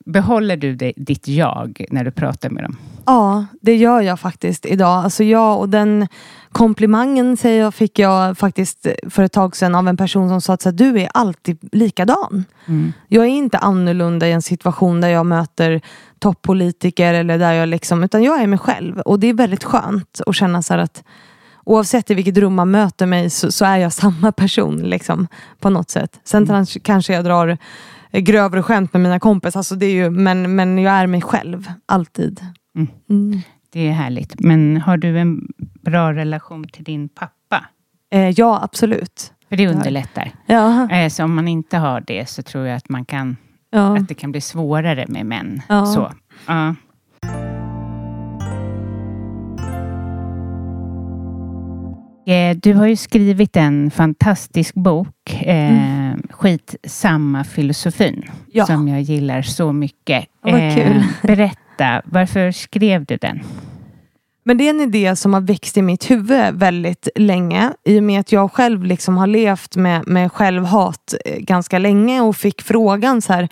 behåller 0.04 0.56
du 0.56 0.74
det, 0.74 0.92
ditt 0.96 1.28
jag 1.28 1.84
när 1.90 2.04
du 2.04 2.10
pratar 2.10 2.50
med 2.50 2.64
dem? 2.64 2.76
Ja, 3.06 3.46
det 3.60 3.76
gör 3.76 4.00
jag 4.00 4.20
faktiskt 4.20 4.66
idag. 4.66 5.04
Alltså 5.04 5.24
jag 5.24 5.60
och 5.60 5.68
den 5.68 6.08
komplimangen 6.52 7.36
säger 7.36 7.60
jag, 7.60 7.74
fick 7.74 7.98
jag 7.98 8.38
faktiskt 8.38 8.86
för 9.10 9.22
ett 9.22 9.32
tag 9.32 9.56
sedan 9.56 9.74
av 9.74 9.88
en 9.88 9.96
person 9.96 10.28
som 10.28 10.40
sa 10.40 10.52
att 10.52 10.62
så 10.62 10.70
du 10.70 11.00
är 11.00 11.08
alltid 11.14 11.58
likadan. 11.72 12.44
Mm. 12.66 12.92
Jag 13.08 13.24
är 13.24 13.30
inte 13.30 13.58
annorlunda 13.58 14.28
i 14.28 14.32
en 14.32 14.42
situation 14.42 15.00
där 15.00 15.08
jag 15.08 15.26
möter 15.26 15.80
toppolitiker 16.18 17.14
eller 17.14 17.38
där 17.38 17.52
jag 17.52 17.68
liksom, 17.68 18.04
utan 18.04 18.22
jag 18.22 18.42
är 18.42 18.46
mig 18.46 18.58
själv. 18.58 19.00
Och 19.00 19.20
det 19.20 19.26
är 19.26 19.34
väldigt 19.34 19.64
skönt 19.64 20.20
att 20.26 20.36
känna 20.36 20.62
så 20.62 20.74
här 20.74 20.80
att 20.80 21.04
oavsett 21.66 22.10
i 22.10 22.14
vilket 22.14 22.38
rum 22.38 22.54
man 22.54 22.70
möter 22.70 23.06
mig 23.06 23.30
så, 23.30 23.52
så 23.52 23.64
är 23.64 23.76
jag 23.76 23.92
samma 23.92 24.32
person 24.32 24.76
liksom, 24.76 25.28
på 25.60 25.70
något 25.70 25.90
sätt. 25.90 26.20
Sen 26.24 26.46
trans- 26.46 26.76
kanske 26.82 27.12
jag 27.12 27.24
drar 27.24 27.58
grövre 28.12 28.62
skämt 28.62 28.92
med 28.92 29.02
mina 29.02 29.20
kompisar, 29.20 29.60
alltså 29.60 29.74
det 29.74 29.86
är 29.86 29.94
ju, 29.94 30.10
men, 30.10 30.54
men 30.56 30.78
jag 30.78 30.94
är 30.94 31.06
mig 31.06 31.22
själv, 31.22 31.72
alltid. 31.86 32.40
Mm. 32.76 32.88
Mm. 33.10 33.40
Det 33.72 33.88
är 33.88 33.92
härligt. 33.92 34.40
Men 34.40 34.76
har 34.76 34.96
du 34.96 35.18
en 35.18 35.48
bra 35.82 36.12
relation 36.12 36.64
till 36.72 36.84
din 36.84 37.08
pappa? 37.08 37.64
Eh, 38.12 38.28
ja, 38.30 38.60
absolut. 38.62 39.32
För 39.48 39.56
det 39.56 39.68
underlättar. 39.68 40.30
Ja, 40.46 40.90
Eh, 40.90 41.08
Så 41.08 41.24
om 41.24 41.34
man 41.34 41.48
inte 41.48 41.78
har 41.78 42.00
det 42.06 42.28
så 42.28 42.42
tror 42.42 42.66
jag 42.66 42.76
att 42.76 42.88
man 42.88 43.04
kan 43.04 43.36
ja. 43.70 43.96
att 43.98 44.08
det 44.08 44.14
kan 44.14 44.30
bli 44.32 44.40
svårare 44.40 45.04
med 45.08 45.26
män. 45.26 45.62
Ja. 45.68 45.86
Så. 45.86 46.12
Ja. 46.46 46.74
Du 52.62 52.74
har 52.74 52.86
ju 52.86 52.96
skrivit 52.96 53.56
en 53.56 53.90
fantastisk 53.90 54.74
bok, 54.74 55.42
eh, 55.42 55.70
Mm. 55.72 56.22
Skitsamma 56.30 57.44
filosofin, 57.44 58.22
Ja. 58.52 58.66
som 58.66 58.88
jag 58.88 59.00
gillar 59.02 59.42
så 59.42 59.72
mycket. 59.72 60.24
Eh, 60.46 60.52
Vad 60.52 60.74
kul. 60.74 61.02
berätta, 61.22 62.02
varför 62.04 62.50
skrev 62.52 63.04
du 63.04 63.16
den? 63.16 63.40
Men 64.44 64.58
det 64.58 64.64
är 64.66 64.70
en 64.70 64.80
idé 64.80 65.16
som 65.16 65.34
har 65.34 65.40
växt 65.40 65.76
i 65.76 65.82
mitt 65.82 66.10
huvud 66.10 66.54
väldigt 66.54 67.08
länge. 67.16 67.70
I 67.84 67.98
och 67.98 68.02
med 68.02 68.20
att 68.20 68.32
jag 68.32 68.52
själv 68.52 68.84
liksom 68.84 69.16
har 69.16 69.26
levt 69.26 69.76
med, 69.76 70.08
med 70.08 70.32
självhat 70.32 71.14
eh, 71.24 71.38
ganska 71.38 71.78
länge 71.78 72.20
och 72.20 72.36
fick 72.36 72.62
frågan 72.62 73.22
så 73.22 73.32
här. 73.32 73.48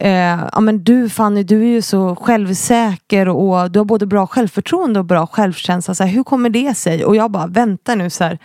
Eh, 0.00 0.40
ja, 0.52 0.60
men 0.60 0.84
du 0.84 1.08
Fanny, 1.08 1.42
du 1.42 1.60
är 1.62 1.66
ju 1.68 1.82
så 1.82 2.16
självsäker 2.16 3.28
och 3.28 3.70
du 3.70 3.78
har 3.80 3.84
både 3.84 4.06
bra 4.06 4.26
självförtroende 4.26 4.98
och 4.98 5.04
bra 5.04 5.26
självkänsla. 5.26 5.94
Så 5.94 6.04
här, 6.04 6.10
hur 6.10 6.24
kommer 6.24 6.50
det 6.50 6.74
sig? 6.76 7.04
Och 7.04 7.16
jag 7.16 7.30
bara, 7.30 7.46
vänta 7.46 7.94
nu. 7.94 8.10
så 8.10 8.24
här. 8.24 8.38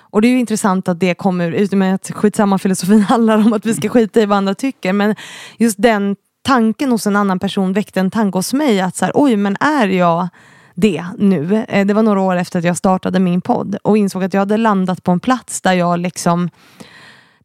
Och 0.00 0.22
det 0.22 0.28
är 0.28 0.30
ju 0.30 0.38
intressant 0.38 0.88
att 0.88 1.00
det 1.00 1.14
kommer 1.14 1.52
ut 1.52 1.72
med 1.72 1.94
att 1.94 2.10
skitsamma 2.14 2.58
filosofin 2.58 3.02
handlar 3.08 3.38
om 3.38 3.52
att 3.52 3.66
vi 3.66 3.74
ska 3.74 3.88
skita 3.88 4.20
i 4.20 4.26
vad 4.26 4.38
andra 4.38 4.54
tycker. 4.54 4.92
Men 4.92 5.14
just 5.58 5.82
den 5.82 6.16
tanken 6.42 6.90
hos 6.90 7.06
en 7.06 7.16
annan 7.16 7.38
person 7.38 7.72
väckte 7.72 8.00
en 8.00 8.10
tanke 8.10 8.38
hos 8.38 8.52
mig 8.52 8.80
att 8.80 8.96
så 8.96 9.04
här, 9.04 9.12
oj 9.14 9.36
men 9.36 9.56
är 9.60 9.88
jag 9.88 10.28
det 10.74 11.04
nu? 11.18 11.64
Eh, 11.68 11.86
Det 11.86 11.94
var 11.94 12.02
några 12.02 12.20
år 12.20 12.36
efter 12.36 12.58
att 12.58 12.64
jag 12.64 12.76
startade 12.76 13.18
min 13.20 13.40
podd 13.40 13.76
och 13.82 13.98
insåg 13.98 14.24
att 14.24 14.34
jag 14.34 14.40
hade 14.40 14.56
landat 14.56 15.02
på 15.04 15.12
en 15.12 15.20
plats 15.20 15.60
där 15.60 15.72
jag 15.72 15.98
liksom 15.98 16.50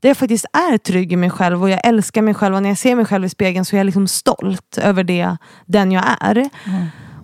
där 0.04 0.10
jag 0.10 0.18
faktiskt 0.18 0.46
är 0.54 0.78
trygg 0.78 1.14
i 1.14 1.16
mig 1.16 1.30
själv 1.30 1.64
och 1.64 1.70
jag 1.70 1.88
älskar 1.88 2.22
mig 2.22 2.34
själv 2.34 2.56
och 2.56 2.62
när 2.62 2.70
jag 2.70 2.78
ser 2.78 2.96
mig 2.96 3.06
själv 3.06 3.26
i 3.26 3.30
spegeln 3.30 3.66
så 3.66 3.76
är 3.76 3.78
jag 3.78 3.86
liksom 3.86 4.08
stolt 4.08 4.78
över 4.78 5.04
det, 5.04 5.38
den 5.66 5.92
jag 5.92 6.04
är. 6.20 6.50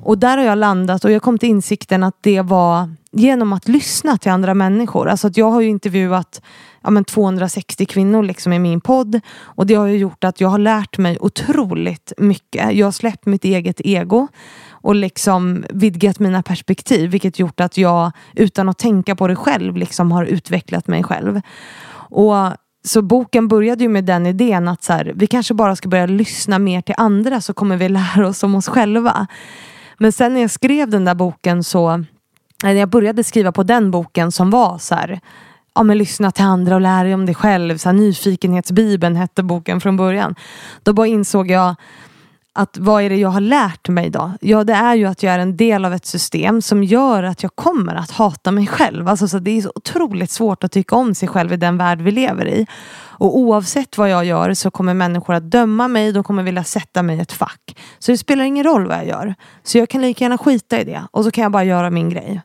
Och 0.03 0.17
där 0.17 0.37
har 0.37 0.45
jag 0.45 0.57
landat 0.57 1.05
och 1.05 1.11
jag 1.11 1.21
kom 1.21 1.37
till 1.37 1.49
insikten 1.49 2.03
att 2.03 2.15
det 2.21 2.41
var 2.41 2.95
genom 3.11 3.53
att 3.53 3.67
lyssna 3.67 4.17
till 4.17 4.31
andra 4.31 4.53
människor. 4.53 5.09
Alltså 5.09 5.27
att 5.27 5.37
jag 5.37 5.51
har 5.51 5.61
ju 5.61 5.67
intervjuat 5.67 6.41
ja, 6.81 6.89
men 6.89 7.05
260 7.05 7.85
kvinnor 7.85 8.23
liksom 8.23 8.53
i 8.53 8.59
min 8.59 8.81
podd 8.81 9.21
och 9.41 9.65
det 9.65 9.73
har 9.73 9.87
ju 9.87 9.97
gjort 9.97 10.23
att 10.23 10.41
jag 10.41 10.49
har 10.49 10.59
lärt 10.59 10.97
mig 10.97 11.17
otroligt 11.21 12.13
mycket. 12.17 12.73
Jag 12.73 12.87
har 12.87 12.91
släppt 12.91 13.25
mitt 13.25 13.45
eget 13.45 13.81
ego 13.83 14.27
och 14.69 14.95
liksom 14.95 15.65
vidgat 15.69 16.19
mina 16.19 16.43
perspektiv 16.43 17.09
vilket 17.09 17.39
gjort 17.39 17.59
att 17.59 17.77
jag 17.77 18.11
utan 18.33 18.69
att 18.69 18.77
tänka 18.77 19.15
på 19.15 19.27
det 19.27 19.35
själv 19.35 19.77
liksom 19.77 20.11
har 20.11 20.25
utvecklat 20.25 20.87
mig 20.87 21.03
själv. 21.03 21.41
Och 22.09 22.35
så 22.83 23.01
boken 23.01 23.47
började 23.47 23.83
ju 23.83 23.89
med 23.89 24.05
den 24.05 24.25
idén 24.25 24.67
att 24.67 24.83
så 24.83 24.93
här, 24.93 25.11
vi 25.15 25.27
kanske 25.27 25.53
bara 25.53 25.75
ska 25.75 25.89
börja 25.89 26.05
lyssna 26.05 26.59
mer 26.59 26.81
till 26.81 26.95
andra 26.97 27.41
så 27.41 27.53
kommer 27.53 27.77
vi 27.77 27.89
lära 27.89 28.27
oss 28.27 28.43
om 28.43 28.55
oss 28.55 28.67
själva. 28.67 29.27
Men 29.97 30.11
sen 30.11 30.33
när 30.33 30.41
jag 30.41 30.51
skrev 30.51 30.89
den 30.89 31.05
där 31.05 31.15
boken 31.15 31.63
så, 31.63 32.03
när 32.63 32.73
jag 32.73 32.89
började 32.89 33.23
skriva 33.23 33.51
på 33.51 33.63
den 33.63 33.91
boken 33.91 34.31
som 34.31 34.49
var 34.49 34.77
så 34.77 34.95
här, 34.95 35.19
ja 35.75 35.83
men 35.83 35.97
lyssna 35.97 36.31
till 36.31 36.43
andra 36.43 36.75
och 36.75 36.81
lära 36.81 37.03
dig 37.03 37.13
om 37.13 37.25
dig 37.25 37.35
själv. 37.35 37.77
Så 37.77 37.89
här, 37.89 37.93
Nyfikenhetsbibeln 37.93 39.15
hette 39.15 39.43
boken 39.43 39.81
från 39.81 39.97
början. 39.97 40.35
Då 40.83 40.93
bara 40.93 41.07
insåg 41.07 41.51
jag 41.51 41.75
att 42.53 42.77
vad 42.77 43.03
är 43.03 43.09
det 43.09 43.15
jag 43.15 43.29
har 43.29 43.41
lärt 43.41 43.89
mig 43.89 44.09
då? 44.09 44.31
Ja, 44.41 44.63
det 44.63 44.73
är 44.73 44.95
ju 44.95 45.05
att 45.05 45.23
jag 45.23 45.33
är 45.33 45.39
en 45.39 45.57
del 45.57 45.85
av 45.85 45.93
ett 45.93 46.05
system 46.05 46.61
som 46.61 46.83
gör 46.83 47.23
att 47.23 47.43
jag 47.43 47.55
kommer 47.55 47.95
att 47.95 48.11
hata 48.11 48.51
mig 48.51 48.67
själv. 48.67 49.07
Alltså, 49.07 49.27
så 49.27 49.39
det 49.39 49.57
är 49.57 49.61
så 49.61 49.71
otroligt 49.75 50.31
svårt 50.31 50.63
att 50.63 50.71
tycka 50.71 50.95
om 50.95 51.15
sig 51.15 51.27
själv 51.27 51.53
i 51.53 51.57
den 51.57 51.77
värld 51.77 52.01
vi 52.01 52.11
lever 52.11 52.47
i. 52.47 52.67
Och 53.19 53.37
oavsett 53.37 53.97
vad 53.97 54.09
jag 54.09 54.25
gör 54.25 54.53
så 54.53 54.71
kommer 54.71 54.93
människor 54.93 55.33
att 55.33 55.51
döma 55.51 55.87
mig, 55.87 56.11
de 56.11 56.23
kommer 56.23 56.43
vilja 56.43 56.63
sätta 56.63 57.03
mig 57.03 57.17
i 57.17 57.21
ett 57.21 57.31
fack. 57.31 57.77
Så 57.99 58.11
det 58.11 58.17
spelar 58.17 58.43
ingen 58.43 58.63
roll 58.63 58.87
vad 58.87 58.97
jag 58.97 59.07
gör. 59.07 59.35
Så 59.63 59.77
jag 59.77 59.89
kan 59.89 60.01
lika 60.01 60.25
gärna 60.25 60.37
skita 60.37 60.81
i 60.81 60.83
det 60.83 61.03
och 61.11 61.23
så 61.23 61.31
kan 61.31 61.41
jag 61.41 61.51
bara 61.51 61.63
göra 61.63 61.89
min 61.89 62.09
grej. 62.09 62.41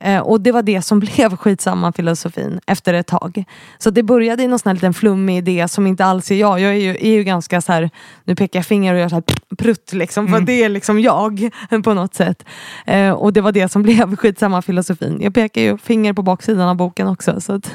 Eh, 0.00 0.20
och 0.20 0.40
det 0.40 0.52
var 0.52 0.62
det 0.62 0.82
som 0.82 1.00
blev 1.00 1.36
skitsamma 1.36 1.92
filosofin 1.92 2.60
efter 2.66 2.94
ett 2.94 3.06
tag. 3.06 3.44
Så 3.78 3.90
det 3.90 4.02
började 4.02 4.42
i 4.42 4.48
någon 4.48 4.58
sån 4.58 4.70
här 4.70 4.74
liten 4.74 4.94
flummig 4.94 5.38
idé 5.38 5.68
som 5.68 5.86
inte 5.86 6.04
alls 6.04 6.30
är 6.30 6.34
jag. 6.34 6.60
Jag 6.60 6.70
är 6.70 6.76
ju, 6.76 6.90
är 6.90 7.10
ju 7.10 7.24
ganska 7.24 7.60
så 7.60 7.72
här, 7.72 7.90
nu 8.24 8.34
pekar 8.34 8.58
jag 8.58 8.66
finger 8.66 8.94
och 8.94 9.00
gör 9.00 9.08
så 9.08 9.14
här 9.14 9.24
prutt 9.58 9.92
liksom. 9.92 10.28
För 10.28 10.40
det 10.40 10.64
är 10.64 10.68
liksom 10.68 11.00
jag 11.00 11.50
på 11.84 11.94
något 11.94 12.14
sätt. 12.14 12.44
Eh, 12.86 13.10
och 13.10 13.32
det 13.32 13.40
var 13.40 13.52
det 13.52 13.68
som 13.68 13.82
blev 13.82 14.16
skitsamma 14.16 14.62
filosofin. 14.62 15.18
Jag 15.20 15.34
pekar 15.34 15.62
ju 15.62 15.78
finger 15.78 16.12
på 16.12 16.22
baksidan 16.22 16.68
av 16.68 16.76
boken 16.76 17.08
också. 17.08 17.40
Så 17.40 17.52
att, 17.52 17.74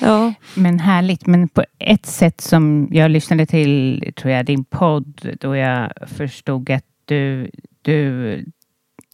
ja. 0.00 0.34
Men 0.54 0.78
härligt, 0.78 1.26
men 1.26 1.48
på 1.48 1.64
ett 1.78 2.06
sätt 2.06 2.40
som 2.40 2.88
jag 2.90 3.10
lyssnade 3.10 3.46
till, 3.46 4.04
tror 4.16 4.32
jag, 4.32 4.46
din 4.46 4.64
podd, 4.64 5.36
då 5.40 5.56
jag 5.56 5.92
förstod 6.06 6.70
att 6.70 6.84
du, 7.04 7.50
du 7.82 8.44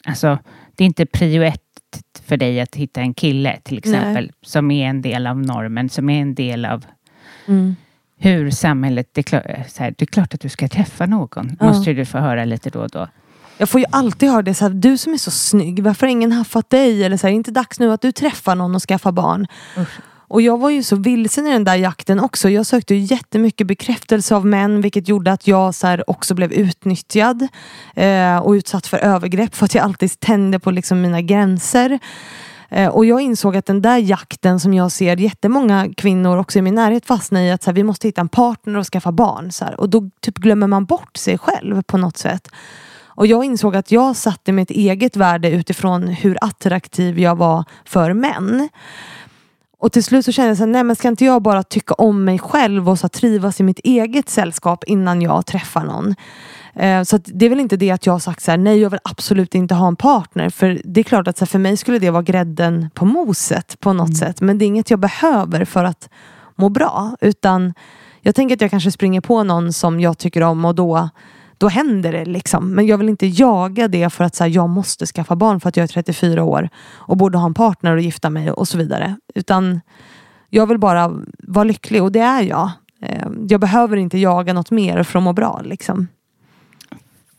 alltså, 0.04 0.38
det 0.76 0.84
är 0.84 0.86
inte 0.86 1.06
prio 1.06 1.42
ett 1.42 1.61
för 2.24 2.36
dig 2.36 2.60
att 2.60 2.74
hitta 2.76 3.00
en 3.00 3.14
kille 3.14 3.58
till 3.62 3.78
exempel, 3.78 4.32
som 4.42 4.70
är 4.70 4.88
en 4.88 5.02
del 5.02 5.26
av 5.26 5.38
normen, 5.38 5.88
som 5.88 6.10
är 6.10 6.20
en 6.22 6.34
del 6.34 6.64
av 6.64 6.84
Mm. 7.46 7.76
hur 8.18 8.50
samhället, 8.50 9.08
det 9.12 9.20
är, 9.20 9.22
klart, 9.22 9.42
så 9.68 9.82
här, 9.82 9.94
det 9.98 10.04
är 10.04 10.06
klart 10.06 10.34
att 10.34 10.40
du 10.40 10.48
ska 10.48 10.68
träffa 10.68 11.06
någon, 11.06 11.56
Ja. 11.60 11.66
måste 11.66 11.92
du 11.92 12.04
få 12.04 12.18
höra 12.18 12.44
lite 12.44 12.70
då 12.70 12.80
och 12.80 12.90
då. 12.90 13.08
Jag 13.58 13.68
får 13.68 13.80
ju 13.80 13.86
alltid 13.90 14.28
höra 14.30 14.42
det 14.42 14.54
så 14.54 14.64
här, 14.64 14.70
du 14.74 14.98
som 14.98 15.12
är 15.12 15.16
så 15.18 15.30
snygg, 15.30 15.82
varför 15.82 16.06
har 16.06 16.10
ingen 16.10 16.32
haffat 16.32 16.70
dig? 16.70 17.04
Eller 17.04 17.16
så 17.16 17.26
här, 17.26 17.28
är 17.28 17.32
det 17.32 17.36
inte 17.36 17.50
dags 17.50 17.80
nu 17.80 17.92
att 17.92 18.00
du 18.00 18.12
träffar 18.12 18.54
någon 18.54 18.74
och 18.74 18.82
skaffar 18.82 19.12
barn? 19.12 19.46
Och 20.32 20.42
jag 20.42 20.58
var 20.58 20.70
ju 20.70 20.82
så 20.82 20.96
vilsen 20.96 21.46
i 21.46 21.52
den 21.52 21.64
där 21.64 21.74
jakten 21.74 22.20
också. 22.20 22.48
Jag 22.48 22.66
sökte 22.66 22.94
ju 22.94 23.00
jättemycket 23.00 23.66
bekräftelse 23.66 24.34
av 24.34 24.46
män 24.46 24.80
vilket 24.80 25.08
gjorde 25.08 25.32
att 25.32 25.46
jag 25.46 25.74
så 25.74 25.86
här 25.86 26.10
också 26.10 26.34
blev 26.34 26.52
utnyttjad 26.52 27.48
eh, 27.94 28.36
och 28.36 28.50
utsatt 28.50 28.86
för 28.86 28.98
övergrepp 28.98 29.54
för 29.54 29.64
att 29.64 29.74
jag 29.74 29.84
alltid 29.84 30.20
tände 30.20 30.58
på 30.58 30.70
liksom 30.70 31.00
mina 31.00 31.20
gränser. 31.20 31.98
Eh, 32.68 32.88
och 32.88 33.04
jag 33.04 33.20
insåg 33.20 33.56
att 33.56 33.66
den 33.66 33.82
där 33.82 33.98
jakten 33.98 34.60
som 34.60 34.74
jag 34.74 34.92
ser 34.92 35.16
jättemånga 35.16 35.88
kvinnor 35.96 36.38
också 36.38 36.58
i 36.58 36.62
min 36.62 36.74
närhet 36.74 37.06
fastna 37.06 37.44
i 37.44 37.50
att 37.50 37.62
så 37.62 37.70
här, 37.70 37.74
vi 37.74 37.82
måste 37.82 38.08
hitta 38.08 38.20
en 38.20 38.28
partner 38.28 38.78
och 38.78 38.86
skaffa 38.86 39.12
barn. 39.12 39.52
Så 39.52 39.64
här. 39.64 39.80
Och 39.80 39.88
då 39.88 40.10
typ 40.20 40.38
glömmer 40.38 40.66
man 40.66 40.84
bort 40.84 41.16
sig 41.16 41.38
själv 41.38 41.82
på 41.82 41.96
något 41.96 42.16
sätt. 42.16 42.48
Och 43.14 43.26
jag 43.26 43.44
insåg 43.44 43.76
att 43.76 43.92
jag 43.92 44.16
satte 44.16 44.52
mitt 44.52 44.70
eget 44.70 45.16
värde 45.16 45.50
utifrån 45.50 46.08
hur 46.08 46.38
attraktiv 46.40 47.18
jag 47.18 47.36
var 47.36 47.64
för 47.84 48.12
män. 48.12 48.68
Och 49.82 49.92
till 49.92 50.04
slut 50.04 50.24
så 50.24 50.32
kände 50.32 50.48
jag 50.48 50.56
så 50.56 50.62
här, 50.62 50.70
nej 50.70 50.84
men 50.84 50.96
ska 50.96 51.08
inte 51.08 51.24
jag 51.24 51.42
bara 51.42 51.62
tycka 51.62 51.94
om 51.94 52.24
mig 52.24 52.38
själv 52.38 52.88
och 52.88 52.98
så 52.98 53.08
trivas 53.08 53.60
i 53.60 53.62
mitt 53.62 53.78
eget 53.78 54.28
sällskap 54.28 54.84
innan 54.84 55.22
jag 55.22 55.46
träffar 55.46 55.84
någon. 55.84 56.14
Eh, 56.74 57.02
så 57.02 57.18
det 57.24 57.46
är 57.46 57.50
väl 57.50 57.60
inte 57.60 57.76
det 57.76 57.90
att 57.90 58.06
jag 58.06 58.12
har 58.12 58.18
sagt 58.18 58.42
så 58.42 58.50
här, 58.50 58.58
nej 58.58 58.80
jag 58.80 58.90
vill 58.90 59.00
absolut 59.04 59.54
inte 59.54 59.74
ha 59.74 59.88
en 59.88 59.96
partner. 59.96 60.50
För 60.50 60.80
det 60.84 61.00
är 61.00 61.04
klart 61.04 61.28
att 61.28 61.38
så 61.38 61.44
här, 61.44 61.48
för 61.48 61.58
mig 61.58 61.76
skulle 61.76 61.98
det 61.98 62.10
vara 62.10 62.22
grädden 62.22 62.90
på 62.94 63.04
moset 63.04 63.80
på 63.80 63.92
något 63.92 64.16
sätt. 64.16 64.40
Men 64.40 64.58
det 64.58 64.64
är 64.64 64.66
inget 64.66 64.90
jag 64.90 64.98
behöver 64.98 65.64
för 65.64 65.84
att 65.84 66.08
må 66.56 66.68
bra. 66.68 67.16
Utan 67.20 67.74
jag 68.20 68.34
tänker 68.34 68.54
att 68.56 68.60
jag 68.60 68.70
kanske 68.70 68.90
springer 68.90 69.20
på 69.20 69.42
någon 69.42 69.72
som 69.72 70.00
jag 70.00 70.18
tycker 70.18 70.42
om 70.42 70.64
och 70.64 70.74
då 70.74 71.08
då 71.62 71.68
händer 71.68 72.12
det 72.12 72.24
liksom. 72.24 72.70
Men 72.70 72.86
jag 72.86 72.98
vill 72.98 73.08
inte 73.08 73.26
jaga 73.26 73.88
det 73.88 74.10
för 74.10 74.24
att 74.24 74.34
så 74.34 74.44
här, 74.44 74.50
jag 74.50 74.68
måste 74.68 75.06
skaffa 75.06 75.36
barn 75.36 75.60
för 75.60 75.68
att 75.68 75.76
jag 75.76 75.84
är 75.84 75.88
34 75.88 76.44
år 76.44 76.68
och 76.94 77.16
borde 77.16 77.38
ha 77.38 77.46
en 77.46 77.54
partner 77.54 77.92
och 77.96 78.00
gifta 78.00 78.30
mig 78.30 78.50
och 78.50 78.68
så 78.68 78.78
vidare. 78.78 79.16
Utan 79.34 79.80
jag 80.50 80.66
vill 80.66 80.78
bara 80.78 81.12
vara 81.38 81.64
lycklig 81.64 82.02
och 82.02 82.12
det 82.12 82.20
är 82.20 82.42
jag. 82.42 82.70
Eh, 83.02 83.26
Jag 83.48 83.60
behöver 83.60 83.96
inte 83.96 84.18
jaga 84.18 84.52
något 84.52 84.70
mer 84.70 85.02
för 85.02 85.18
att 85.18 85.22
må 85.22 85.32
bra. 85.32 85.60
Liksom. 85.64 86.08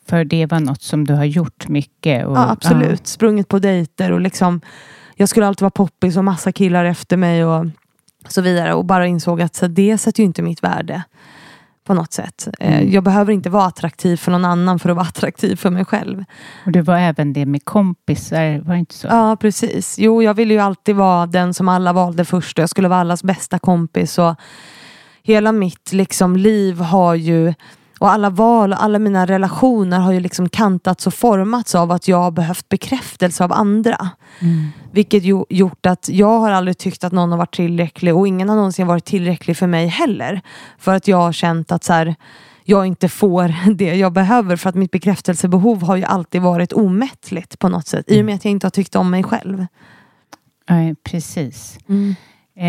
För 0.10 0.24
det 0.26 0.46
var 0.46 0.60
något 0.60 0.82
som 0.82 1.06
du 1.08 1.14
har 1.14 1.26
gjort 1.26 1.68
mycket. 1.68 2.26
Och, 2.26 2.38
Ja, 2.38 2.50
absolut. 2.52 3.08
Sprungit 3.08 3.48
på 3.48 3.60
dejter 3.60 4.12
och 4.12 4.22
liksom 4.22 4.62
Jag 5.16 5.30
skulle 5.30 5.48
alltid 5.48 5.62
vara 5.62 5.70
poppis 5.72 6.18
och 6.18 6.24
massa 6.24 6.52
killar 6.52 6.86
efter 6.86 7.18
mig 7.18 7.46
och 7.46 7.66
så 8.28 8.42
vidare. 8.42 8.74
Och 8.74 8.86
bara 8.86 9.08
insåg 9.08 9.42
att 9.42 9.56
så, 9.56 9.68
det 9.68 9.98
sätter 9.98 10.20
ju 10.24 10.26
inte 10.26 10.42
mitt 10.42 10.64
värde 10.64 11.04
på 11.84 11.94
något 11.94 12.14
sätt. 12.14 12.48
Eh, 12.60 12.74
Mm. 12.74 12.92
Jag 12.92 13.04
behöver 13.04 13.34
inte 13.34 13.50
vara 13.50 13.66
attraktiv 13.66 14.18
för 14.18 14.32
någon 14.32 14.46
annan 14.46 14.80
för 14.80 14.90
att 14.90 14.96
vara 14.96 15.06
attraktiv 15.08 15.56
för 15.56 15.70
mig 15.70 15.86
själv. 15.86 16.24
och 16.66 16.72
du 16.72 16.82
var 16.82 16.98
även 16.98 17.34
det 17.34 17.46
med 17.46 17.66
kompisar, 17.66 18.60
var 18.60 18.74
det 18.74 18.80
inte 18.80 18.96
så? 18.96 19.08
Ja, 19.08 19.38
precis. 19.40 20.00
Jo, 20.00 20.24
jag 20.24 20.34
ville 20.34 20.54
ju 20.54 20.60
alltid 20.60 20.96
vara 20.96 21.26
den 21.26 21.54
som 21.54 21.70
alla 21.70 21.94
valde 21.94 22.26
först. 22.26 22.58
och 22.60 22.62
Jag 22.64 22.70
skulle 22.70 22.88
vara 22.88 23.00
allas 23.00 23.24
bästa 23.24 23.60
kompis. 23.60 24.18
Och 24.20 24.36
hela 25.24 25.52
mitt 25.52 25.94
liksom, 25.94 26.38
liv 26.38 26.80
har 26.80 27.16
ju 27.16 27.54
och 28.04 28.12
alla 28.12 28.30
val 28.30 28.74
och 28.74 28.84
alla 28.84 29.00
mina 29.00 29.26
relationer 29.26 30.00
har 30.00 30.12
ju 30.12 30.20
liksom 30.20 30.50
kantats 30.50 31.08
och 31.08 31.14
formats 31.14 31.76
av 31.76 31.92
att 31.92 32.08
jag 32.08 32.18
har 32.18 32.32
behövt 32.32 32.70
bekräftelse 32.70 33.44
av 33.44 33.54
andra. 33.54 34.10
Vilket 34.92 35.24
ju 35.24 35.44
gjort 35.50 35.86
att 35.86 36.10
jag 36.10 36.40
har 36.40 36.52
aldrig 36.52 36.78
tyckt 36.78 37.04
att 37.04 37.12
någon 37.12 37.32
har 37.32 37.38
varit 37.38 37.56
tillräcklig 37.56 38.16
och 38.16 38.28
ingen 38.28 38.50
har 38.50 38.56
någonsin 38.56 38.88
varit 38.88 39.06
tillräcklig 39.06 39.58
för 39.58 39.68
mig 39.68 39.88
heller. 39.88 40.42
För 40.78 40.94
att 40.94 41.08
jag 41.08 41.18
har 41.18 41.32
känt 41.32 41.72
att 41.72 41.84
så 41.84 41.94
här, 41.94 42.16
jag 42.64 42.86
inte 42.86 43.10
får 43.10 43.74
det 43.76 43.96
jag 43.96 44.14
behöver 44.14 44.56
för 44.56 44.70
att 44.70 44.76
mitt 44.76 44.92
bekräftelsebehov 44.92 45.84
har 45.84 45.96
ju 45.96 46.04
alltid 46.04 46.42
varit 46.42 46.74
omättligt 46.74 47.60
på 47.60 47.70
något 47.70 47.88
sätt. 47.88 48.06
I 48.08 48.22
och 48.22 48.26
med 48.26 48.36
att 48.36 48.46
jag 48.46 48.52
inte 48.52 48.66
har 48.68 48.72
tyckt 48.72 48.96
om 48.96 49.10
mig 49.10 49.24
själv. 49.24 49.66
Ja, 50.68 50.96
precis. 51.04 51.78
Eh, 52.56 52.66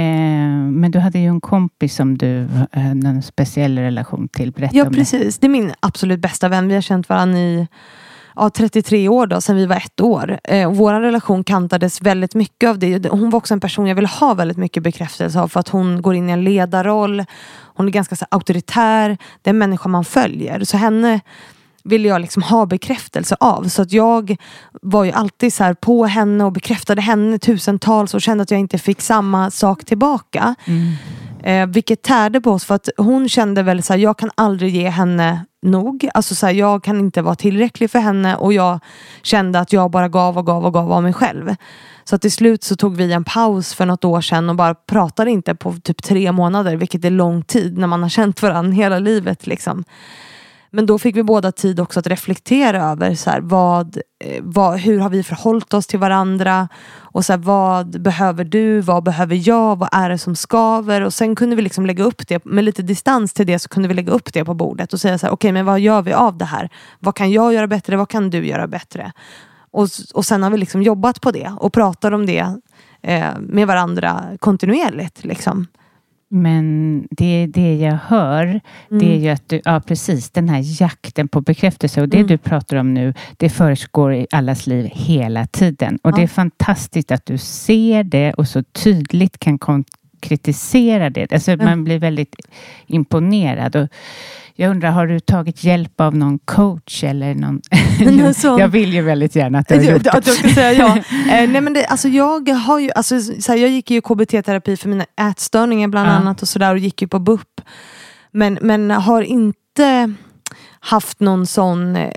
men 0.71 0.91
du 0.91 0.99
hade 0.99 1.19
ju 1.19 1.27
en 1.27 1.41
kompis 1.41 1.95
som 1.95 2.19
du 2.19 2.49
hade 2.73 3.09
en 3.09 3.23
speciell 3.23 3.79
relation 3.79 4.29
till. 4.29 4.53
Berätta 4.53 4.77
Ja 4.77 4.85
om 4.85 4.93
det. 4.93 4.99
precis, 4.99 5.39
det 5.39 5.47
är 5.47 5.49
min 5.49 5.73
absolut 5.81 6.21
bästa 6.21 6.49
vän. 6.49 6.69
Vi 6.69 6.75
har 6.75 6.81
känt 6.83 7.09
varandra 7.09 7.39
i 7.39 7.69
ja, 8.37 8.51
33 8.51 9.09
år 9.09 9.27
då, 9.27 9.41
sedan 9.41 9.57
vi 9.57 9.67
var 9.67 9.77
ett 9.77 10.01
år. 10.01 10.39
Eh, 10.45 10.73
vår 10.73 10.95
relation 11.01 11.45
kantades 11.45 12.03
väldigt 12.03 12.35
mycket 12.35 12.71
av 12.71 12.79
det. 12.79 13.09
Hon 13.09 13.31
var 13.31 13.37
också 13.37 13.55
en 13.55 13.61
person 13.61 13.87
jag 13.87 13.95
ville 13.95 14.09
ha 14.09 14.35
väldigt 14.35 14.57
mycket 14.57 14.83
bekräftelse 14.83 15.41
av 15.41 15.49
för 15.49 15.61
att 15.61 15.69
hon 15.69 16.03
går 16.03 16.15
in 16.15 16.29
i 16.31 16.33
en 16.33 16.45
ledarroll. 16.45 17.25
Hon 17.77 17.87
är 17.89 17.93
ganska 17.93 18.17
så, 18.17 18.27
auktoritär. 18.31 19.19
Det 19.43 19.51
är 19.51 19.53
en 19.55 19.59
människa 19.59 19.89
man 19.89 20.05
följer. 20.05 20.65
Så 20.65 20.77
henne 20.77 21.21
ville 21.85 22.09
jag 22.09 22.21
liksom 22.21 22.43
ha 22.43 22.67
bekräftelse 22.67 23.37
av. 23.41 23.65
Så 23.69 23.83
att 23.83 23.93
jag 23.93 24.37
var 24.83 25.05
ju 25.05 25.13
alltid 25.13 25.53
så 25.53 25.75
på 25.81 26.05
henne 26.05 26.45
och 26.45 26.53
bekräftade 26.53 27.03
henne 27.03 27.39
tusentals 27.39 28.15
och 28.15 28.23
kände 28.23 28.43
att 28.43 28.51
jag 28.51 28.61
inte 28.61 28.79
fick 28.79 29.01
samma 29.01 29.51
sak 29.51 29.85
tillbaka. 29.85 30.55
Mm. 30.65 30.93
Eh, 31.45 31.67
vilket 31.67 32.03
tärde 32.03 32.41
på 32.41 32.51
oss 32.51 32.65
för 32.65 32.75
att 32.75 32.89
hon 32.97 33.29
kände 33.29 33.63
väl 33.63 33.83
så 33.83 33.93
här, 33.93 34.01
jag 34.01 34.19
kan 34.19 34.31
aldrig 34.35 34.77
ge 34.77 34.89
henne 34.89 35.45
nog. 35.63 36.09
Alltså 36.15 36.35
så 36.35 36.47
här, 36.47 36.53
jag 36.53 36.85
kan 36.85 37.01
inte 37.01 37.23
vara 37.23 37.35
tillräcklig 37.35 37.91
för 37.91 37.99
henne 37.99 38.37
och 38.37 38.53
jag 38.53 38.81
kände 39.23 39.61
att 39.61 39.73
jag 39.73 39.91
bara 39.91 40.09
gav 40.09 40.39
och 40.39 40.47
gav 40.47 40.65
och 40.65 40.73
gav 40.73 40.93
av 40.93 41.03
mig 41.03 41.13
själv. 41.13 41.55
Så 42.05 42.17
att 42.17 42.23
till 42.23 42.33
slut 42.33 42.65
så 42.65 42.77
tog 42.77 42.97
vi 42.97 43.13
en 43.13 43.25
paus 43.25 43.75
för 43.75 43.87
något 43.87 44.05
år 44.05 44.21
sedan 44.21 44.51
och 44.51 44.57
bara 44.57 44.75
pratade 44.75 45.31
inte 45.31 45.55
på 45.55 45.75
typ 45.83 46.03
tre 46.03 46.33
månader, 46.33 46.77
vilket 46.77 47.05
är 47.05 47.11
lång 47.11 47.43
tid 47.43 47.79
när 47.79 47.87
man 47.87 48.03
har 48.03 48.11
känt 48.11 48.43
varandra 48.43 48.73
hela 48.73 48.99
livet. 48.99 49.47
Liksom. 49.47 49.85
Men 50.75 50.87
då 50.87 50.99
fick 50.99 51.17
vi 51.17 51.23
båda 51.23 51.53
tid 51.53 51.81
också 51.81 52.01
att 52.01 52.07
reflektera 52.07 52.83
över 52.91 53.15
så 53.15 53.31
här, 53.31 53.41
vad, 53.41 53.97
eh, 54.25 54.43
vad, 54.43 54.79
hur 54.79 54.99
har 54.99 55.09
vi 55.09 55.23
förhållit 55.23 55.75
oss 55.75 55.87
till 55.87 55.99
varandra 55.99 56.69
och 56.99 57.25
så 57.25 57.33
här, 57.33 57.39
vad 57.39 58.03
behöver 58.03 58.45
du, 58.45 58.81
vad 58.81 59.03
behöver 59.03 59.49
jag, 59.49 59.79
vad 59.79 59.89
är 59.93 60.11
det 60.11 60.19
som 60.19 60.37
skaver 60.37 61.01
och 61.01 61.15
sen 61.15 61.37
kunde 61.37 61.57
vi 61.57 61.63
liksom 61.63 61.87
lägga 61.87 62.05
upp 62.05 62.29
det 62.29 62.45
med 62.45 62.65
lite 62.65 62.83
distans 62.83 63.33
till 63.33 63.47
det 63.47 63.59
så 63.59 63.69
kunde 63.69 63.89
vi 63.89 63.95
lägga 63.95 64.13
upp 64.13 64.33
det 64.33 64.45
på 64.45 64.55
bordet 64.55 64.93
och 64.93 65.01
säga 65.01 65.19
så 65.19 65.27
här, 65.27 65.33
okej 65.33 65.49
okay, 65.49 65.53
men 65.53 65.67
vad 65.67 65.81
gör 65.81 66.03
vi 66.03 66.13
av 66.13 66.39
det 66.39 66.45
här? 66.45 66.69
Vad 66.99 67.15
kan 67.15 67.33
jag 67.33 67.55
göra 67.55 67.67
bättre? 67.67 67.97
Vad 67.97 68.09
kan 68.09 68.31
du 68.31 68.47
göra 68.47 68.67
bättre? 68.67 69.13
Och, 69.71 69.89
och 70.15 70.25
sen 70.25 70.43
har 70.43 70.51
vi 70.51 70.59
liksom 70.59 70.83
jobbat 70.83 71.21
på 71.21 71.31
det 71.31 71.53
och 71.59 71.73
pratar 71.73 72.13
om 72.13 72.27
det 72.27 72.47
eh, 73.03 73.39
med 73.41 73.67
varandra 73.67 74.23
kontinuerligt. 74.39 75.25
Liksom. 75.25 75.67
Men 76.37 77.07
det, 77.11 77.47
det 77.47 77.77
jag 77.77 77.99
hör, 78.07 78.45
mm. 78.45 78.61
det 78.89 79.15
är 79.15 79.19
ju 79.19 79.29
att 79.29 79.49
du, 79.49 79.61
ja 79.65 79.81
precis, 79.81 80.31
den 80.31 80.49
här 80.49 80.83
jakten 80.83 81.29
på 81.29 81.41
bekräftelse 81.41 82.03
och 82.03 82.09
det 82.09 82.17
mm. 82.17 82.27
du 82.27 82.39
pratar 82.39 82.77
om 82.77 82.95
nu, 82.95 83.15
det 83.37 83.49
försiggår 83.49 84.15
i 84.15 84.27
allas 84.31 84.67
liv 84.67 84.91
hela 84.93 85.47
tiden. 85.47 85.99
Och 86.03 86.11
ja. 86.11 86.17
det 86.17 86.23
är 86.23 86.27
fantastiskt 86.27 87.11
att 87.11 87.27
du 87.27 87.39
ser 87.39 88.05
det 88.05 88.33
och 88.33 88.49
så 88.49 88.63
tydligt 88.63 89.39
kan 89.39 89.59
konkretisera 89.59 91.11
det. 91.11 91.33
Alltså 91.33 91.51
mm. 91.51 91.67
man 91.67 91.85
blir 91.85 91.99
väldigt 91.99 92.37
imponerad. 92.87 93.77
Och, 93.77 93.89
jag 94.57 94.71
undrar, 94.71 94.91
har 94.91 95.07
du 95.07 95.21
tagit 95.21 95.65
hjälp 95.65 96.01
av 96.01 96.17
någon 96.17 96.39
coach 96.39 97.05
eller 97.05 97.35
någon... 97.35 97.61
Alltså, 98.27 98.59
jag 98.59 98.69
vill 98.69 98.95
ju 98.95 99.03
väldigt 99.03 99.37
gärna 99.37 99.59
att 99.59 99.69
du 99.69 99.75
har 99.75 99.83
gjort 99.83 100.05
det. 100.05 100.11
Att 100.11 100.27
jag 100.27 100.37
ska 100.37 100.49
säga 100.49 100.73
ja. 100.73 100.97
eh, 101.37 101.51
nej, 101.51 101.61
men 101.61 101.73
det, 101.75 101.87
alltså, 101.87 102.09
jag, 102.09 102.49
har 102.49 102.79
ju, 102.79 102.91
alltså, 102.91 103.21
så 103.21 103.53
här, 103.53 103.59
jag 103.59 103.71
gick 103.71 103.91
ju 103.91 104.01
KBT-terapi 104.01 104.77
för 104.77 104.89
mina 104.89 105.05
ätstörningar 105.21 105.89
bland 105.89 106.09
ja. 106.09 106.13
annat 106.13 106.43
och 106.43 106.49
sådär 106.49 106.73
och 106.73 106.79
gick 106.79 107.03
ju 107.03 107.09
på 107.09 107.19
BUP. 107.19 107.61
Men, 108.31 108.59
men 108.63 108.91
har 108.91 109.23
inte 109.23 110.15
haft 110.81 111.21
någon 111.21 111.47
sån 111.47 111.97
eh, 111.97 112.11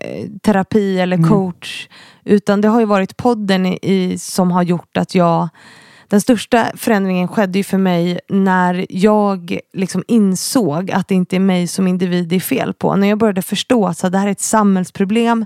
terapi 0.44 1.00
eller 1.00 1.18
mm. 1.18 1.30
coach. 1.30 1.88
Mm. 1.88 2.36
Utan 2.36 2.62
det 2.62 2.68
har 2.68 2.80
ju 2.80 2.86
varit 2.86 3.18
podden 3.18 3.66
i, 3.66 3.80
i, 3.82 4.18
som 4.18 4.52
har 4.52 4.64
gjort 4.64 4.98
att 4.98 5.16
jag 5.16 5.50
den 6.10 6.22
största 6.22 6.72
förändringen 6.76 7.28
skedde 7.28 7.60
ju 7.60 7.64
för 7.64 7.78
mig 7.78 8.20
när 8.30 8.86
jag 8.90 9.60
liksom 9.74 10.04
insåg 10.08 10.92
att 10.92 11.08
det 11.08 11.16
inte 11.16 11.36
är 11.36 11.40
mig 11.40 11.68
som 11.68 11.88
individ 11.88 12.28
det 12.28 12.36
är 12.36 12.40
fel 12.40 12.74
på. 12.74 12.96
När 12.96 13.08
jag 13.08 13.18
började 13.18 13.42
förstå 13.42 13.88
att 13.88 14.12
det 14.12 14.18
här 14.18 14.28
är 14.28 14.32
ett 14.32 14.42
samhällsproblem. 14.42 15.46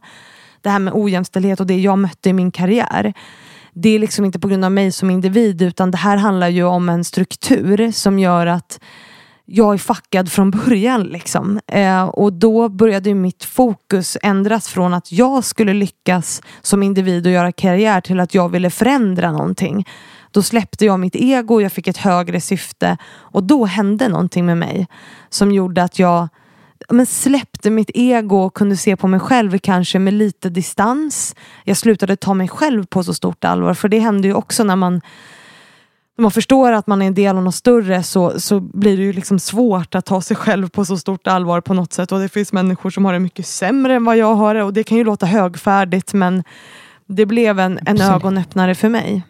Det 0.62 0.70
här 0.70 0.80
med 0.80 0.94
ojämställdhet 0.94 1.60
och 1.60 1.68
det 1.68 1.80
jag 1.80 1.98
mötte 1.98 2.30
i 2.30 2.34
min 2.34 2.52
karriär. 2.52 3.14
Det 3.74 3.90
är 3.90 4.00
liksom 4.00 4.26
inte 4.26 4.40
på 4.40 4.48
grund 4.48 4.66
av 4.66 4.72
mig 4.72 4.92
som 4.92 5.10
individ 5.10 5.62
utan 5.62 5.92
det 5.92 5.98
här 5.98 6.18
handlar 6.18 6.50
ju 6.50 6.64
om 6.64 6.90
en 6.90 7.04
struktur 7.04 7.92
som 7.92 8.20
gör 8.20 8.48
att 8.48 8.80
jag 9.46 9.74
är 9.74 9.78
fackad 9.78 10.32
från 10.32 10.52
början. 10.52 11.04
Liksom. 11.04 11.60
Eh, 11.68 12.04
och 12.04 12.34
då 12.34 12.70
började 12.70 13.14
mitt 13.14 13.44
fokus 13.44 14.18
ändras 14.22 14.68
från 14.68 14.94
att 14.94 15.12
jag 15.12 15.44
skulle 15.44 15.74
lyckas 15.74 16.42
som 16.62 16.84
individ 16.84 17.26
och 17.26 17.32
göra 17.32 17.52
karriär 17.52 18.02
till 18.02 18.20
att 18.20 18.34
jag 18.34 18.50
ville 18.50 18.70
förändra 18.70 19.32
någonting. 19.32 19.86
Då 20.32 20.42
släppte 20.42 20.86
jag 20.86 21.00
mitt 21.00 21.16
ego, 21.16 21.62
jag 21.62 21.72
fick 21.72 21.88
ett 21.88 21.98
högre 21.98 22.42
syfte 22.42 22.98
och 23.08 23.44
då 23.44 23.66
hände 23.66 24.08
någonting 24.08 24.46
med 24.46 24.58
mig 24.58 24.88
som 25.30 25.52
gjorde 25.52 25.84
att 25.84 26.00
jag 26.00 26.28
men 26.90 27.06
släppte 27.06 27.70
mitt 27.70 27.92
ego 27.94 28.38
och 28.38 28.54
kunde 28.54 28.78
se 28.78 28.96
på 28.96 29.08
mig 29.08 29.20
själv 29.20 29.58
kanske 29.58 30.00
med 30.00 30.14
lite 30.14 30.50
distans. 30.50 31.36
Jag 31.64 31.78
slutade 31.78 32.16
ta 32.16 32.34
mig 32.34 32.48
själv 32.48 32.86
på 32.86 33.04
så 33.04 33.14
stort 33.14 33.44
allvar 33.44 33.74
för 33.74 33.90
det 33.90 34.00
händer 34.00 34.30
ju 34.30 34.36
också 34.36 34.64
när 34.64 34.76
man 34.76 35.02
när 36.18 36.24
man 36.24 36.32
förstår 36.32 36.72
att 36.72 36.88
man 36.88 37.02
är 37.02 37.08
en 37.08 37.14
del 37.14 37.38
av 37.38 37.44
något 37.44 37.56
större 37.56 38.04
så, 38.04 38.40
så 38.40 38.60
blir 38.60 38.98
det 38.98 39.04
ju 39.04 39.14
liksom 39.14 39.40
svårt 39.40 39.96
att 39.96 40.06
ta 40.06 40.22
sig 40.22 40.38
själv 40.38 40.70
på 40.70 40.86
så 40.86 40.98
stort 40.98 41.28
allvar 41.28 41.62
på 41.62 41.74
något 41.74 41.94
sätt. 41.94 42.12
Och 42.12 42.20
det 42.20 42.30
finns 42.30 42.54
människor 42.54 42.90
som 42.90 43.06
har 43.06 43.14
det 43.14 43.20
mycket 43.20 43.48
sämre 43.48 43.94
än 43.94 44.06
vad 44.06 44.18
jag 44.18 44.36
har 44.36 44.56
det 44.56 44.64
och 44.64 44.74
det 44.74 44.84
kan 44.84 44.98
ju 44.98 45.04
låta 45.04 45.26
högfärdigt 45.26 46.14
men 46.14 46.44
det 47.06 47.26
blev 47.26 47.60
en, 47.60 47.80
en 47.86 48.02
ögonöppnare 48.02 48.76
för 48.76 48.90
mig. 48.90 49.24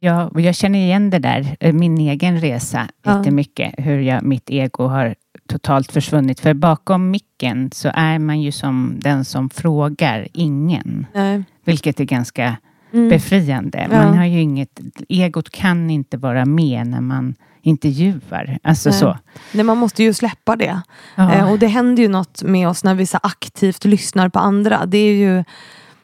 Ja, 0.00 0.28
och 0.28 0.40
jag 0.40 0.54
känner 0.54 0.78
igen 0.78 1.10
det 1.10 1.18
där, 1.18 1.56
eh, 1.60 1.72
min 1.72 1.98
egen 1.98 2.40
resa 2.40 2.88
ja. 3.02 3.18
jättemycket, 3.18 3.74
hur 3.78 4.00
jag, 4.00 4.22
mitt 4.22 4.50
ego 4.50 4.86
har 4.86 5.14
totalt 5.48 5.92
försvunnit. 5.92 6.40
För 6.40 6.54
bakom 6.54 7.10
micken 7.10 7.70
så 7.74 7.90
är 7.94 8.18
man 8.18 8.40
ju 8.40 8.52
som 8.52 8.96
den 9.00 9.24
som 9.24 9.50
frågar 9.50 10.28
ingen. 10.32 11.06
Nej. 11.14 11.42
Vilket 11.64 12.00
är 12.00 12.04
ganska 12.04 12.56
mm. 12.92 13.08
befriande. 13.08 13.86
Man 13.90 14.06
ja. 14.06 14.14
har 14.14 14.24
ju 14.24 14.40
inget, 14.40 14.80
egot 15.08 15.50
kan 15.50 15.90
inte 15.90 16.16
vara 16.16 16.44
med 16.44 16.86
när 16.86 17.00
man 17.00 17.34
intervjuar. 17.62 18.58
Alltså 18.62 18.88
Nej. 18.88 18.98
så. 18.98 19.18
Nej, 19.52 19.64
man 19.64 19.78
måste 19.78 20.02
ju 20.02 20.14
släppa 20.14 20.56
det. 20.56 20.80
Ja. 21.14 21.32
Eh, 21.32 21.50
och 21.50 21.58
det 21.58 21.66
händer 21.66 22.02
ju 22.02 22.08
något 22.08 22.42
med 22.42 22.68
oss 22.68 22.84
när 22.84 22.94
vi 22.94 23.06
så 23.06 23.18
aktivt 23.22 23.84
lyssnar 23.84 24.28
på 24.28 24.38
andra. 24.38 24.86
Det 24.86 24.98
är 24.98 25.14
ju 25.14 25.44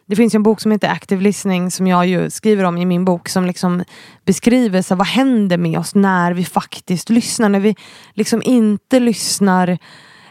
det 0.07 0.17
finns 0.17 0.35
en 0.35 0.43
bok 0.43 0.61
som 0.61 0.73
heter 0.73 0.89
Active 0.89 1.23
listening 1.23 1.71
som 1.71 1.87
jag 1.87 2.07
ju 2.07 2.31
skriver 2.31 2.65
om 2.65 2.79
i 2.79 2.85
min 2.85 3.05
bok 3.05 3.29
som 3.29 3.47
liksom 3.47 3.85
beskriver 4.25 4.83
så 4.83 4.95
vad 4.95 5.07
händer 5.07 5.57
med 5.57 5.79
oss 5.79 5.95
när 5.95 6.33
vi 6.33 6.45
faktiskt 6.45 7.11
lyssnar. 7.11 7.49
När 7.49 7.61
vi 7.61 7.77
liksom 8.15 8.43
inte 8.43 9.01
lyssnar 9.01 9.79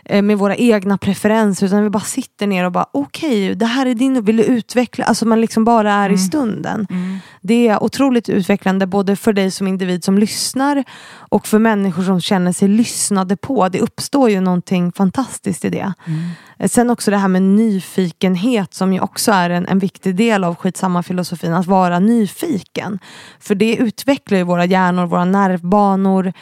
med 0.09 0.37
våra 0.37 0.55
egna 0.55 0.97
preferenser 0.97 1.65
utan 1.65 1.83
vi 1.83 1.89
bara 1.89 2.03
sitter 2.03 2.47
ner 2.47 2.65
och 2.65 2.71
bara 2.71 2.85
okej, 2.91 3.45
okay, 3.45 3.53
det 3.53 3.65
här 3.65 3.85
är 3.85 3.93
din 3.95 4.17
och 4.17 4.27
vill 4.27 4.37
du 4.37 4.43
utveckla? 4.43 5.05
Alltså 5.05 5.25
man 5.25 5.41
liksom 5.41 5.63
bara 5.63 5.93
är 5.93 6.05
mm. 6.05 6.15
i 6.15 6.17
stunden. 6.17 6.87
Mm. 6.89 7.17
Det 7.41 7.67
är 7.67 7.83
otroligt 7.83 8.29
utvecklande 8.29 8.87
både 8.87 9.15
för 9.15 9.33
dig 9.33 9.51
som 9.51 9.67
individ 9.67 10.03
som 10.03 10.17
lyssnar 10.17 10.83
och 11.13 11.47
för 11.47 11.59
människor 11.59 12.03
som 12.03 12.21
känner 12.21 12.51
sig 12.51 12.67
lyssnade 12.67 13.37
på. 13.37 13.69
Det 13.69 13.79
uppstår 13.79 14.29
ju 14.29 14.41
någonting 14.41 14.91
fantastiskt 14.91 15.65
i 15.65 15.69
det. 15.69 15.93
Mm. 16.05 16.19
Eh, 16.57 16.69
sen 16.69 16.89
också 16.89 17.11
det 17.11 17.17
här 17.17 17.27
med 17.27 17.41
nyfikenhet 17.41 18.73
som 18.73 18.93
ju 18.93 18.99
också 18.99 19.31
är 19.31 19.49
en, 19.49 19.67
en 19.67 19.79
viktig 19.79 20.15
del 20.15 20.43
av 20.43 20.55
skitsamma-filosofin. 20.55 21.53
Att 21.53 21.65
vara 21.65 21.99
nyfiken. 21.99 22.99
För 23.39 23.55
det 23.55 23.75
utvecklar 23.75 24.37
ju 24.37 24.43
våra 24.43 24.65
hjärnor, 24.65 25.05
våra 25.05 25.25
nervbanor 25.25 26.33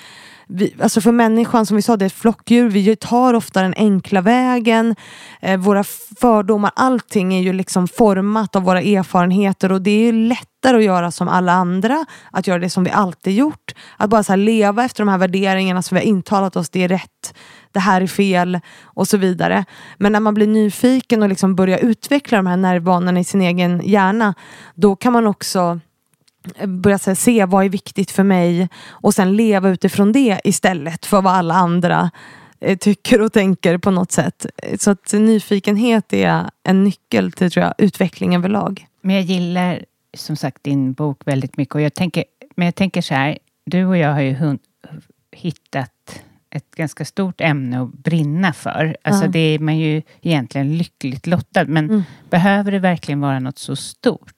vi, 0.54 0.74
alltså 0.82 1.02
för 1.02 1.12
människan, 1.12 1.66
som 1.66 1.76
vi 1.76 1.82
sa, 1.82 1.97
det 1.97 2.06
är 2.06 2.08
ett 2.08 2.14
flockdjur. 2.14 2.70
Vi 2.70 2.95
tar 2.95 3.34
ofta 3.34 3.62
den 3.62 3.74
enkla 3.78 4.22
vägen. 4.22 4.95
Eh, 5.41 5.60
våra 5.60 5.84
fördomar, 6.20 6.72
allting 6.76 7.34
är 7.34 7.41
ju 7.41 7.54
liksom 7.54 7.88
format 7.88 8.56
av 8.56 8.64
våra 8.64 8.82
erfarenheter 8.82 9.72
och 9.72 9.82
det 9.82 9.91
är 9.91 10.14
lättare 10.14 10.78
att 10.78 10.84
göra 10.84 11.12
som 11.12 11.28
alla 11.28 11.52
andra. 11.52 12.06
Att 12.32 12.47
göra 12.47 12.60
det 12.60 12.70
som 12.70 12.84
vi 12.84 12.91
alltid 12.91 13.34
gjort. 13.34 13.76
Att 13.97 14.10
bara 14.10 14.24
så 14.24 14.36
leva 14.36 14.84
efter 14.86 15.04
de 15.04 15.10
här 15.10 15.18
värderingarna 15.18 15.82
som 15.82 15.95
vi 15.95 16.02
har 16.02 16.08
intalat 16.08 16.56
oss, 16.56 16.70
det 16.70 16.84
är 16.84 16.88
rätt 16.88 17.34
det 17.74 17.80
här 17.80 18.02
är 18.02 18.08
fel 18.08 18.60
och 18.84 19.08
så 19.08 19.18
vidare. 19.18 19.66
Men 19.97 20.12
när 20.12 20.20
man 20.20 20.34
blir 20.34 20.47
nyfiken 20.47 21.24
och 21.24 21.30
liksom 21.30 21.56
börjar 21.56 21.78
utveckla 21.78 22.38
de 22.38 22.47
här 22.47 22.58
nervbanorna 22.58 23.20
i 23.20 23.24
sin 23.24 23.41
egen 23.41 23.82
hjärna, 23.84 24.34
då 24.76 24.95
kan 24.95 25.14
man 25.14 25.28
också 25.28 25.80
börja 26.65 26.99
här, 27.05 27.15
se 27.15 27.45
vad 27.45 27.65
är 27.65 27.69
viktigt 27.69 28.11
för 28.11 28.23
mig 28.23 28.69
och 28.89 29.13
sen 29.13 29.35
leva 29.35 29.69
utifrån 29.69 30.11
det 30.11 30.41
istället 30.43 31.05
för 31.05 31.21
vad 31.21 31.33
alla 31.33 31.53
andra 31.53 32.11
eh, 32.59 32.77
tycker 32.77 33.21
och 33.21 33.33
tänker 33.33 33.77
på 33.77 33.91
något 33.91 34.11
sätt. 34.11 34.45
Så 34.79 34.91
att 34.91 35.13
nyfikenhet 35.13 36.13
är 36.13 36.49
en 36.63 36.83
nyckel 36.83 37.31
till 37.31 37.51
tror 37.51 37.65
jag, 37.65 37.73
utveckling 37.77 38.35
överlag. 38.35 38.87
Men 39.01 39.15
jag 39.15 39.23
gillar 39.25 39.85
som 40.13 40.35
sagt 40.35 40.63
din 40.63 40.93
bok 40.93 41.21
väldigt 41.25 41.57
mycket 41.57 41.75
och 41.75 41.81
jag 41.81 41.93
tänker, 41.93 42.23
men 42.55 42.65
jag 42.65 42.75
tänker 42.75 43.01
så 43.01 43.13
här, 43.13 43.37
du 43.65 43.85
och 43.85 43.97
jag 43.97 44.13
har 44.13 44.21
ju 44.21 44.57
hittat 45.31 46.21
ett 46.49 46.75
ganska 46.75 47.05
stort 47.05 47.41
ämne 47.41 47.81
att 47.81 47.93
brinna 47.93 48.53
för. 48.53 48.97
Alltså 49.03 49.25
ja. 49.25 49.31
det 49.31 49.39
är 49.39 49.59
man 49.59 49.77
ju 49.77 50.01
egentligen 50.21 50.77
lyckligt 50.77 51.27
lottad, 51.27 51.65
men 51.65 51.85
mm. 51.89 52.03
behöver 52.29 52.71
det 52.71 52.79
verkligen 52.79 53.21
vara 53.21 53.39
något 53.39 53.59
så 53.59 53.75
stort? 53.75 54.33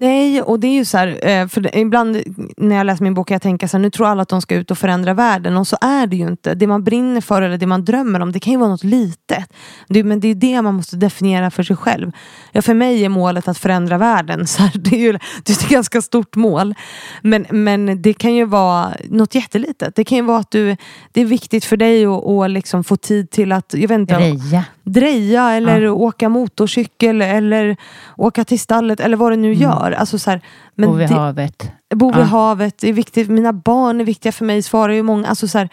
Nej, 0.00 0.42
och 0.42 0.60
det 0.60 0.66
är 0.66 0.72
ju 0.72 0.84
så 0.84 0.98
här, 0.98 1.28
eh, 1.28 1.48
för 1.48 1.76
ibland 1.76 2.22
när 2.56 2.76
jag 2.76 2.86
läser 2.86 3.02
min 3.04 3.14
bok 3.14 3.28
kan 3.28 3.34
jag 3.34 3.42
tänka 3.42 3.68
så 3.68 3.76
här, 3.76 3.82
nu 3.82 3.90
tror 3.90 4.06
alla 4.06 4.22
att 4.22 4.28
de 4.28 4.42
ska 4.42 4.54
ut 4.54 4.70
och 4.70 4.78
förändra 4.78 5.14
världen 5.14 5.56
och 5.56 5.66
så 5.66 5.76
är 5.80 6.06
det 6.06 6.16
ju 6.16 6.28
inte. 6.28 6.54
Det 6.54 6.66
man 6.66 6.84
brinner 6.84 7.20
för 7.20 7.42
eller 7.42 7.58
det 7.58 7.66
man 7.66 7.84
drömmer 7.84 8.20
om, 8.20 8.32
det 8.32 8.40
kan 8.40 8.52
ju 8.52 8.58
vara 8.58 8.68
något 8.68 8.84
litet. 8.84 9.52
Det, 9.88 10.04
men 10.04 10.20
det 10.20 10.28
är 10.28 10.34
det 10.34 10.62
man 10.62 10.74
måste 10.74 10.96
definiera 10.96 11.50
för 11.50 11.62
sig 11.62 11.76
själv. 11.76 12.12
Ja, 12.52 12.62
för 12.62 12.74
mig 12.74 13.04
är 13.04 13.08
målet 13.08 13.48
att 13.48 13.58
förändra 13.58 13.98
världen, 13.98 14.46
så 14.46 14.62
här, 14.62 14.72
det 14.78 14.96
är 14.96 15.00
ju 15.00 15.12
det 15.12 15.52
är 15.52 15.64
ett 15.64 15.68
ganska 15.68 16.02
stort 16.02 16.36
mål. 16.36 16.74
Men, 17.22 17.46
men 17.50 18.02
det 18.02 18.12
kan 18.12 18.34
ju 18.34 18.44
vara 18.44 18.92
något 19.10 19.34
jättelitet. 19.34 19.94
Det 19.94 20.04
kan 20.04 20.18
ju 20.18 20.24
vara 20.24 20.38
att 20.38 20.50
du, 20.50 20.76
det 21.12 21.20
är 21.20 21.26
viktigt 21.26 21.64
för 21.64 21.76
dig 21.76 22.06
att, 22.06 22.22
och 22.22 22.50
liksom 22.50 22.84
få 22.84 22.96
tid 22.96 23.30
till 23.30 23.52
att, 23.52 23.74
jag 23.74 23.88
vet 23.88 23.98
inte, 23.98 24.18
Reja 24.18 24.64
dreja 24.86 25.50
eller 25.52 25.88
åka 25.88 26.28
motorcykel 26.28 27.22
eller 27.22 27.76
åka 28.16 28.44
till 28.44 28.60
stallet 28.60 29.00
eller 29.00 29.16
vad 29.16 29.32
det 29.32 29.36
nu 29.36 29.52
gör. 29.54 29.92
Alltså 29.92 30.18
så 30.18 30.30
här, 30.30 30.40
men 30.74 30.88
Bo 30.88 30.94
vid 30.94 31.08
det- 31.08 31.14
havet. 31.14 31.70
Bo 31.94 32.10
vid 32.12 32.20
Ja. 32.22 32.26
havet 32.26 32.84
är 32.84 32.92
viktigt. 32.92 33.28
Mina 33.28 33.52
barn 33.52 34.00
är 34.00 34.04
viktiga 34.04 34.32
för 34.32 34.44
mig, 34.44 34.62
svarar 34.62 34.92
ju 34.92 35.02
många. 35.02 35.28
Alltså 35.28 35.48
så 35.48 35.58
här, 35.58 35.68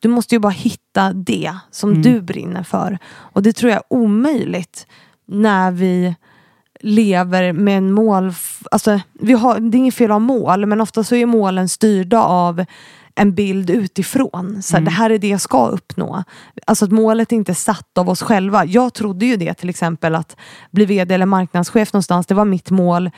du 0.00 0.08
måste 0.08 0.34
ju 0.34 0.38
bara 0.38 0.50
hitta 0.52 1.12
det 1.12 1.52
som 1.70 1.90
Mm. 1.90 2.02
du 2.02 2.20
brinner 2.20 2.62
för. 2.62 2.98
Och 3.16 3.42
det 3.42 3.52
tror 3.52 3.70
jag 3.70 3.76
är 3.76 3.92
omöjligt 3.96 4.86
när 5.28 5.70
vi 5.70 6.14
lever 6.80 7.52
med 7.52 7.78
en 7.78 7.92
mål. 7.92 8.32
Alltså, 8.70 9.00
vi 9.12 9.32
har, 9.32 9.60
det 9.60 9.76
är 9.76 9.78
inget 9.78 9.94
fel 9.94 10.10
av 10.10 10.20
mål, 10.20 10.66
men 10.66 10.80
ofta 10.80 11.04
så 11.04 11.14
är 11.14 11.26
målen 11.26 11.68
styrda 11.68 12.22
av 12.22 12.64
en 13.16 13.34
bild 13.34 13.70
utifrån. 13.70 14.62
Så 14.62 14.76
här, 14.76 14.84
Det 14.84 14.90
här 14.90 15.10
är 15.10 15.18
det 15.18 15.28
jag 15.28 15.40
ska 15.40 15.66
uppnå. 15.66 16.24
Alltså 16.66 16.84
att 16.84 16.90
målet 16.90 17.32
är 17.32 17.36
inte 17.36 17.54
satt 17.54 17.98
av 17.98 18.08
oss 18.08 18.22
själva. 18.22 18.64
Jag 18.64 18.94
trodde 18.94 19.26
ju 19.26 19.36
det 19.36 19.54
till 19.54 19.68
exempel 19.68 20.14
att 20.14 20.36
bli 20.70 20.84
vd 20.84 21.14
eller 21.14 21.26
marknadschef 21.26 21.92
någonstans. 21.92 22.26
Det 22.26 22.34
var 22.34 22.44
mitt 22.44 22.70
mål. 22.70 23.10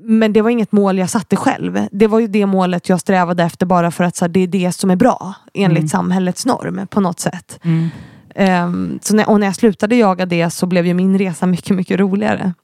Men 0.00 0.32
det 0.32 0.42
var 0.42 0.50
inget 0.50 0.72
mål 0.72 0.98
jag 0.98 1.10
satte 1.10 1.36
själv. 1.36 1.86
Det 1.92 2.06
var 2.06 2.20
ju 2.20 2.26
det 2.26 2.46
målet 2.46 2.88
jag 2.88 3.00
strävade 3.00 3.42
efter 3.42 3.66
bara 3.66 3.90
för 3.90 4.04
att 4.04 4.16
så 4.16 4.24
här, 4.24 4.30
det 4.30 4.40
är 4.40 4.46
det 4.46 4.72
som 4.72 4.90
är 4.90 4.96
bra 4.96 5.34
enligt 5.54 5.90
samhällets 5.90 6.46
norm 6.46 6.86
på 6.86 7.00
något 7.00 7.20
sätt. 7.20 7.60
Mm. 7.62 7.88
Ehm, 8.34 8.98
så 9.02 9.16
när, 9.16 9.28
och 9.28 9.40
när 9.40 9.46
jag 9.46 9.56
slutade 9.56 9.96
jaga 9.96 10.26
det 10.26 10.50
så 10.50 10.66
blev 10.66 10.86
ju 10.86 10.94
min 10.94 11.18
resa 11.18 11.46
mycket, 11.46 11.76
mycket 11.76 12.00
roligare. 12.00 12.54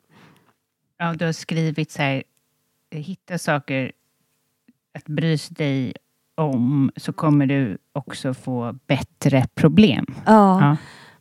Ja, 0.99 1.15
du 1.15 1.25
har 1.25 1.33
skrivit 1.33 1.91
så 1.91 2.03
här, 2.03 2.23
hitta 2.91 3.39
saker 3.39 3.93
att 4.95 5.05
bry 5.05 5.39
dig 5.51 5.95
om 6.37 6.91
så 6.97 7.13
kommer 7.13 7.47
du 7.47 7.79
också 7.93 8.35
få 8.35 8.75
bättre 8.89 9.47
problem. 9.55 10.07
Ja. 10.27 10.61
Ja. 10.61 10.77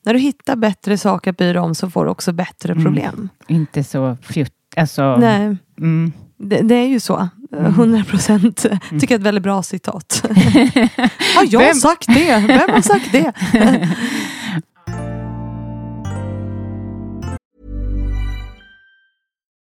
När 0.05 0.13
du 0.13 0.19
hittar 0.19 0.55
bättre 0.55 0.97
saker 0.97 1.31
att 1.31 1.37
bry 1.37 1.53
dig 1.53 1.61
om 1.61 1.75
så 1.75 1.89
får 1.89 2.05
du 2.05 2.11
också 2.11 2.31
bättre 2.33 2.71
Mm. 2.71 2.83
problem. 2.83 3.29
Inte 3.47 3.83
så 3.83 4.17
fjutt... 4.21 4.53
Alltså, 4.75 5.17
Nej, 5.17 5.57
Mm. 5.77 6.11
det, 6.37 6.61
det 6.61 6.75
är 6.75 6.87
ju 6.87 6.99
så. 6.99 7.29
100 7.57 8.03
procent. 8.03 8.57
Tycker 8.89 9.07
jag 9.07 9.11
är 9.11 9.15
ett 9.15 9.21
väldigt 9.21 9.43
bra 9.43 9.63
citat. 9.63 10.21
har 11.35 11.45
jag 11.49 11.59
Vem- 11.59 11.73
sagt 11.75 12.07
det? 12.07 12.43
Vem 12.47 12.69
har 12.69 12.81
sagt 12.81 13.11
det? 13.11 13.33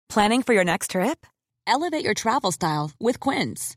Planning 0.09 0.43
for 0.43 0.55
your 0.55 0.65
next 0.65 0.91
trip? 0.91 1.27
Elevate 1.67 2.05
your 2.05 2.15
travel 2.15 2.53
style 2.53 2.91
with 2.99 3.19
Quince. 3.21 3.77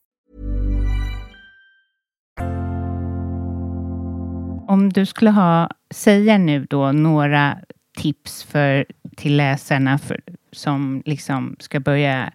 Om 4.71 4.89
du 4.89 5.05
skulle 5.05 5.29
ha, 5.31 5.69
säga 5.89 6.37
nu 6.37 6.65
då 6.69 6.91
några 6.91 7.57
tips 7.97 8.43
för, 8.43 8.85
till 9.17 9.37
läsarna 9.37 9.97
för, 9.97 10.21
som 10.51 11.03
liksom 11.05 11.55
ska 11.59 11.79
börja 11.79 12.33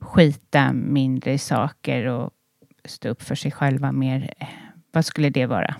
skita 0.00 0.72
mindre 0.72 1.32
i 1.32 1.38
saker 1.38 2.06
och 2.06 2.30
stå 2.84 3.08
upp 3.08 3.22
för 3.22 3.34
sig 3.34 3.50
själva 3.50 3.92
mer. 3.92 4.34
Eh, 4.38 4.46
vad 4.92 5.04
skulle 5.04 5.30
det 5.30 5.46
vara? 5.46 5.74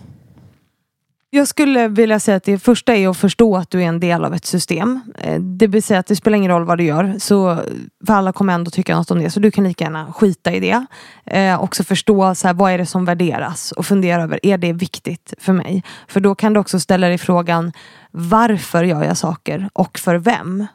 Jag 1.34 1.48
skulle 1.48 1.88
vilja 1.88 2.20
säga 2.20 2.36
att 2.36 2.44
det 2.44 2.58
första 2.58 2.94
är 2.94 3.08
att 3.08 3.16
förstå 3.16 3.56
att 3.56 3.70
du 3.70 3.82
är 3.82 3.86
en 3.86 4.00
del 4.00 4.24
av 4.24 4.34
ett 4.34 4.44
system. 4.44 5.00
Eh, 5.18 5.40
det 5.40 5.66
vill 5.66 5.82
säga 5.82 6.00
att 6.00 6.06
det 6.06 6.16
spelar 6.16 6.36
ingen 6.36 6.50
roll 6.50 6.64
vad 6.64 6.78
du 6.78 6.84
gör. 6.84 7.14
Så, 7.18 7.58
för 8.06 8.14
alla 8.14 8.32
kommer 8.32 8.52
ändå 8.52 8.70
tycka 8.70 8.96
något 8.96 9.10
om 9.10 9.18
det. 9.18 9.30
Så 9.30 9.40
du 9.40 9.50
kan 9.50 9.64
lika 9.64 9.84
gärna 9.84 10.12
skita 10.12 10.52
i 10.52 10.60
det. 10.60 10.86
Eh, 11.26 11.62
också 11.62 11.84
förstå 11.84 12.34
så 12.34 12.46
här, 12.46 12.54
vad 12.54 12.72
är 12.72 12.78
det 12.78 12.86
som 12.86 13.04
värderas. 13.04 13.72
Och 13.72 13.86
fundera 13.86 14.22
över, 14.22 14.40
är 14.42 14.58
det 14.58 14.72
viktigt 14.72 15.34
för 15.38 15.52
mig? 15.52 15.82
För 16.08 16.20
då 16.20 16.34
kan 16.34 16.52
du 16.52 16.60
också 16.60 16.80
ställa 16.80 17.08
dig 17.08 17.18
frågan, 17.18 17.72
varför 18.10 18.84
gör 18.84 19.04
jag 19.04 19.16
saker? 19.16 19.68
Och 19.72 19.98
för 19.98 20.16
vem? 20.16 20.66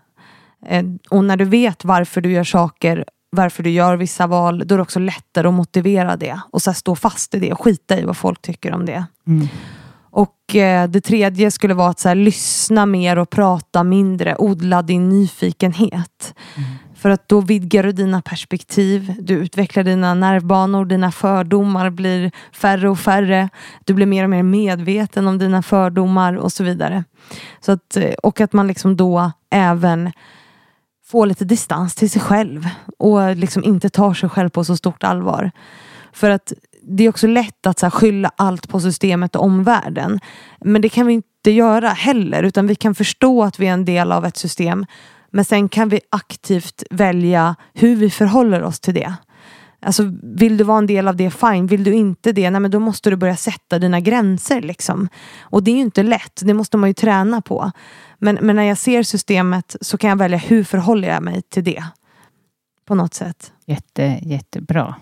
Eh, 0.67 0.83
och 1.09 1.23
när 1.23 1.37
du 1.37 1.45
vet 1.45 1.85
varför 1.85 2.21
du 2.21 2.31
gör 2.31 2.43
saker 2.43 3.05
varför 3.31 3.63
du 3.63 3.69
gör 3.69 3.97
vissa 3.97 4.27
val, 4.27 4.63
då 4.65 4.75
är 4.75 4.77
det 4.77 4.81
också 4.81 4.99
lättare 4.99 5.47
att 5.47 5.53
motivera 5.53 6.15
det. 6.15 6.39
Och 6.51 6.61
så 6.61 6.69
här, 6.69 6.75
stå 6.75 6.95
fast 6.95 7.35
i 7.35 7.39
det 7.39 7.53
och 7.53 7.61
skita 7.61 7.99
i 7.99 8.03
vad 8.03 8.17
folk 8.17 8.41
tycker 8.41 8.73
om 8.73 8.85
det. 8.85 9.05
Mm. 9.27 9.47
Och 10.11 10.55
eh, 10.55 10.89
det 10.89 11.01
tredje 11.01 11.51
skulle 11.51 11.73
vara 11.73 11.89
att 11.89 11.99
så 11.99 12.07
här, 12.07 12.15
lyssna 12.15 12.85
mer 12.85 13.17
och 13.17 13.29
prata 13.29 13.83
mindre. 13.83 14.35
Odla 14.37 14.81
din 14.81 15.09
nyfikenhet. 15.09 16.33
För 16.95 17.09
att 17.09 17.27
då 17.27 17.41
vidgar 17.41 17.83
du 17.83 17.91
dina 17.91 18.21
perspektiv. 18.21 19.15
Du 19.19 19.33
utvecklar 19.33 19.83
dina 19.83 20.13
nervbanor. 20.13 20.85
Dina 20.85 21.11
fördomar 21.11 21.89
blir 21.89 22.31
färre 22.51 22.89
och 22.89 22.99
färre. 22.99 23.49
Du 23.85 23.93
blir 23.93 24.05
mer 24.05 24.23
och 24.23 24.29
mer 24.29 24.43
medveten 24.43 25.27
om 25.27 25.37
dina 25.37 25.61
fördomar 25.61 26.33
och 26.33 26.51
så 26.51 26.63
vidare. 26.63 27.03
Så 27.59 27.71
att, 27.71 27.97
eh, 27.97 28.13
och 28.23 28.41
att 28.41 28.53
man 28.53 28.67
liksom 28.67 28.97
då 28.97 29.31
även 29.51 30.11
får 31.05 31.25
lite 31.25 31.45
distans 31.45 31.95
till 31.95 32.09
sig 32.09 32.21
själv. 32.21 32.69
Och 32.97 33.35
liksom 33.35 33.63
inte 33.63 33.89
tar 33.89 34.13
sig 34.13 34.29
själv 34.29 34.49
på 34.49 34.63
så 34.63 34.77
stort 34.77 35.03
allvar. 35.03 35.51
För 36.13 36.29
att 36.29 36.53
det 36.89 37.03
är 37.03 37.09
också 37.09 37.27
lätt 37.27 37.65
att 37.65 37.79
så 37.79 37.85
här, 37.85 37.91
skylla 37.91 38.31
allt 38.35 38.69
på 38.69 38.79
systemet 38.79 39.35
och 39.35 39.43
omvärlden. 39.43 40.19
Men 40.59 40.81
det 40.81 40.89
kan 40.89 41.07
vi 41.07 41.13
inte 41.13 41.51
göra 41.51 41.89
heller. 41.89 42.43
Utan 42.43 42.67
vi 42.67 42.75
kan 42.75 42.95
förstå 42.95 43.43
att 43.43 43.59
vi 43.59 43.67
är 43.67 43.73
en 43.73 43.85
del 43.85 44.11
av 44.11 44.25
ett 44.25 44.37
system. 44.37 44.85
Men 45.31 45.45
sen 45.45 45.69
kan 45.69 45.89
vi 45.89 46.01
aktivt 46.09 46.83
välja 46.89 47.55
hur 47.73 47.95
vi 47.95 48.09
förhåller 48.09 48.63
oss 48.63 48.79
till 48.79 48.93
det. 48.93 49.13
Alltså, 49.81 50.03
vill 50.23 50.57
du 50.57 50.63
vara 50.63 50.77
en 50.77 50.87
del 50.87 51.07
av 51.07 51.15
det, 51.15 51.31
fine. 51.31 51.67
Vill 51.67 51.83
du 51.83 51.93
inte 51.93 52.31
det, 52.31 52.49
nej, 52.49 52.61
men 52.61 52.71
då 52.71 52.79
måste 52.79 53.09
du 53.09 53.15
börja 53.15 53.35
sätta 53.35 53.79
dina 53.79 53.99
gränser. 53.99 54.61
Liksom. 54.61 55.09
Och 55.41 55.63
det 55.63 55.71
är 55.71 55.75
ju 55.75 55.81
inte 55.81 56.03
lätt, 56.03 56.41
det 56.43 56.53
måste 56.53 56.77
man 56.77 56.89
ju 56.89 56.93
träna 56.93 57.41
på. 57.41 57.71
Men, 58.19 58.37
men 58.41 58.55
när 58.55 58.63
jag 58.63 58.77
ser 58.77 59.03
systemet 59.03 59.75
så 59.81 59.97
kan 59.97 60.09
jag 60.09 60.17
välja 60.17 60.37
hur 60.37 60.63
förhåller 60.63 61.07
jag 61.07 61.23
mig 61.23 61.41
till 61.41 61.63
det. 61.63 61.83
på 62.87 62.95
något 62.95 63.13
sätt. 63.13 63.53
Jätte, 63.65 64.19
jättebra. 64.21 64.95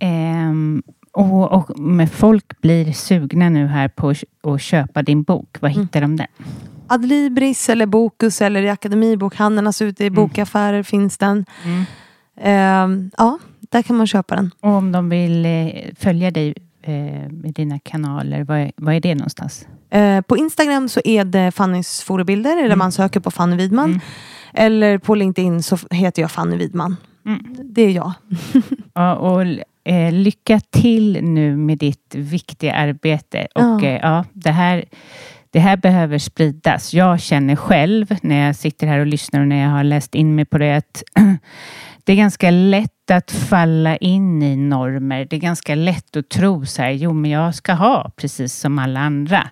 Ehm, 0.00 0.82
och, 1.12 1.52
och 1.52 1.78
med 1.78 2.12
folk 2.12 2.60
blir 2.60 2.92
sugna 2.92 3.48
nu 3.48 3.66
här 3.66 3.88
på 3.88 4.08
att- 4.42 4.60
köpa 4.60 5.02
din 5.02 5.22
bok. 5.22 5.56
Var 5.60 5.68
Mm. 5.68 5.80
hittar 5.82 6.00
de 6.00 6.16
den? 6.16 6.26
Adlibris 6.86 7.68
eller 7.68 7.86
Bokus 7.86 8.42
eller 8.42 8.62
i 8.62 8.68
alltså 9.66 9.84
ute 9.84 10.04
i 10.04 10.10
bokaffärer 10.10 10.82
finns 10.82 11.18
den. 11.18 11.44
Mm. 11.64 11.84
Ehm, 12.40 13.10
ja, 13.16 13.38
där 13.70 13.82
kan 13.82 13.96
man 13.96 14.06
köpa 14.06 14.36
den. 14.36 14.50
Och 14.60 14.70
om 14.70 14.92
de 14.92 15.08
vill 15.08 15.46
eh, 15.46 15.68
följa 15.98 16.30
dig 16.30 16.54
eh, 16.82 17.24
i 17.26 17.52
dina 17.54 17.78
kanaler, 17.78 18.44
vad 18.44 18.58
är, 18.58 18.72
vad 18.76 18.94
är 18.94 19.00
det 19.00 19.14
någonstans? 19.14 19.66
Eh, 19.90 20.20
på 20.20 20.36
Instagram 20.36 20.88
så 20.88 21.00
är 21.04 21.24
det 21.24 21.50
Fannys 21.50 22.02
fotobilder, 22.02 22.64
eller 22.64 22.76
man 22.76 22.92
söker 22.92 23.20
på 23.20 23.30
Fanny 23.30 23.56
Widman. 23.56 23.88
Mm. 23.90 24.00
Eller 24.54 24.98
på 24.98 25.14
LinkedIn 25.14 25.62
så 25.62 25.78
heter 25.90 26.22
jag 26.22 26.30
Fanny 26.30 26.56
Widman. 26.56 26.96
Mm. 27.26 27.44
Det 27.64 27.82
är 27.82 27.90
jag. 27.90 28.12
Ja, 28.94 29.14
och 29.14 29.46
eh, 29.88 30.12
lycka 30.12 30.60
till 30.70 31.18
nu 31.24 31.56
med 31.56 31.78
ditt 31.78 32.14
viktiga 32.14 32.74
arbete. 32.74 33.46
Och 33.54 33.62
Ja. 33.62 33.84
eh, 33.84 33.98
ja, 34.02 34.24
det 34.32 34.50
här, 34.50 34.84
det 35.50 35.60
här 35.60 35.76
behöver 35.76 36.18
spridas. 36.18 36.94
Jag 36.94 37.20
känner 37.20 37.56
själv 37.56 38.16
när 38.22 38.46
jag 38.46 38.56
sitter 38.56 38.86
här 38.86 38.98
och 38.98 39.06
lyssnar 39.06 39.40
och 39.40 39.48
när 39.48 39.62
jag 39.62 39.70
har 39.70 39.84
läst 39.84 40.14
in 40.14 40.34
mig 40.34 40.44
på 40.44 40.58
det 40.58 40.76
att 40.76 41.02
det 42.04 42.12
är 42.12 42.16
ganska 42.16 42.50
lätt 42.50 43.10
att 43.10 43.30
falla 43.30 43.96
in 43.96 44.42
i 44.42 44.56
normer. 44.56 45.26
Det 45.30 45.36
är 45.36 45.40
ganska 45.40 45.74
lätt 45.74 46.16
att 46.16 46.28
tro 46.28 46.66
så 46.66 46.82
här, 46.82 46.90
jo 46.90 47.12
men 47.12 47.30
jag 47.30 47.54
ska 47.54 47.72
ha 47.72 48.10
precis 48.16 48.54
som 48.54 48.78
alla 48.78 49.00
andra. 49.00 49.50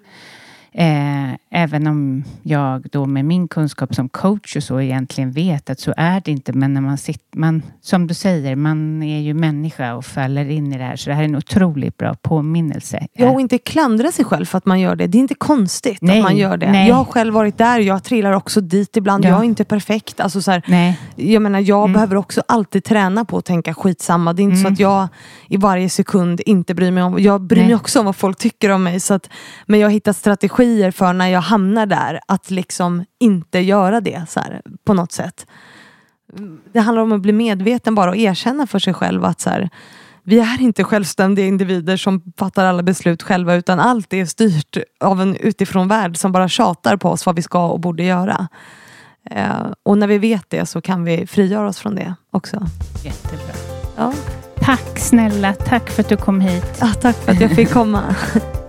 Eh, 0.78 1.34
även 1.50 1.86
om 1.86 2.24
jag 2.42 2.86
då 2.92 3.06
med 3.06 3.24
min 3.24 3.48
kunskap 3.48 3.94
som 3.94 4.08
coach 4.08 4.56
och 4.56 4.62
så 4.62 4.80
egentligen 4.80 5.30
vet 5.32 5.70
att 5.70 5.80
så 5.80 5.94
är 5.96 6.22
det 6.24 6.30
inte. 6.30 6.52
Men 6.52 6.74
när 6.74 6.80
man 6.80 6.98
sitter, 6.98 7.38
man, 7.38 7.62
som 7.82 8.06
du 8.06 8.14
säger, 8.14 8.56
man 8.56 9.02
är 9.02 9.20
ju 9.20 9.34
människa 9.34 9.94
och 9.94 10.04
faller 10.04 10.50
in 10.50 10.72
i 10.72 10.78
det 10.78 10.84
här. 10.84 10.96
Så 10.96 11.10
det 11.10 11.14
här 11.14 11.22
är 11.22 11.28
en 11.28 11.36
otroligt 11.36 11.96
bra 11.96 12.14
påminnelse. 12.22 13.06
Ja, 13.12 13.30
och 13.30 13.40
inte 13.40 13.58
klandra 13.58 14.12
sig 14.12 14.24
själv 14.24 14.44
för 14.44 14.58
att 14.58 14.66
man 14.66 14.80
gör 14.80 14.96
det. 14.96 15.06
Det 15.06 15.18
är 15.18 15.20
inte 15.20 15.34
konstigt 15.34 15.98
Nej, 16.00 16.18
att 16.18 16.22
man 16.24 16.36
gör 16.36 16.56
det. 16.56 16.72
nej. 16.72 16.88
Jag 16.88 16.94
har 16.96 17.04
själv 17.04 17.34
varit 17.34 17.58
där, 17.58 17.78
jag 17.80 18.04
trillar 18.04 18.32
också 18.32 18.60
dit 18.60 18.96
ibland. 18.96 19.24
Ja. 19.24 19.28
Jag 19.28 19.40
är 19.40 19.44
inte 19.44 19.64
perfekt. 19.64 20.20
Alltså 20.20 20.42
så 20.42 20.50
här, 20.50 20.62
Nej, 20.68 20.98
jag 21.16 21.42
menar, 21.42 21.60
jag 21.60 21.80
Mm. 21.84 21.92
behöver 21.92 22.16
också 22.16 22.42
alltid 22.48 22.84
träna 22.84 23.24
på 23.24 23.38
att 23.38 23.44
tänka 23.44 23.74
skitsamma. 23.74 24.32
Det 24.32 24.42
är 24.42 24.44
inte 24.44 24.56
så 24.56 24.60
Mm. 24.60 24.72
att 24.72 24.80
jag 24.80 25.08
i 25.48 25.56
varje 25.56 25.88
sekund 25.88 26.40
inte 26.46 26.74
bryr 26.74 26.90
mig 26.90 27.02
om... 27.02 27.18
Jag 27.22 27.40
bryr 27.40 27.64
mig 27.64 27.74
också 27.74 27.98
om 28.00 28.04
vad 28.06 28.16
folk 28.16 28.38
tycker 28.38 28.70
om 28.70 28.82
mig. 28.82 29.00
Så 29.00 29.14
att, 29.14 29.30
men 29.66 29.80
jag 29.80 29.86
har 29.86 29.92
hittat 29.92 30.16
strategier 30.16 30.65
för 30.94 31.12
när 31.12 31.28
jag 31.28 31.40
hamnar 31.40 31.86
där, 31.86 32.20
att 32.28 32.50
liksom 32.50 33.04
inte 33.20 33.58
göra 33.58 34.00
det 34.00 34.28
så 34.28 34.40
här, 34.40 34.62
på 34.84 34.94
något 34.94 35.12
sätt. 35.12 35.46
Det 36.72 36.80
handlar 36.80 37.02
om 37.02 37.12
att 37.12 37.20
bli 37.20 37.32
medveten 37.32 37.94
bara 37.94 38.10
och 38.10 38.16
erkänna 38.16 38.66
för 38.66 38.78
sig 38.78 38.94
själv 38.94 39.24
att 39.24 39.40
så 39.40 39.50
här, 39.50 39.70
vi 40.22 40.38
är 40.40 40.62
inte 40.62 40.84
självständiga 40.84 41.46
individer 41.46 41.96
som 41.96 42.22
fattar 42.38 42.64
alla 42.64 42.82
beslut 42.82 43.22
själva 43.22 43.54
utan 43.54 43.80
allt 43.80 44.12
är 44.12 44.24
styrt 44.24 44.76
av 45.00 45.20
en 45.20 45.36
utifrån 45.36 45.88
värld 45.88 46.16
som 46.16 46.32
bara 46.32 46.48
tjatar 46.48 46.96
på 46.96 47.10
oss 47.10 47.26
vad 47.26 47.36
vi 47.36 47.42
ska 47.42 47.66
och 47.66 47.80
borde 47.80 48.02
göra. 48.02 48.48
Eh, 49.30 49.66
och 49.82 49.98
när 49.98 50.06
vi 50.06 50.18
vet 50.18 50.50
det 50.50 50.66
så 50.66 50.80
kan 50.80 51.04
vi 51.04 51.26
frigöra 51.26 51.68
oss 51.68 51.78
från 51.78 51.94
det 51.94 52.14
också. 52.30 52.66
jättebra. 53.04 53.54
Ja. 53.96 54.12
Tack 54.60 54.98
snälla, 54.98 55.52
tack 55.52 55.90
för 55.90 56.02
att 56.02 56.08
du 56.08 56.16
kom 56.16 56.40
hit. 56.40 56.78
Ah, 56.80 56.94
tack 57.00 57.16
för 57.16 57.32
att 57.32 57.40
jag 57.40 57.50
fick 57.50 57.70
komma. 57.70 58.14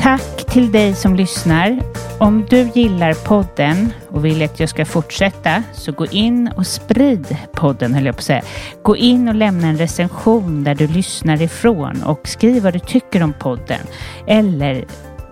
Tack 0.00 0.44
till 0.46 0.72
dig 0.72 0.94
som 0.94 1.14
lyssnar. 1.14 1.78
Om 2.18 2.46
du 2.50 2.70
gillar 2.74 3.14
podden 3.14 3.92
och 4.08 4.24
vill 4.24 4.42
att 4.42 4.60
jag 4.60 4.68
ska 4.68 4.84
fortsätta 4.84 5.62
så 5.72 5.92
gå 5.92 6.06
in 6.06 6.50
och 6.56 6.66
sprid 6.66 7.36
podden 7.52 7.94
höll 7.94 8.06
jag 8.06 8.14
på 8.14 8.18
att 8.18 8.24
säga. 8.24 8.42
Gå 8.82 8.96
in 8.96 9.28
och 9.28 9.34
lämna 9.34 9.66
en 9.66 9.78
recension 9.78 10.64
där 10.64 10.74
du 10.74 10.86
lyssnar 10.86 11.42
ifrån 11.42 12.02
och 12.02 12.28
skriv 12.28 12.62
vad 12.62 12.72
du 12.72 12.78
tycker 12.78 13.22
om 13.22 13.32
podden. 13.32 13.80
Eller 14.26 14.84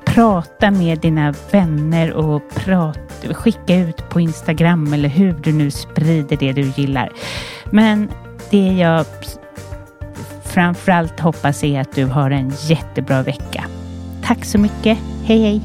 prata 0.05 0.71
med 0.71 0.99
dina 0.99 1.35
vänner 1.51 2.13
och 2.13 2.43
prat, 2.55 3.27
skicka 3.31 3.75
ut 3.75 4.09
på 4.09 4.21
Instagram 4.21 4.93
eller 4.93 5.09
hur 5.09 5.33
du 5.33 5.53
nu 5.53 5.71
sprider 5.71 6.37
det 6.37 6.53
du 6.53 6.73
gillar. 6.77 7.13
Men 7.71 8.09
det 8.51 8.73
jag 8.73 9.07
framförallt 10.45 11.21
hoppas 11.21 11.65
är 11.65 11.81
att 11.81 11.95
du 11.95 12.05
har 12.05 12.31
en 12.31 12.53
jättebra 12.69 13.23
vecka. 13.23 13.65
Tack 14.27 14.45
så 14.45 14.59
mycket. 14.59 14.99
Hej 15.25 15.39
hej! 15.39 15.61